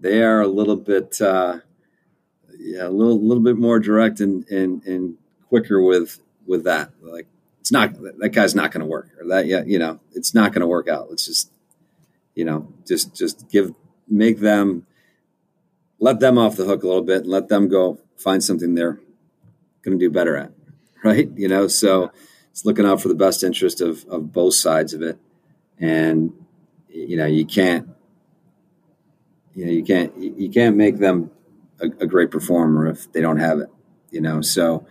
they 0.00 0.22
are 0.22 0.40
a 0.40 0.48
little 0.48 0.76
bit 0.76 1.20
uh, 1.20 1.58
yeah, 2.60 2.86
a 2.86 2.90
little 2.90 3.20
little 3.20 3.42
bit 3.42 3.56
more 3.56 3.78
direct 3.78 4.20
and 4.20 4.46
and 4.48 4.84
and 4.84 5.16
quicker 5.48 5.82
with 5.82 6.20
with 6.46 6.64
that. 6.64 6.90
Like 7.02 7.26
it's 7.60 7.72
not 7.72 7.94
that 8.18 8.30
guy's 8.32 8.54
not 8.54 8.70
going 8.70 8.80
to 8.80 8.86
work 8.86 9.10
or 9.20 9.28
that 9.28 9.46
yeah, 9.46 9.62
you 9.64 9.78
know, 9.78 10.00
it's 10.12 10.34
not 10.34 10.52
going 10.52 10.60
to 10.60 10.66
work 10.66 10.88
out. 10.88 11.08
Let's 11.08 11.26
just 11.26 11.50
you 12.34 12.44
know, 12.44 12.72
just 12.86 13.14
just 13.14 13.48
give 13.50 13.74
make 14.08 14.40
them 14.40 14.86
let 15.98 16.20
them 16.20 16.38
off 16.38 16.56
the 16.56 16.64
hook 16.64 16.82
a 16.82 16.86
little 16.86 17.02
bit 17.02 17.22
and 17.22 17.30
let 17.30 17.48
them 17.48 17.68
go 17.68 17.98
find 18.16 18.42
something 18.42 18.74
they're 18.74 18.98
going 19.82 19.98
to 19.98 20.04
do 20.04 20.10
better 20.10 20.36
at. 20.36 20.52
Right? 21.02 21.30
You 21.34 21.48
know, 21.48 21.66
so 21.66 22.12
it's 22.50 22.66
looking 22.66 22.84
out 22.84 23.00
for 23.00 23.08
the 23.08 23.14
best 23.14 23.42
interest 23.42 23.80
of, 23.80 24.04
of 24.04 24.34
both 24.34 24.52
sides 24.52 24.92
of 24.92 25.00
it. 25.00 25.18
And, 25.78 26.34
you 26.90 27.16
know, 27.16 27.24
you 27.24 27.46
can't, 27.46 27.88
you 29.54 29.64
know, 29.64 29.72
you 29.72 29.82
can't, 29.82 30.14
you 30.18 30.50
can't 30.50 30.76
make 30.76 30.98
them 30.98 31.30
a, 31.80 31.86
a 32.02 32.06
great 32.06 32.30
performer 32.30 32.86
if 32.86 33.10
they 33.12 33.20
don't 33.20 33.38
have 33.38 33.58
it, 33.58 33.68
you 34.10 34.20
know? 34.20 34.40
So 34.40 34.86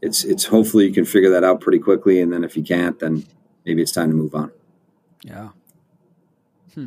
it's, 0.00 0.24
it's 0.24 0.44
hopefully 0.44 0.86
you 0.86 0.92
can 0.92 1.04
figure 1.04 1.30
that 1.30 1.44
out 1.44 1.60
pretty 1.60 1.78
quickly. 1.78 2.20
And 2.20 2.32
then 2.32 2.44
if 2.44 2.56
you 2.56 2.62
can't, 2.62 2.98
then 2.98 3.24
maybe 3.64 3.82
it's 3.82 3.92
time 3.92 4.10
to 4.10 4.16
move 4.16 4.34
on. 4.34 4.50
Yeah. 5.22 5.50
Hmm. 6.74 6.86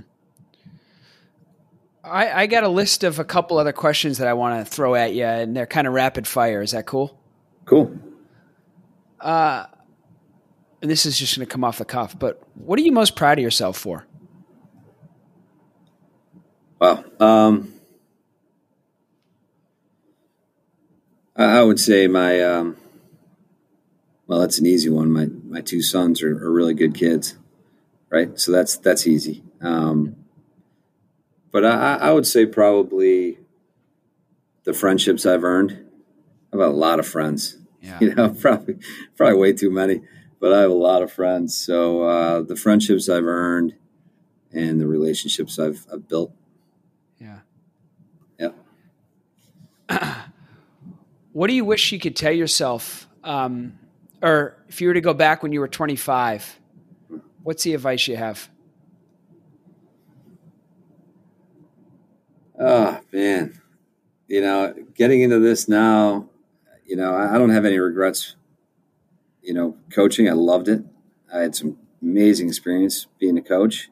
I, 2.04 2.44
I 2.44 2.48
got 2.48 2.64
a 2.64 2.70
list 2.70 3.04
of 3.04 3.20
a 3.20 3.24
couple 3.24 3.58
other 3.58 3.74
questions 3.74 4.18
that 4.18 4.28
I 4.28 4.34
want 4.34 4.66
to 4.66 4.70
throw 4.70 4.96
at 4.96 5.14
you, 5.14 5.24
and 5.24 5.56
they're 5.56 5.66
kind 5.66 5.88
of 5.88 5.94
rapid 5.94 6.28
fire. 6.28 6.62
Is 6.62 6.72
that 6.72 6.86
cool? 6.86 7.18
Cool. 7.66 7.98
Uh, 9.20 9.66
and 10.82 10.92
this 10.92 11.06
is 11.06 11.18
just 11.18 11.36
going 11.36 11.48
to 11.48 11.52
come 11.52 11.64
off 11.64 11.80
the 11.80 11.86
cuff, 11.86 12.18
but 12.20 12.44
what 12.54 12.78
are 12.78 12.84
you 12.84 12.92
most 12.92 13.16
proud 13.16 13.40
of 13.40 13.44
yourself 13.44 13.78
for? 13.78 14.06
Wow. 16.80 17.04
Um, 17.20 17.74
I 21.36 21.64
would 21.64 21.80
say 21.80 22.08
my, 22.08 22.42
um, 22.42 22.78
well, 24.28 24.40
that's 24.40 24.60
an 24.60 24.66
easy 24.66 24.90
one. 24.90 25.12
My 25.12 25.28
my 25.44 25.62
two 25.62 25.82
sons 25.82 26.24
are, 26.24 26.32
are 26.32 26.52
really 26.52 26.74
good 26.74 26.96
kids, 26.96 27.38
right? 28.10 28.40
So 28.40 28.52
that's 28.52 28.78
that's 28.78 29.06
easy. 29.06 29.44
Um, 29.62 30.16
but 31.52 31.64
I, 31.66 31.96
I 31.96 32.12
would 32.12 32.26
say 32.26 32.46
probably 32.46 33.38
the 34.64 34.74
friendships 34.74 35.26
I've 35.26 35.44
earned. 35.44 35.86
I've 36.54 36.60
a 36.60 36.68
lot 36.68 37.00
of 37.00 37.08
friends. 37.08 37.58
Yeah. 37.82 37.98
You 38.02 38.16
know, 38.16 38.30
probably 38.30 38.78
probably 39.16 39.38
way 39.38 39.54
too 39.54 39.70
many, 39.70 40.02
but 40.40 40.54
I 40.54 40.62
have 40.62 40.72
a 40.72 40.74
lot 40.74 41.04
of 41.04 41.12
friends. 41.12 41.56
So 41.56 42.02
uh, 42.04 42.42
the 42.42 42.56
friendships 42.56 43.08
I've 43.08 43.26
earned 43.26 43.76
and 44.52 44.82
the 44.82 44.88
relationships 44.88 45.60
I've, 45.60 45.86
I've 45.94 46.08
built. 46.08 46.32
Yeah. 47.20 47.40
Yeah. 48.40 48.52
what 51.36 51.48
do 51.48 51.54
you 51.54 51.66
wish 51.66 51.92
you 51.92 52.00
could 52.00 52.16
tell 52.16 52.32
yourself, 52.32 53.10
um, 53.26 53.78
or 54.22 54.56
if 54.70 54.80
you 54.80 54.88
were 54.88 54.94
to 54.94 55.02
go 55.02 55.14
back 55.14 55.44
when 55.44 55.52
you 55.52 55.60
were 55.60 55.68
25, 55.68 56.62
what's 57.44 57.64
the 57.64 57.74
advice 57.74 58.08
you 58.08 58.16
have? 58.16 58.48
Oh 62.58 63.02
man, 63.12 63.60
you 64.30 64.40
know, 64.40 64.74
getting 64.94 65.24
into 65.24 65.40
this 65.40 65.68
now, 65.68 66.30
you 66.86 66.96
know, 66.96 67.14
I, 67.14 67.38
don't 67.38 67.50
have 67.50 67.66
any 67.66 67.80
regrets. 67.80 68.38
You 69.42 69.56
know, 69.56 69.78
coaching, 69.92 70.30
I 70.30 70.34
loved 70.34 70.70
it. 70.70 70.86
I 71.34 71.40
had 71.40 71.54
some 71.54 71.78
amazing 72.02 72.48
experience 72.48 73.08
being 73.20 73.38
a 73.38 73.42
coach. 73.42 73.90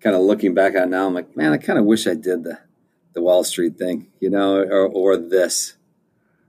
Kind 0.00 0.14
of 0.14 0.22
looking 0.22 0.54
back 0.54 0.76
on 0.76 0.90
now, 0.90 1.08
I'm 1.08 1.14
like, 1.14 1.36
man, 1.36 1.52
I 1.52 1.56
kind 1.56 1.80
of 1.80 1.84
wish 1.84 2.06
I 2.06 2.14
did 2.14 2.44
the 2.44 2.60
the 3.14 3.22
Wall 3.22 3.42
Street 3.42 3.76
thing, 3.76 4.06
you 4.20 4.30
know, 4.30 4.58
or, 4.58 4.86
or 4.86 5.16
this, 5.16 5.74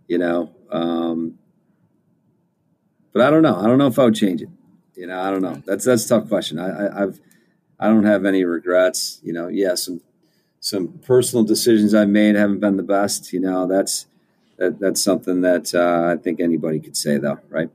you 0.09 0.17
know. 0.17 0.51
Um, 0.69 1.39
but 3.13 3.21
I 3.21 3.29
don't 3.29 3.43
know. 3.43 3.55
I 3.55 3.67
don't 3.67 3.77
know 3.77 3.87
if 3.87 3.97
I 3.97 4.03
would 4.03 4.15
change 4.15 4.41
it. 4.41 4.49
You 4.95 5.07
know, 5.07 5.19
I 5.21 5.31
don't 5.31 5.41
know. 5.41 5.63
That's 5.65 5.85
that's 5.85 6.05
a 6.05 6.09
tough 6.09 6.27
question. 6.27 6.59
I, 6.59 6.67
I 6.67 7.03
I've 7.03 7.19
I 7.79 7.87
don't 7.87 8.03
have 8.03 8.25
any 8.25 8.43
regrets. 8.43 9.21
You 9.23 9.31
know, 9.31 9.47
yeah, 9.47 9.75
some 9.75 10.01
some 10.59 10.99
personal 11.05 11.45
decisions 11.45 11.93
I've 11.93 12.09
made 12.09 12.35
haven't 12.35 12.59
been 12.59 12.75
the 12.75 12.83
best. 12.83 13.31
You 13.31 13.39
know, 13.39 13.65
that's 13.65 14.07
that, 14.57 14.79
that's 14.79 15.01
something 15.01 15.41
that 15.41 15.73
uh, 15.73 16.13
I 16.13 16.21
think 16.21 16.41
anybody 16.41 16.81
could 16.81 16.97
say, 16.97 17.17
though, 17.17 17.39
right? 17.49 17.69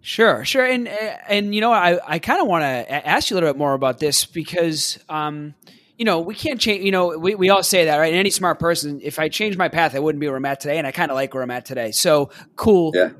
Sure, 0.00 0.44
sure, 0.44 0.66
and 0.66 0.86
and 0.86 1.54
you 1.54 1.60
know, 1.60 1.72
I 1.72 1.98
I 2.06 2.18
kind 2.18 2.40
of 2.40 2.46
want 2.46 2.62
to 2.62 3.08
ask 3.08 3.30
you 3.30 3.34
a 3.34 3.36
little 3.36 3.52
bit 3.52 3.58
more 3.58 3.74
about 3.74 3.98
this 3.98 4.26
because. 4.26 4.98
Um, 5.08 5.54
you 5.96 6.04
know, 6.04 6.20
we 6.20 6.34
can't 6.34 6.60
change. 6.60 6.84
You 6.84 6.90
know, 6.90 7.18
we, 7.18 7.34
we 7.34 7.50
all 7.50 7.62
say 7.62 7.86
that, 7.86 7.96
right? 7.96 8.12
And 8.12 8.16
any 8.16 8.30
smart 8.30 8.58
person, 8.58 9.00
if 9.02 9.18
I 9.18 9.28
change 9.28 9.56
my 9.56 9.68
path, 9.68 9.94
I 9.94 10.00
wouldn't 10.00 10.20
be 10.20 10.26
where 10.26 10.36
I'm 10.36 10.44
at 10.44 10.60
today, 10.60 10.78
and 10.78 10.86
I 10.86 10.92
kind 10.92 11.10
of 11.10 11.14
like 11.14 11.34
where 11.34 11.42
I'm 11.42 11.50
at 11.50 11.64
today. 11.64 11.92
So 11.92 12.30
cool, 12.56 12.92
yeah. 12.94 13.10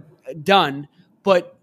done. 0.43 0.89
But 1.23 1.54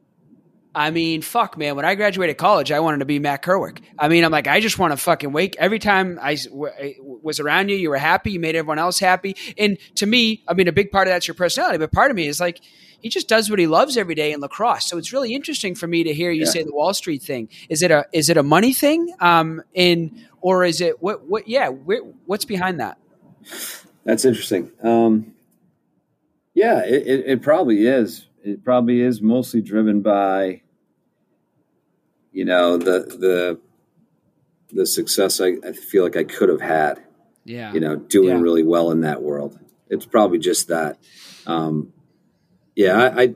I 0.73 0.89
mean, 0.91 1.21
fuck, 1.21 1.57
man. 1.57 1.75
When 1.75 1.83
I 1.83 1.95
graduated 1.95 2.37
college, 2.37 2.71
I 2.71 2.79
wanted 2.79 2.99
to 2.99 3.05
be 3.05 3.19
Matt 3.19 3.41
Kerwick. 3.41 3.81
I 3.99 4.07
mean, 4.07 4.23
I'm 4.23 4.31
like, 4.31 4.47
I 4.47 4.61
just 4.61 4.79
want 4.79 4.93
to 4.93 4.97
fucking 4.97 5.33
wake. 5.33 5.55
Every 5.59 5.79
time 5.79 6.17
I 6.21 6.35
w- 6.35 7.19
was 7.21 7.41
around 7.41 7.69
you, 7.69 7.75
you 7.75 7.89
were 7.89 7.97
happy. 7.97 8.31
You 8.31 8.39
made 8.39 8.55
everyone 8.55 8.79
else 8.79 8.97
happy. 8.97 9.35
And 9.57 9.77
to 9.95 10.05
me, 10.05 10.43
I 10.47 10.53
mean, 10.53 10.69
a 10.69 10.71
big 10.71 10.91
part 10.91 11.07
of 11.07 11.13
that's 11.13 11.27
your 11.27 11.35
personality, 11.35 11.77
but 11.77 11.91
part 11.91 12.09
of 12.09 12.15
me 12.15 12.27
is 12.27 12.39
like, 12.39 12.61
he 13.01 13.09
just 13.09 13.27
does 13.27 13.49
what 13.49 13.59
he 13.59 13.67
loves 13.67 13.97
every 13.97 14.15
day 14.15 14.31
in 14.31 14.39
lacrosse. 14.39 14.85
So 14.85 14.97
it's 14.97 15.11
really 15.11 15.33
interesting 15.33 15.75
for 15.75 15.87
me 15.87 16.03
to 16.03 16.13
hear 16.13 16.31
you 16.31 16.45
yeah. 16.45 16.51
say 16.51 16.63
the 16.63 16.73
Wall 16.73 16.93
Street 16.93 17.21
thing. 17.23 17.49
Is 17.67 17.81
it 17.81 17.91
a 17.91 18.05
is 18.13 18.29
it 18.29 18.37
a 18.37 18.43
money 18.43 18.73
thing? 18.73 19.13
Um, 19.19 19.63
in 19.73 20.25
or 20.39 20.63
is 20.63 20.81
it 20.81 21.01
what 21.01 21.25
what? 21.25 21.47
Yeah, 21.47 21.69
what's 21.69 22.45
behind 22.45 22.79
that? 22.79 22.99
That's 24.03 24.23
interesting. 24.23 24.71
Um, 24.83 25.33
yeah, 26.53 26.85
it, 26.85 27.07
it, 27.07 27.25
it 27.25 27.41
probably 27.41 27.87
is 27.87 28.27
it 28.43 28.63
probably 28.63 29.01
is 29.01 29.21
mostly 29.21 29.61
driven 29.61 30.01
by 30.01 30.61
you 32.31 32.45
know 32.45 32.77
the 32.77 32.99
the 32.99 33.59
the 34.73 34.85
success 34.85 35.41
I, 35.41 35.55
I 35.65 35.73
feel 35.73 36.03
like 36.03 36.15
I 36.15 36.23
could 36.23 36.49
have 36.49 36.61
had. 36.61 37.03
Yeah. 37.43 37.73
You 37.73 37.79
know, 37.79 37.95
doing 37.95 38.29
yeah. 38.29 38.41
really 38.41 38.63
well 38.63 38.91
in 38.91 39.01
that 39.01 39.21
world. 39.21 39.59
It's 39.89 40.05
probably 40.05 40.39
just 40.39 40.69
that. 40.69 40.97
Um, 41.45 41.91
yeah, 42.75 42.97
I, 42.97 43.21
I 43.23 43.35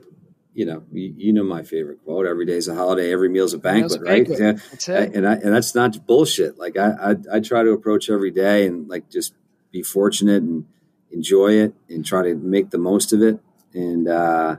you 0.54 0.64
know, 0.64 0.84
you, 0.90 1.14
you, 1.18 1.32
know 1.34 1.44
my 1.44 1.62
favorite 1.62 2.02
quote: 2.04 2.24
"Every 2.24 2.46
day's 2.46 2.68
a 2.68 2.74
holiday, 2.74 3.12
every 3.12 3.28
meal's 3.28 3.52
a 3.52 3.58
banquet." 3.58 4.00
A 4.00 4.04
right? 4.04 4.26
Yeah. 4.26 4.52
That's 4.70 4.88
it. 4.88 5.14
And 5.14 5.28
I, 5.28 5.34
and 5.34 5.54
that's 5.54 5.74
not 5.74 6.06
bullshit. 6.06 6.58
Like 6.58 6.78
I, 6.78 6.92
I, 7.12 7.36
I 7.36 7.40
try 7.40 7.62
to 7.62 7.70
approach 7.72 8.08
every 8.08 8.30
day 8.30 8.66
and 8.66 8.88
like 8.88 9.10
just 9.10 9.34
be 9.70 9.82
fortunate 9.82 10.42
and 10.42 10.64
enjoy 11.10 11.52
it 11.52 11.74
and 11.90 12.06
try 12.06 12.22
to 12.22 12.34
make 12.34 12.70
the 12.70 12.78
most 12.78 13.12
of 13.12 13.20
it. 13.20 13.38
And 13.74 14.08
uh, 14.08 14.56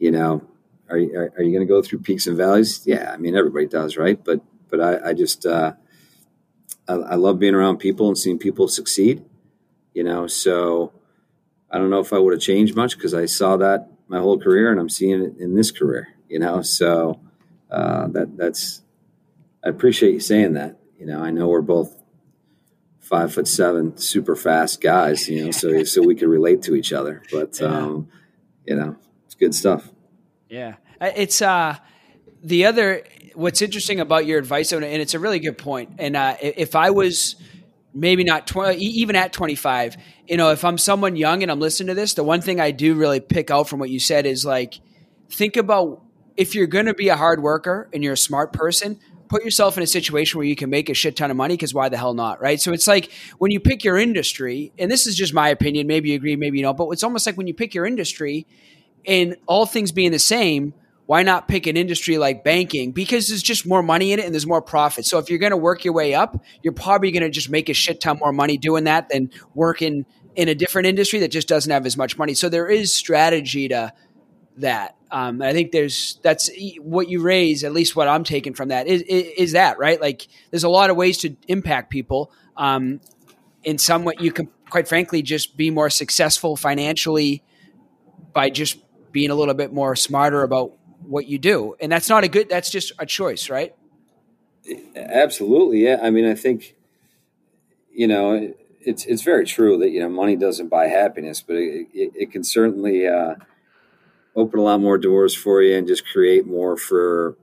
you 0.00 0.10
know, 0.10 0.42
are, 0.88 0.96
are, 0.96 1.32
are 1.36 1.42
you 1.42 1.52
going 1.52 1.60
to 1.60 1.66
go 1.66 1.82
through 1.82 2.00
peaks 2.00 2.26
and 2.26 2.36
valleys? 2.36 2.82
Yeah, 2.84 3.12
I 3.12 3.16
mean, 3.18 3.36
everybody 3.36 3.66
does, 3.66 3.96
right? 3.96 4.22
But 4.22 4.40
but 4.68 4.80
I, 4.80 5.10
I 5.10 5.12
just 5.12 5.46
uh, 5.46 5.74
I, 6.88 6.94
I, 6.94 7.14
love 7.14 7.38
being 7.38 7.54
around 7.54 7.78
people 7.78 8.08
and 8.08 8.18
seeing 8.18 8.38
people 8.38 8.66
succeed. 8.66 9.24
You 9.94 10.02
know, 10.04 10.26
so 10.26 10.92
I 11.70 11.78
don't 11.78 11.90
know 11.90 12.00
if 12.00 12.12
I 12.12 12.18
would 12.18 12.32
have 12.32 12.42
changed 12.42 12.74
much 12.74 12.96
because 12.96 13.14
I 13.14 13.26
saw 13.26 13.56
that 13.58 13.88
my 14.08 14.18
whole 14.18 14.38
career, 14.38 14.70
and 14.72 14.80
I'm 14.80 14.88
seeing 14.88 15.22
it 15.22 15.36
in 15.38 15.54
this 15.54 15.70
career. 15.70 16.08
You 16.28 16.40
know, 16.40 16.62
so 16.62 17.20
uh, 17.70 18.08
that 18.08 18.36
that's 18.36 18.82
I 19.64 19.68
appreciate 19.68 20.14
you 20.14 20.20
saying 20.20 20.54
that. 20.54 20.78
You 20.98 21.06
know, 21.06 21.22
I 21.22 21.30
know 21.30 21.48
we're 21.48 21.60
both 21.60 21.96
five 23.00 23.32
foot 23.32 23.48
seven, 23.48 23.96
super 23.96 24.34
fast 24.34 24.80
guys. 24.80 25.28
You 25.28 25.44
know, 25.44 25.50
so 25.50 25.84
so 25.84 26.02
we 26.02 26.14
can 26.14 26.28
relate 26.28 26.62
to 26.62 26.74
each 26.74 26.92
other. 26.92 27.22
But 27.30 27.60
um, 27.60 28.08
you 28.64 28.76
know, 28.76 28.96
good 29.40 29.54
stuff. 29.54 29.88
Yeah, 30.48 30.74
uh, 31.00 31.10
it's 31.16 31.42
uh, 31.42 31.76
the 32.42 32.66
other. 32.66 33.04
What's 33.34 33.62
interesting 33.62 34.00
about 34.00 34.26
your 34.26 34.38
advice, 34.38 34.72
and 34.72 34.84
it's 34.84 35.14
a 35.14 35.18
really 35.18 35.38
good 35.38 35.56
point. 35.56 35.94
And 35.98 36.16
uh, 36.16 36.36
if 36.40 36.76
I 36.76 36.90
was 36.90 37.36
maybe 37.94 38.24
not 38.24 38.46
20, 38.46 38.76
even 38.76 39.16
at 39.16 39.32
25, 39.32 39.96
you 40.28 40.36
know, 40.36 40.50
if 40.50 40.64
I'm 40.64 40.78
someone 40.78 41.16
young 41.16 41.42
and 41.42 41.50
I'm 41.50 41.60
listening 41.60 41.88
to 41.88 41.94
this, 41.94 42.14
the 42.14 42.24
one 42.24 42.40
thing 42.40 42.60
I 42.60 42.70
do 42.70 42.94
really 42.94 43.20
pick 43.20 43.50
out 43.50 43.68
from 43.68 43.80
what 43.80 43.90
you 43.90 43.98
said 43.98 44.26
is 44.26 44.44
like, 44.44 44.80
think 45.28 45.56
about 45.56 46.02
if 46.36 46.54
you're 46.54 46.66
going 46.66 46.86
to 46.86 46.94
be 46.94 47.08
a 47.08 47.16
hard 47.16 47.42
worker 47.42 47.88
and 47.92 48.02
you're 48.02 48.12
a 48.14 48.18
smart 48.18 48.52
person, 48.52 48.98
put 49.28 49.44
yourself 49.44 49.76
in 49.76 49.82
a 49.82 49.86
situation 49.86 50.38
where 50.38 50.46
you 50.46 50.56
can 50.56 50.70
make 50.70 50.88
a 50.88 50.94
shit 50.94 51.16
ton 51.16 51.30
of 51.30 51.36
money 51.36 51.54
because 51.54 51.72
why 51.72 51.88
the 51.88 51.96
hell 51.96 52.14
not, 52.14 52.40
right? 52.40 52.60
So 52.60 52.72
it's 52.72 52.88
like 52.88 53.12
when 53.38 53.50
you 53.50 53.60
pick 53.60 53.84
your 53.84 53.96
industry, 53.96 54.72
and 54.78 54.90
this 54.90 55.06
is 55.06 55.16
just 55.16 55.32
my 55.32 55.48
opinion, 55.48 55.86
maybe 55.86 56.10
you 56.10 56.16
agree, 56.16 56.36
maybe 56.36 56.58
you 56.58 56.64
don't, 56.64 56.76
but 56.76 56.88
it's 56.90 57.04
almost 57.04 57.26
like 57.26 57.36
when 57.36 57.46
you 57.46 57.54
pick 57.54 57.74
your 57.74 57.86
industry, 57.86 58.46
and 59.06 59.36
all 59.46 59.66
things 59.66 59.92
being 59.92 60.12
the 60.12 60.18
same, 60.18 60.74
why 61.06 61.22
not 61.24 61.48
pick 61.48 61.66
an 61.66 61.76
industry 61.76 62.18
like 62.18 62.44
banking? 62.44 62.92
Because 62.92 63.28
there's 63.28 63.42
just 63.42 63.66
more 63.66 63.82
money 63.82 64.12
in 64.12 64.20
it 64.20 64.24
and 64.24 64.32
there's 64.32 64.46
more 64.46 64.62
profit. 64.62 65.04
So 65.04 65.18
if 65.18 65.28
you're 65.28 65.40
going 65.40 65.50
to 65.50 65.56
work 65.56 65.84
your 65.84 65.92
way 65.92 66.14
up, 66.14 66.40
you're 66.62 66.72
probably 66.72 67.10
going 67.10 67.24
to 67.24 67.30
just 67.30 67.50
make 67.50 67.68
a 67.68 67.74
shit 67.74 68.00
ton 68.00 68.18
more 68.18 68.32
money 68.32 68.56
doing 68.56 68.84
that 68.84 69.08
than 69.08 69.30
working 69.54 70.06
in 70.36 70.48
a 70.48 70.54
different 70.54 70.86
industry 70.86 71.18
that 71.18 71.32
just 71.32 71.48
doesn't 71.48 71.72
have 71.72 71.84
as 71.84 71.96
much 71.96 72.16
money. 72.16 72.34
So 72.34 72.48
there 72.48 72.68
is 72.68 72.92
strategy 72.92 73.68
to 73.68 73.92
that. 74.58 74.96
Um, 75.10 75.42
I 75.42 75.52
think 75.52 75.72
there's 75.72 76.20
that's 76.22 76.48
what 76.78 77.08
you 77.08 77.20
raise. 77.20 77.64
At 77.64 77.72
least 77.72 77.96
what 77.96 78.06
I'm 78.06 78.22
taking 78.22 78.54
from 78.54 78.68
that 78.68 78.86
is, 78.86 79.02
is, 79.02 79.24
is 79.36 79.52
that 79.52 79.78
right. 79.78 80.00
Like 80.00 80.28
there's 80.50 80.62
a 80.62 80.68
lot 80.68 80.90
of 80.90 80.96
ways 80.96 81.18
to 81.18 81.36
impact 81.48 81.90
people. 81.90 82.30
Um, 82.56 83.00
in 83.64 83.78
some 83.78 84.04
way, 84.04 84.14
you 84.20 84.30
can 84.30 84.48
quite 84.68 84.86
frankly 84.86 85.22
just 85.22 85.56
be 85.56 85.70
more 85.70 85.90
successful 85.90 86.56
financially 86.56 87.42
by 88.32 88.50
just 88.50 88.78
being 89.12 89.30
a 89.30 89.34
little 89.34 89.54
bit 89.54 89.72
more 89.72 89.96
smarter 89.96 90.42
about 90.42 90.72
what 91.02 91.26
you 91.26 91.38
do. 91.38 91.74
And 91.80 91.90
that's 91.90 92.08
not 92.08 92.24
a 92.24 92.28
good, 92.28 92.48
that's 92.48 92.70
just 92.70 92.92
a 92.98 93.06
choice, 93.06 93.48
right? 93.50 93.74
Absolutely. 94.94 95.84
Yeah. 95.84 95.98
I 96.02 96.10
mean, 96.10 96.26
I 96.26 96.34
think, 96.34 96.76
you 97.92 98.06
know, 98.06 98.54
it's, 98.80 99.04
it's 99.06 99.22
very 99.22 99.46
true 99.46 99.78
that, 99.78 99.90
you 99.90 100.00
know, 100.00 100.08
money 100.08 100.36
doesn't 100.36 100.68
buy 100.68 100.86
happiness, 100.86 101.42
but 101.42 101.56
it, 101.56 101.88
it, 101.92 102.12
it 102.14 102.32
can 102.32 102.44
certainly 102.44 103.06
uh, 103.06 103.34
open 104.36 104.58
a 104.58 104.62
lot 104.62 104.80
more 104.80 104.98
doors 104.98 105.34
for 105.34 105.62
you 105.62 105.76
and 105.76 105.86
just 105.86 106.06
create 106.06 106.46
more 106.46 106.76
for, 106.76 107.36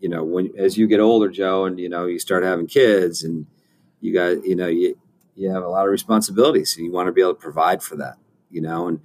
you 0.00 0.08
know, 0.08 0.24
when, 0.24 0.52
as 0.56 0.78
you 0.78 0.86
get 0.86 1.00
older, 1.00 1.28
Joe, 1.28 1.64
and, 1.64 1.78
you 1.78 1.88
know, 1.88 2.06
you 2.06 2.18
start 2.18 2.44
having 2.44 2.66
kids 2.66 3.24
and 3.24 3.46
you 4.00 4.12
got, 4.12 4.44
you 4.44 4.56
know, 4.56 4.68
you, 4.68 4.98
you 5.34 5.50
have 5.50 5.64
a 5.64 5.68
lot 5.68 5.84
of 5.84 5.90
responsibilities 5.90 6.76
and 6.76 6.86
you 6.86 6.92
want 6.92 7.08
to 7.08 7.12
be 7.12 7.20
able 7.20 7.34
to 7.34 7.40
provide 7.40 7.82
for 7.82 7.96
that, 7.96 8.16
you 8.50 8.60
know, 8.60 8.88
and, 8.88 9.00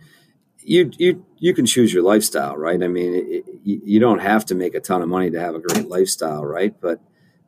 you 0.70 0.92
you 1.00 1.26
you 1.38 1.54
can 1.56 1.66
choose 1.66 1.92
your 1.92 2.04
lifestyle, 2.04 2.56
right? 2.56 2.82
I 2.82 2.88
mean, 2.88 3.14
it, 3.16 3.46
you 3.64 4.00
don't 4.00 4.20
have 4.20 4.46
to 4.46 4.56
make 4.56 4.76
a 4.76 4.80
ton 4.80 5.02
of 5.02 5.10
money 5.10 5.32
to 5.32 5.40
have 5.40 5.56
a 5.56 5.60
great 5.60 5.88
lifestyle, 5.88 6.46
right? 6.46 6.80
But 6.80 7.02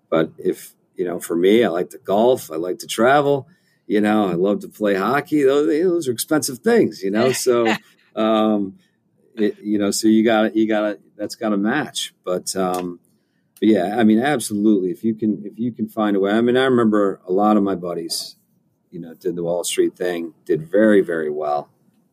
but 0.09 0.32
if 0.39 0.74
you 0.95 1.05
know, 1.05 1.19
for 1.19 1.36
me, 1.36 1.63
I 1.63 1.67
like 1.67 1.91
to 1.91 1.99
golf, 1.99 2.51
I 2.51 2.55
like 2.55 2.80
to 2.80 2.88
travel, 2.88 3.47
you 3.86 4.01
know, 4.01 4.28
I 4.28 4.34
love 4.34 4.61
to 4.61 4.67
play 4.69 4.95
hockey. 4.95 5.43
Those, 5.43 5.67
those 5.67 6.07
are 6.07 6.11
expensive 6.11 6.59
things, 6.59 7.03
you 7.03 7.11
know. 7.11 7.32
So, 7.32 7.76
um, 8.15 8.80
it, 9.36 9.59
you 9.59 9.78
know, 9.78 9.91
so 9.91 10.07
you 10.07 10.26
got 10.26 10.55
you 10.55 10.67
got 10.67 10.82
to 10.82 10.99
that's 11.15 11.36
got 11.36 11.49
to 11.49 11.57
match. 11.57 12.15
But 12.26 12.55
um, 12.55 12.99
but 13.59 13.69
yeah, 13.69 13.97
I 13.99 14.03
mean, 14.03 14.19
absolutely. 14.19 14.89
If 14.89 15.03
you 15.03 15.13
can 15.13 15.45
if 15.45 15.59
you 15.59 15.72
can 15.72 15.88
find 15.88 16.15
a 16.17 16.19
way. 16.19 16.32
I 16.32 16.41
mean, 16.41 16.57
I 16.57 16.63
remember 16.63 17.22
a 17.28 17.32
lot 17.32 17.55
of 17.55 17.61
my 17.61 17.76
buddies, 17.76 18.36
you 18.89 18.99
know, 18.99 19.13
did 19.13 19.36
the 19.36 19.43
Wall 19.43 19.63
Street 19.63 19.95
thing, 19.95 20.34
did 20.43 20.67
very 20.67 21.01
very 21.01 21.30
well. 21.30 21.69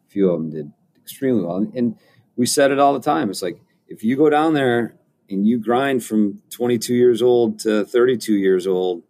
A 0.06 0.10
few 0.10 0.30
of 0.30 0.38
them 0.38 0.50
did 0.50 0.72
extremely 1.10 1.44
well, 1.44 1.56
and, 1.56 1.74
and 1.74 1.96
we 2.36 2.46
said 2.46 2.70
it 2.70 2.78
all 2.78 2.92
the 2.92 3.00
time. 3.00 3.30
It's 3.30 3.42
like 3.42 3.60
if 3.88 4.04
you 4.04 4.16
go 4.16 4.30
down 4.30 4.54
there 4.54 4.96
and 5.30 5.46
you 5.46 5.58
grind 5.58 6.04
from 6.04 6.42
22 6.50 6.94
years 6.94 7.22
old 7.22 7.58
to 7.60 7.84
32 7.84 8.34
years 8.34 8.66
old, 8.66 9.02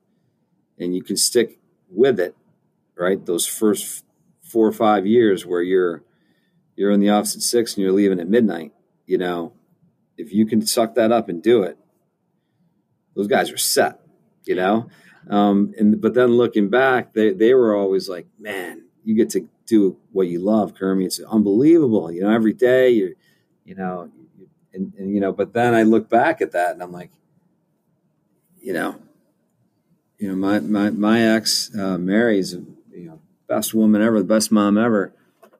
and 0.78 0.94
you 0.94 1.02
can 1.02 1.16
stick 1.16 1.58
with 1.90 2.20
it, 2.20 2.36
right? 2.96 3.24
Those 3.24 3.46
first 3.46 4.04
four 4.42 4.66
or 4.66 4.72
five 4.72 5.06
years 5.06 5.44
where 5.44 5.62
you're 5.62 6.02
you're 6.76 6.92
in 6.92 7.00
the 7.00 7.10
office 7.10 7.34
at 7.34 7.42
six 7.42 7.74
and 7.74 7.82
you're 7.82 7.92
leaving 7.92 8.20
at 8.20 8.28
midnight, 8.28 8.72
you 9.04 9.18
know, 9.18 9.52
if 10.16 10.32
you 10.32 10.46
can 10.46 10.64
suck 10.64 10.94
that 10.94 11.10
up 11.10 11.28
and 11.28 11.42
do 11.42 11.62
it, 11.62 11.76
those 13.16 13.26
guys 13.26 13.50
are 13.50 13.58
set, 13.58 14.00
you 14.44 14.54
know. 14.54 14.88
Um, 15.28 15.74
and 15.76 16.00
but 16.00 16.14
then 16.14 16.36
looking 16.36 16.68
back, 16.68 17.14
they 17.14 17.32
they 17.32 17.52
were 17.54 17.74
always 17.74 18.08
like, 18.08 18.26
man, 18.38 18.84
you 19.04 19.14
get 19.14 19.30
to 19.30 19.48
do 19.68 19.96
what 20.12 20.26
you 20.28 20.40
love, 20.40 20.74
Kermie. 20.74 21.04
It's 21.04 21.20
unbelievable, 21.20 22.10
you 22.10 22.22
know. 22.22 22.30
Every 22.30 22.52
day, 22.52 22.90
you're, 22.90 23.12
you 23.64 23.74
know, 23.74 24.10
and, 24.72 24.92
and 24.98 25.14
you 25.14 25.20
know. 25.20 25.32
But 25.32 25.52
then 25.52 25.74
I 25.74 25.84
look 25.84 26.08
back 26.08 26.40
at 26.40 26.52
that 26.52 26.72
and 26.72 26.82
I'm 26.82 26.92
like, 26.92 27.10
you 28.60 28.72
know, 28.72 28.96
you 30.18 30.28
know, 30.28 30.34
my 30.36 30.60
my 30.60 30.90
my 30.90 31.20
ex 31.20 31.70
uh, 31.78 31.98
Mary's, 31.98 32.54
you 32.54 33.06
know, 33.06 33.20
best 33.48 33.74
woman 33.74 34.02
ever, 34.02 34.18
the 34.18 34.24
best 34.24 34.50
mom 34.50 34.76
ever. 34.78 35.12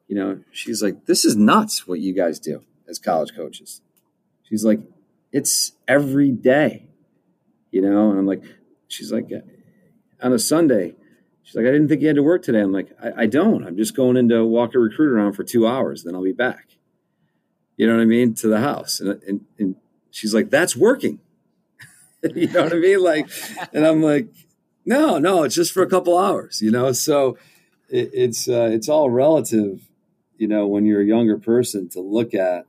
You 0.07 0.15
know, 0.15 0.39
she's 0.51 0.81
like, 0.81 1.05
this 1.05 1.23
is 1.23 1.35
nuts 1.35 1.87
what 1.87 1.99
you 1.99 2.13
guys 2.13 2.39
do 2.39 2.63
as 2.89 2.97
college 2.97 3.35
coaches. 3.35 3.81
She's 4.43 4.65
like, 4.65 4.79
it's 5.31 5.73
every 5.87 6.31
day, 6.31 6.87
you 7.69 7.81
know? 7.81 8.09
And 8.09 8.17
I'm 8.19 8.25
like, 8.25 8.41
she's 8.87 9.11
like, 9.11 9.29
on 10.21 10.33
a 10.33 10.39
Sunday, 10.39 10.95
she's 11.49 11.55
like, 11.55 11.65
I 11.65 11.71
didn't 11.71 11.87
think 11.87 12.01
you 12.01 12.07
had 12.07 12.15
to 12.17 12.21
work 12.21 12.43
today. 12.43 12.59
I'm 12.59 12.71
like, 12.71 12.91
I, 13.01 13.23
I 13.23 13.25
don't. 13.25 13.65
I'm 13.65 13.75
just 13.75 13.95
going 13.95 14.17
into 14.17 14.45
walk 14.45 14.75
a 14.75 14.79
recruit 14.79 15.11
around 15.11 15.33
for 15.33 15.43
two 15.43 15.65
hours, 15.65 16.03
then 16.03 16.13
I'll 16.13 16.23
be 16.23 16.31
back. 16.31 16.77
You 17.75 17.87
know 17.87 17.95
what 17.95 18.03
I 18.03 18.05
mean? 18.05 18.35
To 18.35 18.47
the 18.47 18.59
house. 18.59 18.99
And, 18.99 19.21
and, 19.23 19.45
and 19.57 19.75
she's 20.11 20.33
like, 20.33 20.51
that's 20.51 20.75
working. 20.75 21.19
you 22.35 22.47
know 22.49 22.63
what 22.63 22.73
I 22.73 22.77
mean? 22.77 23.01
Like, 23.01 23.29
and 23.73 23.87
I'm 23.87 24.03
like, 24.03 24.27
no, 24.85 25.17
no, 25.17 25.43
it's 25.43 25.55
just 25.55 25.71
for 25.71 25.81
a 25.81 25.89
couple 25.89 26.17
hours, 26.17 26.61
you 26.61 26.69
know? 26.69 26.91
So 26.91 27.37
it, 27.89 28.11
it's, 28.13 28.47
uh, 28.47 28.69
it's 28.71 28.87
all 28.87 29.09
relative, 29.09 29.87
you 30.37 30.47
know, 30.47 30.67
when 30.67 30.85
you're 30.85 31.01
a 31.01 31.05
younger 31.05 31.37
person 31.37 31.89
to 31.89 31.99
look 31.99 32.35
at 32.35 32.67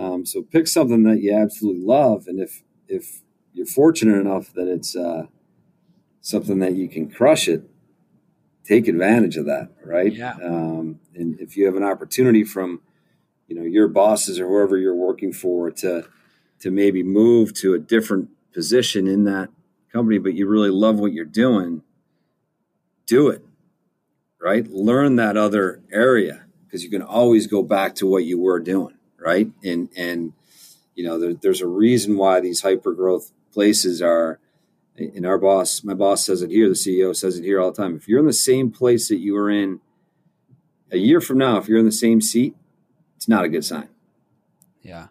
um, 0.00 0.24
so 0.24 0.42
pick 0.42 0.66
something 0.66 1.02
that 1.02 1.20
you 1.20 1.34
absolutely 1.34 1.84
love, 1.84 2.26
and 2.26 2.40
if 2.40 2.62
if 2.88 3.20
you're 3.52 3.66
fortunate 3.66 4.18
enough 4.18 4.52
that 4.54 4.66
it's 4.66 4.96
uh, 4.96 5.26
something 6.22 6.58
that 6.60 6.74
you 6.74 6.88
can 6.88 7.10
crush 7.10 7.48
it, 7.48 7.69
take 8.70 8.88
advantage 8.88 9.36
of 9.36 9.46
that, 9.46 9.70
right? 9.84 10.12
Yeah. 10.12 10.34
Um, 10.42 11.00
and 11.14 11.40
if 11.40 11.56
you 11.56 11.66
have 11.66 11.76
an 11.76 11.82
opportunity 11.82 12.44
from, 12.44 12.80
you 13.48 13.56
know, 13.56 13.62
your 13.62 13.88
bosses 13.88 14.38
or 14.38 14.46
whoever 14.46 14.76
you're 14.76 14.94
working 14.94 15.32
for 15.32 15.70
to 15.70 16.06
to 16.60 16.70
maybe 16.70 17.02
move 17.02 17.54
to 17.54 17.74
a 17.74 17.78
different 17.78 18.28
position 18.52 19.06
in 19.06 19.24
that 19.24 19.48
company, 19.92 20.18
but 20.18 20.34
you 20.34 20.46
really 20.46 20.70
love 20.70 21.00
what 21.00 21.12
you're 21.12 21.24
doing, 21.24 21.82
do 23.06 23.28
it, 23.28 23.42
right? 24.40 24.68
Learn 24.68 25.16
that 25.16 25.36
other 25.38 25.82
area 25.90 26.44
because 26.66 26.84
you 26.84 26.90
can 26.90 27.02
always 27.02 27.46
go 27.46 27.62
back 27.62 27.94
to 27.96 28.06
what 28.06 28.24
you 28.24 28.38
were 28.38 28.60
doing 28.60 28.94
right? 29.20 29.50
And 29.62 29.88
and 29.96 30.32
you 30.94 31.04
know, 31.04 31.18
there, 31.18 31.34
there's 31.34 31.60
a 31.60 31.66
reason 31.66 32.16
why 32.16 32.40
these 32.40 32.62
hyper 32.62 32.92
growth 32.92 33.30
places 33.52 34.02
are. 34.02 34.38
And 34.96 35.24
our 35.24 35.38
boss, 35.38 35.82
my 35.82 35.94
boss 35.94 36.26
says 36.26 36.42
it 36.42 36.50
here. 36.50 36.68
The 36.68 36.74
CEO 36.74 37.16
says 37.16 37.38
it 37.38 37.44
here 37.44 37.60
all 37.60 37.70
the 37.70 37.82
time. 37.82 37.96
If 37.96 38.06
you're 38.06 38.20
in 38.20 38.26
the 38.26 38.32
same 38.32 38.70
place 38.70 39.08
that 39.08 39.18
you 39.18 39.34
were 39.34 39.50
in 39.50 39.80
a 40.90 40.98
year 40.98 41.20
from 41.20 41.38
now, 41.38 41.56
if 41.56 41.68
you're 41.68 41.78
in 41.78 41.86
the 41.86 41.92
same 41.92 42.20
seat, 42.20 42.54
it's 43.16 43.28
not 43.28 43.44
a 43.44 43.48
good 43.48 43.64
sign. 43.64 43.88
Yeah. 44.82 45.08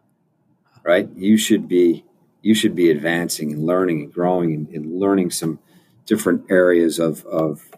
Right. 0.84 1.09
You 1.15 1.38
should 1.38 1.67
be 1.67 2.05
you 2.41 2.55
should 2.55 2.73
be 2.73 2.89
advancing 2.89 3.51
and 3.51 3.65
learning 3.65 4.01
and 4.01 4.13
growing 4.13 4.53
and, 4.53 4.69
and 4.69 4.99
learning 4.99 5.32
some 5.32 5.59
different 6.05 6.49
areas 6.49 6.99
of 6.99 7.25
of 7.25 7.69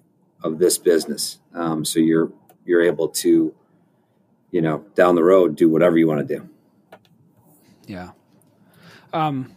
of 0.44 0.60
this 0.60 0.78
business. 0.78 1.40
Um, 1.54 1.84
so 1.86 2.00
you're 2.00 2.32
you're 2.66 2.82
able 2.82 3.10
to 3.10 3.56
you 4.52 4.62
know, 4.62 4.86
down 4.96 5.16
the 5.16 5.24
road, 5.24 5.56
do 5.56 5.70
whatever 5.70 5.98
you 5.98 6.08
want 6.08 6.28
to 6.28 6.36
do. 6.38 6.50
Yeah. 7.88 8.12
Um, 9.14 9.56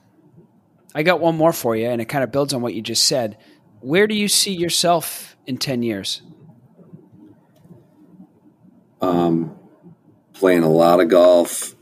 I 0.95 1.03
got 1.03 1.21
one 1.21 1.37
more 1.37 1.53
for 1.53 1.75
you, 1.75 1.89
and 1.89 2.01
it 2.01 2.07
kind 2.07 2.23
of 2.23 2.31
builds 2.31 2.55
on 2.55 2.63
what 2.63 2.75
you 2.75 2.81
just 2.81 3.05
said. 3.07 3.37
Where 3.81 4.07
do 4.07 4.15
you 4.15 4.29
see 4.29 4.55
yourself 4.55 5.37
in 5.47 5.59
10 5.59 5.83
years? 5.83 6.23
Um, 9.01 9.59
playing 10.33 10.63
a 10.63 10.71
lot 10.71 11.01
of 11.01 11.09
golf 11.09 11.75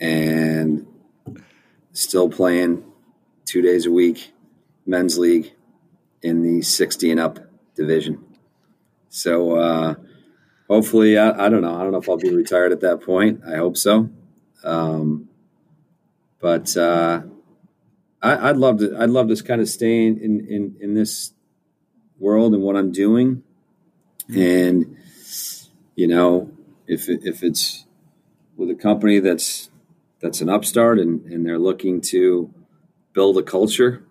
and 0.00 0.86
still 1.92 2.28
playing 2.28 2.84
two 3.44 3.62
days 3.62 3.86
a 3.86 3.90
week, 3.90 4.32
men's 4.86 5.18
league 5.18 5.52
in 6.22 6.42
the 6.42 6.62
60 6.62 7.10
and 7.10 7.20
up 7.20 7.38
division. 7.74 8.24
So, 9.10 9.56
uh, 9.56 9.94
hopefully, 10.68 11.18
I, 11.18 11.46
I, 11.46 11.48
don't 11.48 11.62
know. 11.62 11.74
I 11.76 11.82
don't 11.82 11.92
know 11.92 11.98
if 11.98 12.08
I'll 12.08 12.16
be 12.16 12.34
retired 12.34 12.72
at 12.72 12.80
that 12.80 13.02
point. 13.02 13.42
I 13.46 13.56
hope 13.56 13.76
so. 13.76 14.10
Um, 14.64 15.27
but 16.40 16.76
uh, 16.76 17.22
I, 18.22 18.52
would 18.52 18.60
love 18.60 18.78
to. 18.78 18.96
I'd 18.98 19.10
love 19.10 19.28
to 19.28 19.42
kind 19.42 19.60
of 19.60 19.68
stay 19.68 20.06
in, 20.06 20.46
in 20.48 20.76
in 20.80 20.94
this 20.94 21.32
world 22.18 22.54
and 22.54 22.62
what 22.62 22.76
I'm 22.76 22.92
doing, 22.92 23.42
and 24.34 24.96
you 25.94 26.06
know, 26.06 26.50
if 26.86 27.08
if 27.08 27.42
it's 27.42 27.86
with 28.56 28.70
a 28.70 28.74
company 28.74 29.20
that's 29.20 29.70
that's 30.20 30.40
an 30.40 30.48
upstart 30.48 30.98
and, 30.98 31.24
and 31.26 31.46
they're 31.46 31.58
looking 31.58 32.00
to 32.00 32.52
build 33.12 33.38
a 33.38 33.42
culture, 33.42 34.04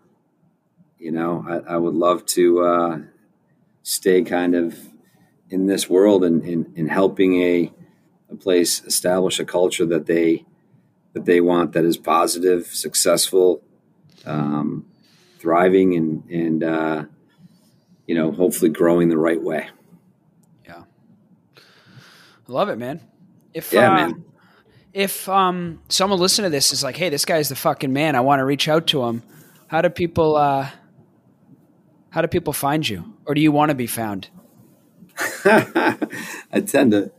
you 0.98 1.12
know, 1.12 1.46
I, 1.48 1.74
I 1.74 1.78
would 1.78 1.94
love 1.94 2.26
to 2.28 2.64
uh, 2.64 3.00
stay 3.84 4.22
kind 4.22 4.56
of 4.56 4.78
in 5.50 5.68
this 5.68 5.90
world 5.90 6.24
and 6.24 6.44
in, 6.44 6.74
in, 6.76 6.88
helping 6.88 7.42
a, 7.42 7.72
a 8.30 8.36
place 8.36 8.84
establish 8.84 9.40
a 9.40 9.46
culture 9.46 9.86
that 9.86 10.06
they 10.06 10.46
that 11.18 11.26
they 11.26 11.42
want 11.42 11.74
that 11.74 11.84
is 11.84 11.98
positive, 11.98 12.68
successful, 12.68 13.64
um, 14.26 14.86
thriving, 15.40 15.96
and 15.96 16.24
and 16.30 16.64
uh, 16.64 17.06
you 18.06 18.14
know 18.14 18.32
hopefully 18.32 18.70
growing 18.70 19.10
the 19.10 19.18
right 19.18 19.42
way. 19.42 19.68
Yeah, 20.66 20.84
I 21.58 22.52
love 22.52 22.70
it, 22.70 22.78
man. 22.78 23.02
If 23.54 23.74
yeah, 23.74 23.92
uh, 23.92 23.96
man. 23.96 24.24
If 24.94 25.28
um, 25.28 25.82
someone 25.90 26.20
listening 26.20 26.52
to 26.52 26.56
this 26.56 26.72
is 26.72 26.84
like, 26.84 26.96
"Hey, 26.96 27.10
this 27.10 27.26
guy's 27.26 27.50
the 27.50 27.56
fucking 27.56 27.92
man," 27.92 28.16
I 28.16 28.22
want 28.22 28.40
to 28.40 28.46
reach 28.46 28.68
out 28.68 28.88
to 28.88 29.04
him. 29.04 29.24
How 29.68 29.82
do 29.82 29.90
people? 29.90 30.36
Uh, 30.36 30.70
how 32.12 32.22
do 32.22 32.28
people 32.28 32.54
find 32.54 32.88
you, 32.88 33.14
or 33.26 33.34
do 33.34 33.42
you 33.42 33.52
want 33.52 33.70
to 33.70 33.76
be 33.76 33.88
found? 33.88 34.30
I 35.46 36.62
tend 36.66 36.92
to. 36.92 37.12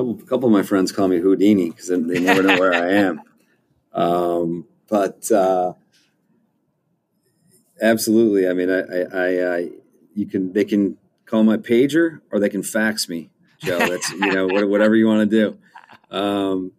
A 0.00 0.02
couple, 0.02 0.26
couple 0.26 0.48
of 0.48 0.52
my 0.52 0.62
friends 0.62 0.92
call 0.92 1.08
me 1.08 1.18
Houdini 1.18 1.70
because 1.70 1.88
they 1.88 2.20
never 2.20 2.42
know 2.42 2.58
where 2.58 2.72
I 2.74 2.92
am. 2.92 3.20
Um, 3.92 4.66
but 4.88 5.30
uh, 5.30 5.74
absolutely, 7.82 8.48
I 8.48 8.54
mean, 8.54 8.70
I, 8.70 8.80
I, 8.80 9.56
I, 9.56 9.70
you 10.14 10.26
can 10.26 10.52
they 10.52 10.64
can 10.64 10.96
call 11.26 11.42
my 11.42 11.56
pager 11.56 12.20
or 12.32 12.40
they 12.40 12.48
can 12.48 12.62
fax 12.62 13.08
me, 13.08 13.30
Joe. 13.58 13.78
That's 13.78 14.10
you 14.10 14.32
know 14.32 14.46
whatever 14.46 14.96
you 14.96 15.06
want 15.06 15.30
to 15.30 15.36
do. 15.36 16.16
Um, 16.16 16.72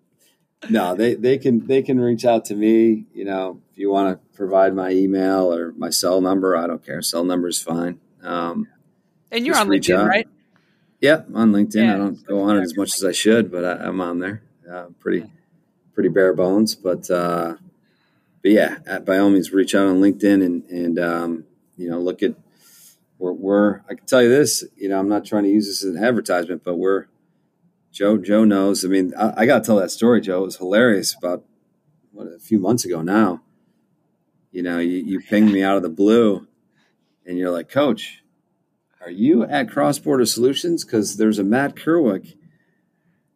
no, 0.70 0.96
they 0.96 1.16
they 1.16 1.38
can 1.38 1.68
they 1.68 1.82
can 1.82 2.00
reach 2.00 2.26
out 2.26 2.46
to 2.46 2.56
me. 2.56 3.06
You 3.14 3.26
know, 3.26 3.62
if 3.72 3.78
you 3.78 3.92
want 3.92 4.14
to 4.14 4.36
provide 4.36 4.74
my 4.74 4.92
email 4.92 5.54
or 5.54 5.74
my 5.74 5.90
cell 5.90 6.22
number, 6.22 6.58
I 6.58 6.68
don't 6.68 6.84
care. 6.84 7.02
Cell 7.02 7.24
number 7.24 7.48
is 7.48 7.62
fine. 7.62 8.00
Um, 8.24 8.68
and 9.32 9.46
you're 9.46 9.58
on 9.58 9.68
LinkedIn, 9.68 9.98
out. 9.98 10.08
right? 10.08 10.28
Yeah, 11.02 11.24
on 11.34 11.52
LinkedIn. 11.52 11.84
Yeah. 11.84 11.96
I 11.96 11.98
don't 11.98 12.26
go 12.26 12.42
on 12.42 12.58
it 12.58 12.62
as 12.62 12.78
much 12.78 12.94
as 12.96 13.04
I 13.04 13.12
should, 13.12 13.52
but 13.52 13.66
I, 13.66 13.88
am 13.88 14.00
on 14.00 14.20
there. 14.20 14.44
Uh, 14.72 14.86
pretty, 15.00 15.32
pretty 15.94 16.10
bare 16.10 16.34
bones, 16.34 16.76
but 16.76 17.10
uh, 17.10 17.56
but 18.44 18.52
yeah, 18.52 18.78
at, 18.86 19.04
by 19.04 19.18
all 19.18 19.32
means, 19.32 19.52
reach 19.52 19.74
out 19.74 19.88
on 19.88 20.00
LinkedIn 20.00 20.46
and 20.46 20.64
and 20.70 21.00
um, 21.00 21.46
you 21.76 21.90
know 21.90 22.00
look 22.00 22.22
at 22.22 22.36
we're, 23.18 23.34
we're 23.34 23.82
I 23.90 23.96
can 23.96 24.06
tell 24.06 24.22
you 24.22 24.30
this. 24.30 24.64
You 24.78 24.90
know, 24.90 25.00
I'm 25.00 25.10
not 25.10 25.26
trying 25.26 25.44
to 25.44 25.50
use 25.50 25.66
this 25.66 25.84
as 25.84 25.96
an 25.96 26.04
advertisement, 26.04 26.64
but 26.64 26.78
we're 26.78 27.08
Joe. 27.92 28.18
Joe 28.18 28.44
knows. 28.44 28.86
I 28.86 28.88
mean, 28.88 29.14
I, 29.18 29.34
I 29.38 29.46
got 29.48 29.60
to 29.60 29.66
tell 29.66 29.78
that 29.78 29.92
story, 29.92 30.22
Joe. 30.22 30.44
It 30.44 30.46
was 30.46 30.58
hilarious 30.58 31.16
about 31.18 31.44
what 32.12 32.28
a 32.28 32.40
few 32.40 32.60
months 32.60 32.86
ago 32.86 33.02
now. 33.02 33.42
You 34.52 34.62
know, 34.62 34.78
you, 34.78 34.98
you 34.98 35.20
pinged 35.22 35.52
me 35.52 35.64
out 35.64 35.78
of 35.78 35.84
the 35.84 35.90
blue, 35.90 36.48
and 37.26 37.38
you're 37.38 37.52
like, 37.52 37.70
Coach, 37.70 38.22
are 39.02 39.12
you 39.12 39.44
at 39.44 39.70
Cross 39.70 40.00
Border 40.00 40.26
Solutions? 40.26 40.84
Because 40.84 41.18
there's 41.18 41.40
a 41.40 41.44
Matt 41.44 41.76
Kerwick 41.76 42.36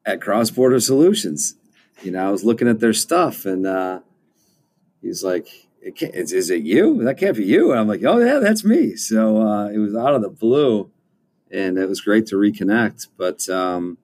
at 0.06 0.22
Cross 0.22 0.52
Border 0.52 0.80
Solutions. 0.80 1.56
You 2.04 2.12
know, 2.12 2.28
I 2.28 2.32
was 2.32 2.44
looking 2.44 2.68
at 2.68 2.80
their 2.80 2.94
stuff, 2.94 3.46
and 3.46 3.66
uh, 3.66 4.02
he's 5.02 5.24
like, 5.24 5.48
"Is 5.82 6.50
it 6.50 6.64
you? 6.64 7.04
That 7.04 7.18
can't 7.18 7.38
be 7.38 7.46
you." 7.46 7.72
And 7.72 7.80
I'm 7.80 7.88
like, 7.88 8.04
"Oh 8.04 8.20
yeah, 8.20 8.40
that's 8.40 8.64
me." 8.64 8.96
So 8.96 9.42
uh, 9.42 9.70
it 9.70 9.78
was 9.78 9.96
out 9.96 10.14
of 10.14 10.22
the 10.22 10.30
blue, 10.30 10.92
and 11.52 11.78
it 11.78 11.88
was 11.88 12.02
great 12.02 12.28
to 12.28 12.36
reconnect. 12.36 13.08
But, 13.18 13.48
um, 13.50 13.98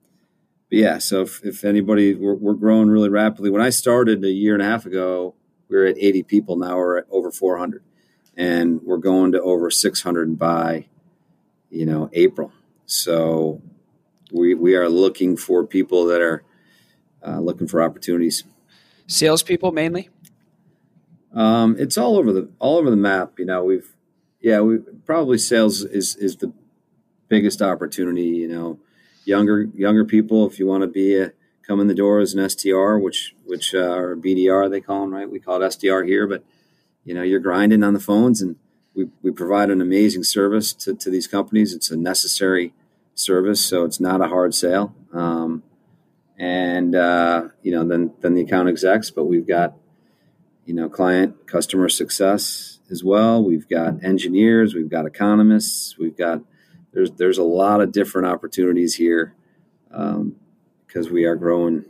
but 0.70 0.78
yeah, 0.78 0.98
so 0.98 1.22
if, 1.22 1.44
if 1.44 1.64
anybody, 1.64 2.16
we're, 2.16 2.36
we're 2.36 2.54
growing 2.54 2.90
really 2.90 3.10
rapidly. 3.10 3.50
When 3.50 3.62
I 3.62 3.70
started 3.70 4.24
a 4.24 4.30
year 4.30 4.54
and 4.54 4.64
a 4.64 4.66
half 4.66 4.86
ago, 4.86 5.36
we 5.68 5.78
were 5.78 5.86
at 5.86 5.98
80 5.98 6.24
people. 6.24 6.56
Now 6.56 6.78
we're 6.78 6.98
at 7.00 7.08
over 7.12 7.32
400, 7.32 7.84
and 8.36 8.82
we're 8.84 8.98
going 8.98 9.34
to 9.34 9.42
over 9.42 9.70
600 9.70 10.40
by, 10.40 10.88
you 11.72 11.86
know, 11.86 12.10
April. 12.14 12.52
So 12.86 13.62
we 14.32 14.54
we 14.54 14.76
are 14.76 14.90
looking 14.90 15.38
for 15.38 15.66
people 15.66 16.06
that 16.08 16.22
are 16.22 16.44
uh, 17.26 17.40
looking 17.40 17.68
for 17.68 17.82
opportunities. 17.82 18.44
Salespeople 19.08 19.72
mainly. 19.72 20.10
Um, 21.34 21.76
it's 21.80 21.98
all 21.98 22.18
over 22.18 22.32
the 22.34 22.50
all 22.60 22.78
over 22.78 22.90
the 22.90 22.98
map. 22.98 23.40
You 23.40 23.46
know, 23.46 23.64
we've 23.64 23.96
yeah, 24.42 24.60
we 24.60 24.80
probably 25.06 25.38
sales 25.38 25.84
is 25.84 26.16
is 26.16 26.38
the 26.38 26.54
biggest 27.30 27.62
opportunity. 27.62 28.24
You 28.24 28.50
know, 28.50 28.80
younger 29.26 29.64
younger 29.74 30.06
people, 30.06 30.48
if 30.48 30.60
you 30.60 30.68
want 30.68 30.82
to 30.82 30.88
be 30.88 31.18
a 31.18 31.32
come 31.66 31.80
in 31.80 31.88
the 31.88 31.94
door 31.94 32.20
as 32.20 32.34
an 32.34 32.44
SDR, 32.44 33.02
which 33.02 33.36
which 33.46 33.74
uh, 33.74 33.96
or 33.96 34.16
BDR 34.16 34.70
they 34.70 34.82
call 34.82 35.02
them, 35.02 35.14
right? 35.14 35.30
We 35.30 35.40
call 35.40 35.62
it 35.62 35.66
SDR 35.66 36.06
here, 36.06 36.28
but 36.28 36.44
you 37.06 37.14
know, 37.14 37.24
you're 37.24 37.40
grinding 37.40 37.84
on 37.84 37.94
the 37.94 38.00
phones, 38.00 38.42
and 38.42 38.58
we 38.94 39.08
we 39.22 39.32
provide 39.32 39.70
an 39.70 39.82
amazing 39.82 40.24
service 40.24 40.74
to 40.74 40.94
to 40.96 41.10
these 41.10 41.28
companies. 41.28 41.74
It's 41.74 41.92
a 41.92 41.98
necessary 41.98 42.74
service, 43.16 43.62
so 43.62 43.84
it's 43.84 44.00
not 44.00 44.22
a 44.22 44.28
hard 44.28 44.54
sale. 44.54 44.96
Um, 45.14 45.64
and 46.38 46.96
uh, 46.96 47.50
you 47.62 47.72
know, 47.72 47.86
then 47.86 48.14
then 48.22 48.34
the 48.34 48.42
account 48.42 48.70
execs, 48.70 49.10
but 49.10 49.26
we've 49.26 49.48
got 49.48 49.76
you 50.66 50.74
know 50.74 50.90
client 50.90 51.48
customer 51.48 51.90
success 51.90 52.80
as 52.90 53.04
well. 53.04 53.44
We've 53.44 53.68
got 53.68 54.04
engineers, 54.04 54.74
we've 54.74 54.90
got 54.90 55.06
economists, 55.06 55.98
we've 55.98 56.18
got 56.18 56.42
there's 56.94 57.12
there's 57.12 57.38
a 57.38 57.44
lot 57.44 57.82
of 57.82 57.92
different 57.92 58.28
opportunities 58.28 58.96
here 58.96 59.34
um, 59.92 60.36
because 60.86 61.10
we 61.10 61.26
are 61.26 61.36
growing 61.36 61.86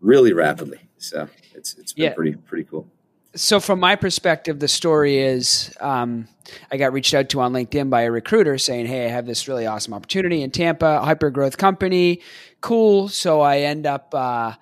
really 0.00 0.32
rapidly. 0.32 0.80
So 0.98 1.28
it's 1.54 1.74
it's 1.78 1.92
been 1.94 2.04
yeah. 2.04 2.14
pretty 2.14 2.34
pretty 2.34 2.64
cool 2.64 2.88
so 3.34 3.60
from 3.60 3.80
my 3.80 3.96
perspective, 3.96 4.58
the 4.58 4.68
story 4.68 5.18
is 5.18 5.74
um, 5.80 6.28
I 6.70 6.76
got 6.76 6.92
reached 6.92 7.14
out 7.14 7.28
to 7.30 7.40
on 7.40 7.52
LinkedIn 7.52 7.88
by 7.88 8.02
a 8.02 8.10
recruiter 8.10 8.58
saying, 8.58 8.86
"Hey, 8.86 9.06
I 9.06 9.08
have 9.08 9.26
this 9.26 9.48
really 9.48 9.66
awesome 9.66 9.94
opportunity 9.94 10.42
in 10.42 10.50
Tampa, 10.50 11.00
hyper 11.00 11.30
growth 11.30 11.56
company, 11.56 12.20
cool." 12.60 13.08
So 13.08 13.40
I 13.40 13.60
end 13.60 13.86
up 13.86 14.14
uh, 14.14 14.54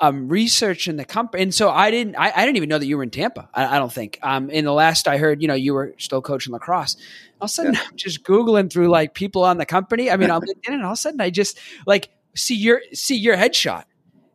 um, 0.00 0.28
researching 0.28 0.96
the 0.96 1.04
company, 1.04 1.44
and 1.44 1.54
so 1.54 1.70
I 1.70 1.90
didn't, 1.90 2.16
I, 2.16 2.32
I, 2.34 2.44
didn't 2.44 2.56
even 2.56 2.68
know 2.68 2.78
that 2.78 2.86
you 2.86 2.96
were 2.96 3.02
in 3.02 3.10
Tampa. 3.10 3.48
I, 3.54 3.76
I 3.76 3.78
don't 3.78 3.92
think. 3.92 4.18
Um, 4.22 4.50
in 4.50 4.64
the 4.64 4.72
last 4.72 5.06
I 5.06 5.18
heard, 5.18 5.40
you 5.40 5.48
know, 5.48 5.54
you 5.54 5.74
were 5.74 5.94
still 5.98 6.20
coaching 6.20 6.52
lacrosse. 6.52 6.96
All 7.40 7.44
of 7.44 7.50
a 7.50 7.52
sudden, 7.52 7.74
yeah. 7.74 7.82
I'm 7.86 7.96
just 7.96 8.24
googling 8.24 8.70
through 8.70 8.88
like 8.88 9.14
people 9.14 9.44
on 9.44 9.58
the 9.58 9.66
company. 9.66 10.10
I 10.10 10.16
mean, 10.16 10.30
on 10.30 10.40
LinkedIn, 10.42 10.74
and 10.74 10.82
all 10.82 10.92
of 10.92 10.94
a 10.94 11.00
sudden, 11.00 11.20
I 11.20 11.30
just 11.30 11.58
like 11.86 12.10
see 12.34 12.56
your 12.56 12.82
see 12.92 13.16
your 13.16 13.36
headshot, 13.36 13.84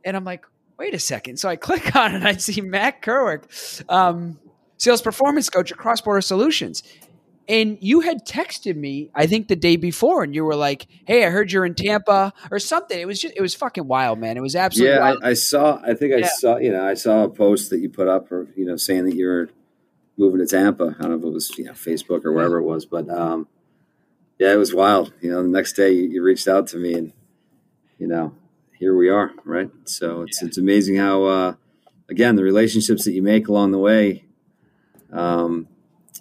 and 0.05 0.15
I'm 0.15 0.23
like, 0.23 0.45
wait 0.81 0.95
a 0.95 0.99
second. 0.99 1.37
So 1.37 1.47
I 1.47 1.55
click 1.67 1.95
on 1.95 2.13
it 2.13 2.15
and 2.15 2.27
I 2.27 2.33
see 2.33 2.59
Matt 2.61 3.01
Kerwick, 3.01 3.43
um, 3.87 4.39
sales 4.77 5.01
performance 5.01 5.49
coach 5.49 5.71
at 5.71 5.77
Cross 5.77 6.01
Border 6.01 6.21
Solutions. 6.21 6.83
And 7.47 7.77
you 7.81 7.99
had 8.01 8.25
texted 8.25 8.75
me, 8.75 9.11
I 9.13 9.27
think 9.27 9.47
the 9.47 9.55
day 9.55 9.75
before, 9.75 10.23
and 10.23 10.33
you 10.33 10.45
were 10.45 10.55
like, 10.55 10.87
"Hey, 11.05 11.25
I 11.25 11.29
heard 11.29 11.51
you're 11.51 11.65
in 11.65 11.73
Tampa 11.73 12.31
or 12.49 12.59
something." 12.59 12.97
It 12.97 13.05
was 13.05 13.19
just, 13.19 13.33
it 13.35 13.41
was 13.41 13.55
fucking 13.55 13.87
wild, 13.87 14.19
man. 14.19 14.37
It 14.37 14.41
was 14.41 14.55
absolutely. 14.55 14.95
Yeah, 14.95 15.15
I, 15.21 15.29
I, 15.29 15.33
saw. 15.33 15.81
I 15.83 15.93
think 15.95 16.13
I 16.13 16.19
yeah. 16.19 16.29
saw. 16.37 16.57
You 16.57 16.71
know, 16.71 16.85
I 16.85 16.93
saw 16.93 17.23
a 17.23 17.29
post 17.29 17.71
that 17.71 17.79
you 17.79 17.89
put 17.89 18.07
up, 18.07 18.31
or 18.31 18.47
you 18.55 18.63
know, 18.63 18.77
saying 18.77 19.05
that 19.05 19.15
you 19.15 19.25
were 19.25 19.49
moving 20.17 20.39
to 20.39 20.45
Tampa. 20.45 20.95
I 20.97 21.01
don't 21.01 21.11
know 21.11 21.17
if 21.17 21.23
it 21.23 21.33
was 21.33 21.57
you 21.57 21.65
know 21.65 21.73
Facebook 21.73 22.23
or 22.23 22.31
wherever 22.31 22.57
it 22.59 22.63
was, 22.63 22.85
but 22.85 23.09
um, 23.09 23.47
yeah, 24.39 24.53
it 24.53 24.57
was 24.57 24.73
wild. 24.73 25.11
You 25.19 25.31
know, 25.31 25.41
the 25.41 25.49
next 25.49 25.73
day 25.73 25.91
you, 25.91 26.03
you 26.03 26.23
reached 26.23 26.47
out 26.47 26.67
to 26.67 26.77
me, 26.77 26.93
and 26.93 27.11
you 27.97 28.07
know, 28.07 28.33
here 28.81 28.97
we 28.97 29.09
are, 29.09 29.31
right? 29.45 29.69
So 29.85 30.23
it's 30.23 30.41
yeah. 30.41 30.47
it's 30.47 30.57
amazing 30.57 30.95
how 30.95 31.23
uh, 31.23 31.53
again 32.09 32.35
the 32.35 32.43
relationships 32.43 33.05
that 33.05 33.11
you 33.11 33.21
make 33.21 33.47
along 33.47 33.71
the 33.71 33.77
way. 33.77 34.25
Um, 35.11 35.67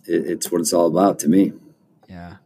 it, 0.07 0.27
it's 0.27 0.53
what 0.53 0.61
it's 0.61 0.75
all 0.75 0.87
about 0.87 1.21
to 1.21 1.29
me. 1.29 1.55
Yeah. 2.07 2.37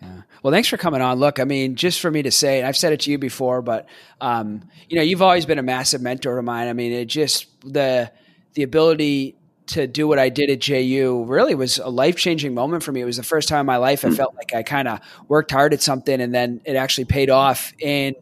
Yeah. 0.00 0.22
Well, 0.42 0.52
thanks 0.52 0.68
for 0.68 0.76
coming 0.76 1.02
on. 1.02 1.18
Look, 1.18 1.40
I 1.40 1.44
mean, 1.44 1.74
just 1.74 2.00
for 2.00 2.08
me 2.08 2.22
to 2.22 2.30
say, 2.30 2.58
and 2.58 2.68
I've 2.68 2.76
said 2.76 2.92
it 2.92 3.00
to 3.00 3.10
you 3.10 3.18
before, 3.18 3.62
but 3.62 3.88
um, 4.20 4.62
you 4.88 4.96
know, 4.96 5.02
you've 5.02 5.22
always 5.22 5.44
been 5.44 5.58
a 5.58 5.62
massive 5.62 6.00
mentor 6.00 6.38
of 6.38 6.44
mine. 6.44 6.68
I 6.68 6.72
mean, 6.72 6.92
it 6.92 7.06
just 7.06 7.48
the 7.64 8.12
the 8.54 8.62
ability 8.62 9.36
to 9.66 9.88
do 9.88 10.06
what 10.06 10.20
I 10.20 10.28
did 10.28 10.50
at 10.50 10.60
JU 10.60 11.24
really 11.26 11.56
was 11.56 11.78
a 11.78 11.88
life 11.88 12.14
changing 12.14 12.54
moment 12.54 12.84
for 12.84 12.92
me. 12.92 13.00
It 13.00 13.06
was 13.06 13.16
the 13.16 13.24
first 13.24 13.48
time 13.48 13.60
in 13.60 13.66
my 13.66 13.78
life 13.78 14.04
I 14.04 14.08
hmm. 14.08 14.14
felt 14.14 14.36
like 14.36 14.54
I 14.54 14.62
kind 14.62 14.86
of 14.86 15.00
worked 15.26 15.50
hard 15.50 15.74
at 15.74 15.82
something 15.82 16.20
and 16.20 16.32
then 16.32 16.60
it 16.64 16.76
actually 16.76 17.06
paid 17.06 17.28
off. 17.28 17.72
And 17.82 18.14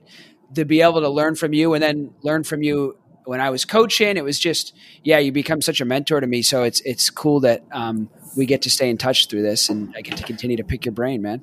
to 0.54 0.64
be 0.64 0.82
able 0.82 1.00
to 1.00 1.08
learn 1.08 1.34
from 1.34 1.52
you 1.52 1.74
and 1.74 1.82
then 1.82 2.14
learn 2.22 2.44
from 2.44 2.62
you 2.62 2.96
when 3.24 3.40
I 3.40 3.50
was 3.50 3.64
coaching, 3.64 4.16
it 4.16 4.24
was 4.24 4.38
just 4.38 4.74
yeah, 5.04 5.18
you 5.18 5.32
become 5.32 5.60
such 5.60 5.80
a 5.80 5.84
mentor 5.84 6.20
to 6.20 6.26
me. 6.26 6.42
So 6.42 6.62
it's 6.62 6.80
it's 6.82 7.10
cool 7.10 7.40
that 7.40 7.64
um, 7.72 8.10
we 8.36 8.46
get 8.46 8.62
to 8.62 8.70
stay 8.70 8.90
in 8.90 8.98
touch 8.98 9.28
through 9.28 9.42
this, 9.42 9.68
and 9.68 9.94
I 9.96 10.00
get 10.00 10.16
to 10.16 10.24
continue 10.24 10.56
to 10.56 10.64
pick 10.64 10.84
your 10.84 10.92
brain, 10.92 11.22
man. 11.22 11.42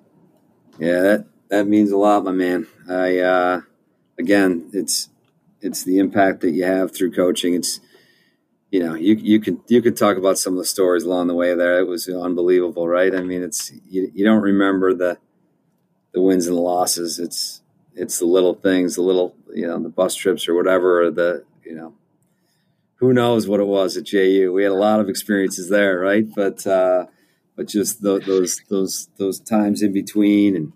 Yeah, 0.78 1.02
that 1.02 1.26
that 1.50 1.68
means 1.68 1.92
a 1.92 1.98
lot, 1.98 2.24
my 2.24 2.32
man. 2.32 2.68
I 2.90 3.20
uh, 3.20 3.62
again, 4.18 4.70
it's 4.74 5.10
it's 5.62 5.84
the 5.84 6.00
impact 6.00 6.42
that 6.42 6.52
you 6.52 6.64
have 6.66 6.94
through 6.94 7.12
coaching. 7.12 7.54
It's 7.54 7.80
you 8.72 8.82
know 8.82 8.96
you 8.96 9.16
you 9.16 9.40
can 9.40 9.62
you 9.68 9.82
could 9.82 9.98
talk 9.98 10.18
about 10.18 10.38
some 10.38 10.54
of 10.54 10.60
the 10.60 10.66
stories 10.66 11.04
along 11.04 11.28
the 11.28 11.36
way 11.36 11.56
there. 11.56 11.80
It 11.80 11.88
was 11.88 12.08
unbelievable, 12.08 12.88
right? 12.88 13.14
I 13.16 13.22
mean, 13.22 13.44
it's 13.44 13.72
you, 13.88 14.12
you 14.14 14.26
don't 14.26 14.42
remember 14.42 14.94
the 14.94 15.18
the 16.14 16.22
wins 16.22 16.48
and 16.48 16.58
the 16.58 16.62
losses. 16.62 17.20
It's 17.20 17.59
it's 18.00 18.20
the 18.20 18.26
little 18.26 18.56
things, 18.56 18.96
the 18.96 19.02
little 19.02 19.36
you 19.54 19.68
know 19.68 19.80
the 19.80 19.90
bus 19.90 20.16
trips 20.16 20.48
or 20.48 20.56
whatever, 20.56 21.04
or 21.04 21.12
the 21.12 21.44
you 21.64 21.76
know 21.76 21.94
who 22.96 23.14
knows 23.14 23.48
what 23.48 23.60
it 23.60 23.68
was 23.68 23.98
at 23.98 24.06
JU. 24.06 24.52
We 24.54 24.64
had 24.64 24.72
a 24.72 24.76
lot 24.76 25.00
of 25.00 25.10
experiences 25.10 25.70
there, 25.70 26.00
right? 26.00 26.26
But 26.34 26.66
uh, 26.66 27.06
but 27.56 27.68
just 27.68 28.02
those 28.02 28.62
those 28.70 29.10
those 29.18 29.40
times 29.40 29.82
in 29.82 29.94
between, 29.94 30.56
and 30.56 30.74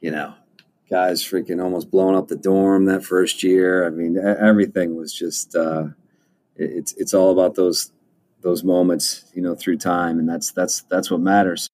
you 0.00 0.10
know, 0.10 0.34
guys 0.90 1.22
freaking 1.22 1.62
almost 1.62 1.90
blowing 1.90 2.16
up 2.16 2.28
the 2.28 2.36
dorm 2.36 2.86
that 2.86 3.04
first 3.04 3.42
year. 3.42 3.86
I 3.86 3.90
mean, 3.90 4.18
everything 4.18 4.96
was 4.96 5.12
just 5.12 5.54
uh, 5.54 5.88
it's 6.56 6.94
it's 6.94 7.14
all 7.14 7.30
about 7.30 7.54
those 7.54 7.92
those 8.40 8.64
moments, 8.64 9.24
you 9.34 9.42
know, 9.42 9.54
through 9.54 9.78
time, 9.78 10.18
and 10.18 10.28
that's 10.28 10.52
that's 10.52 10.82
that's 10.82 11.10
what 11.10 11.20
matters. 11.20 11.68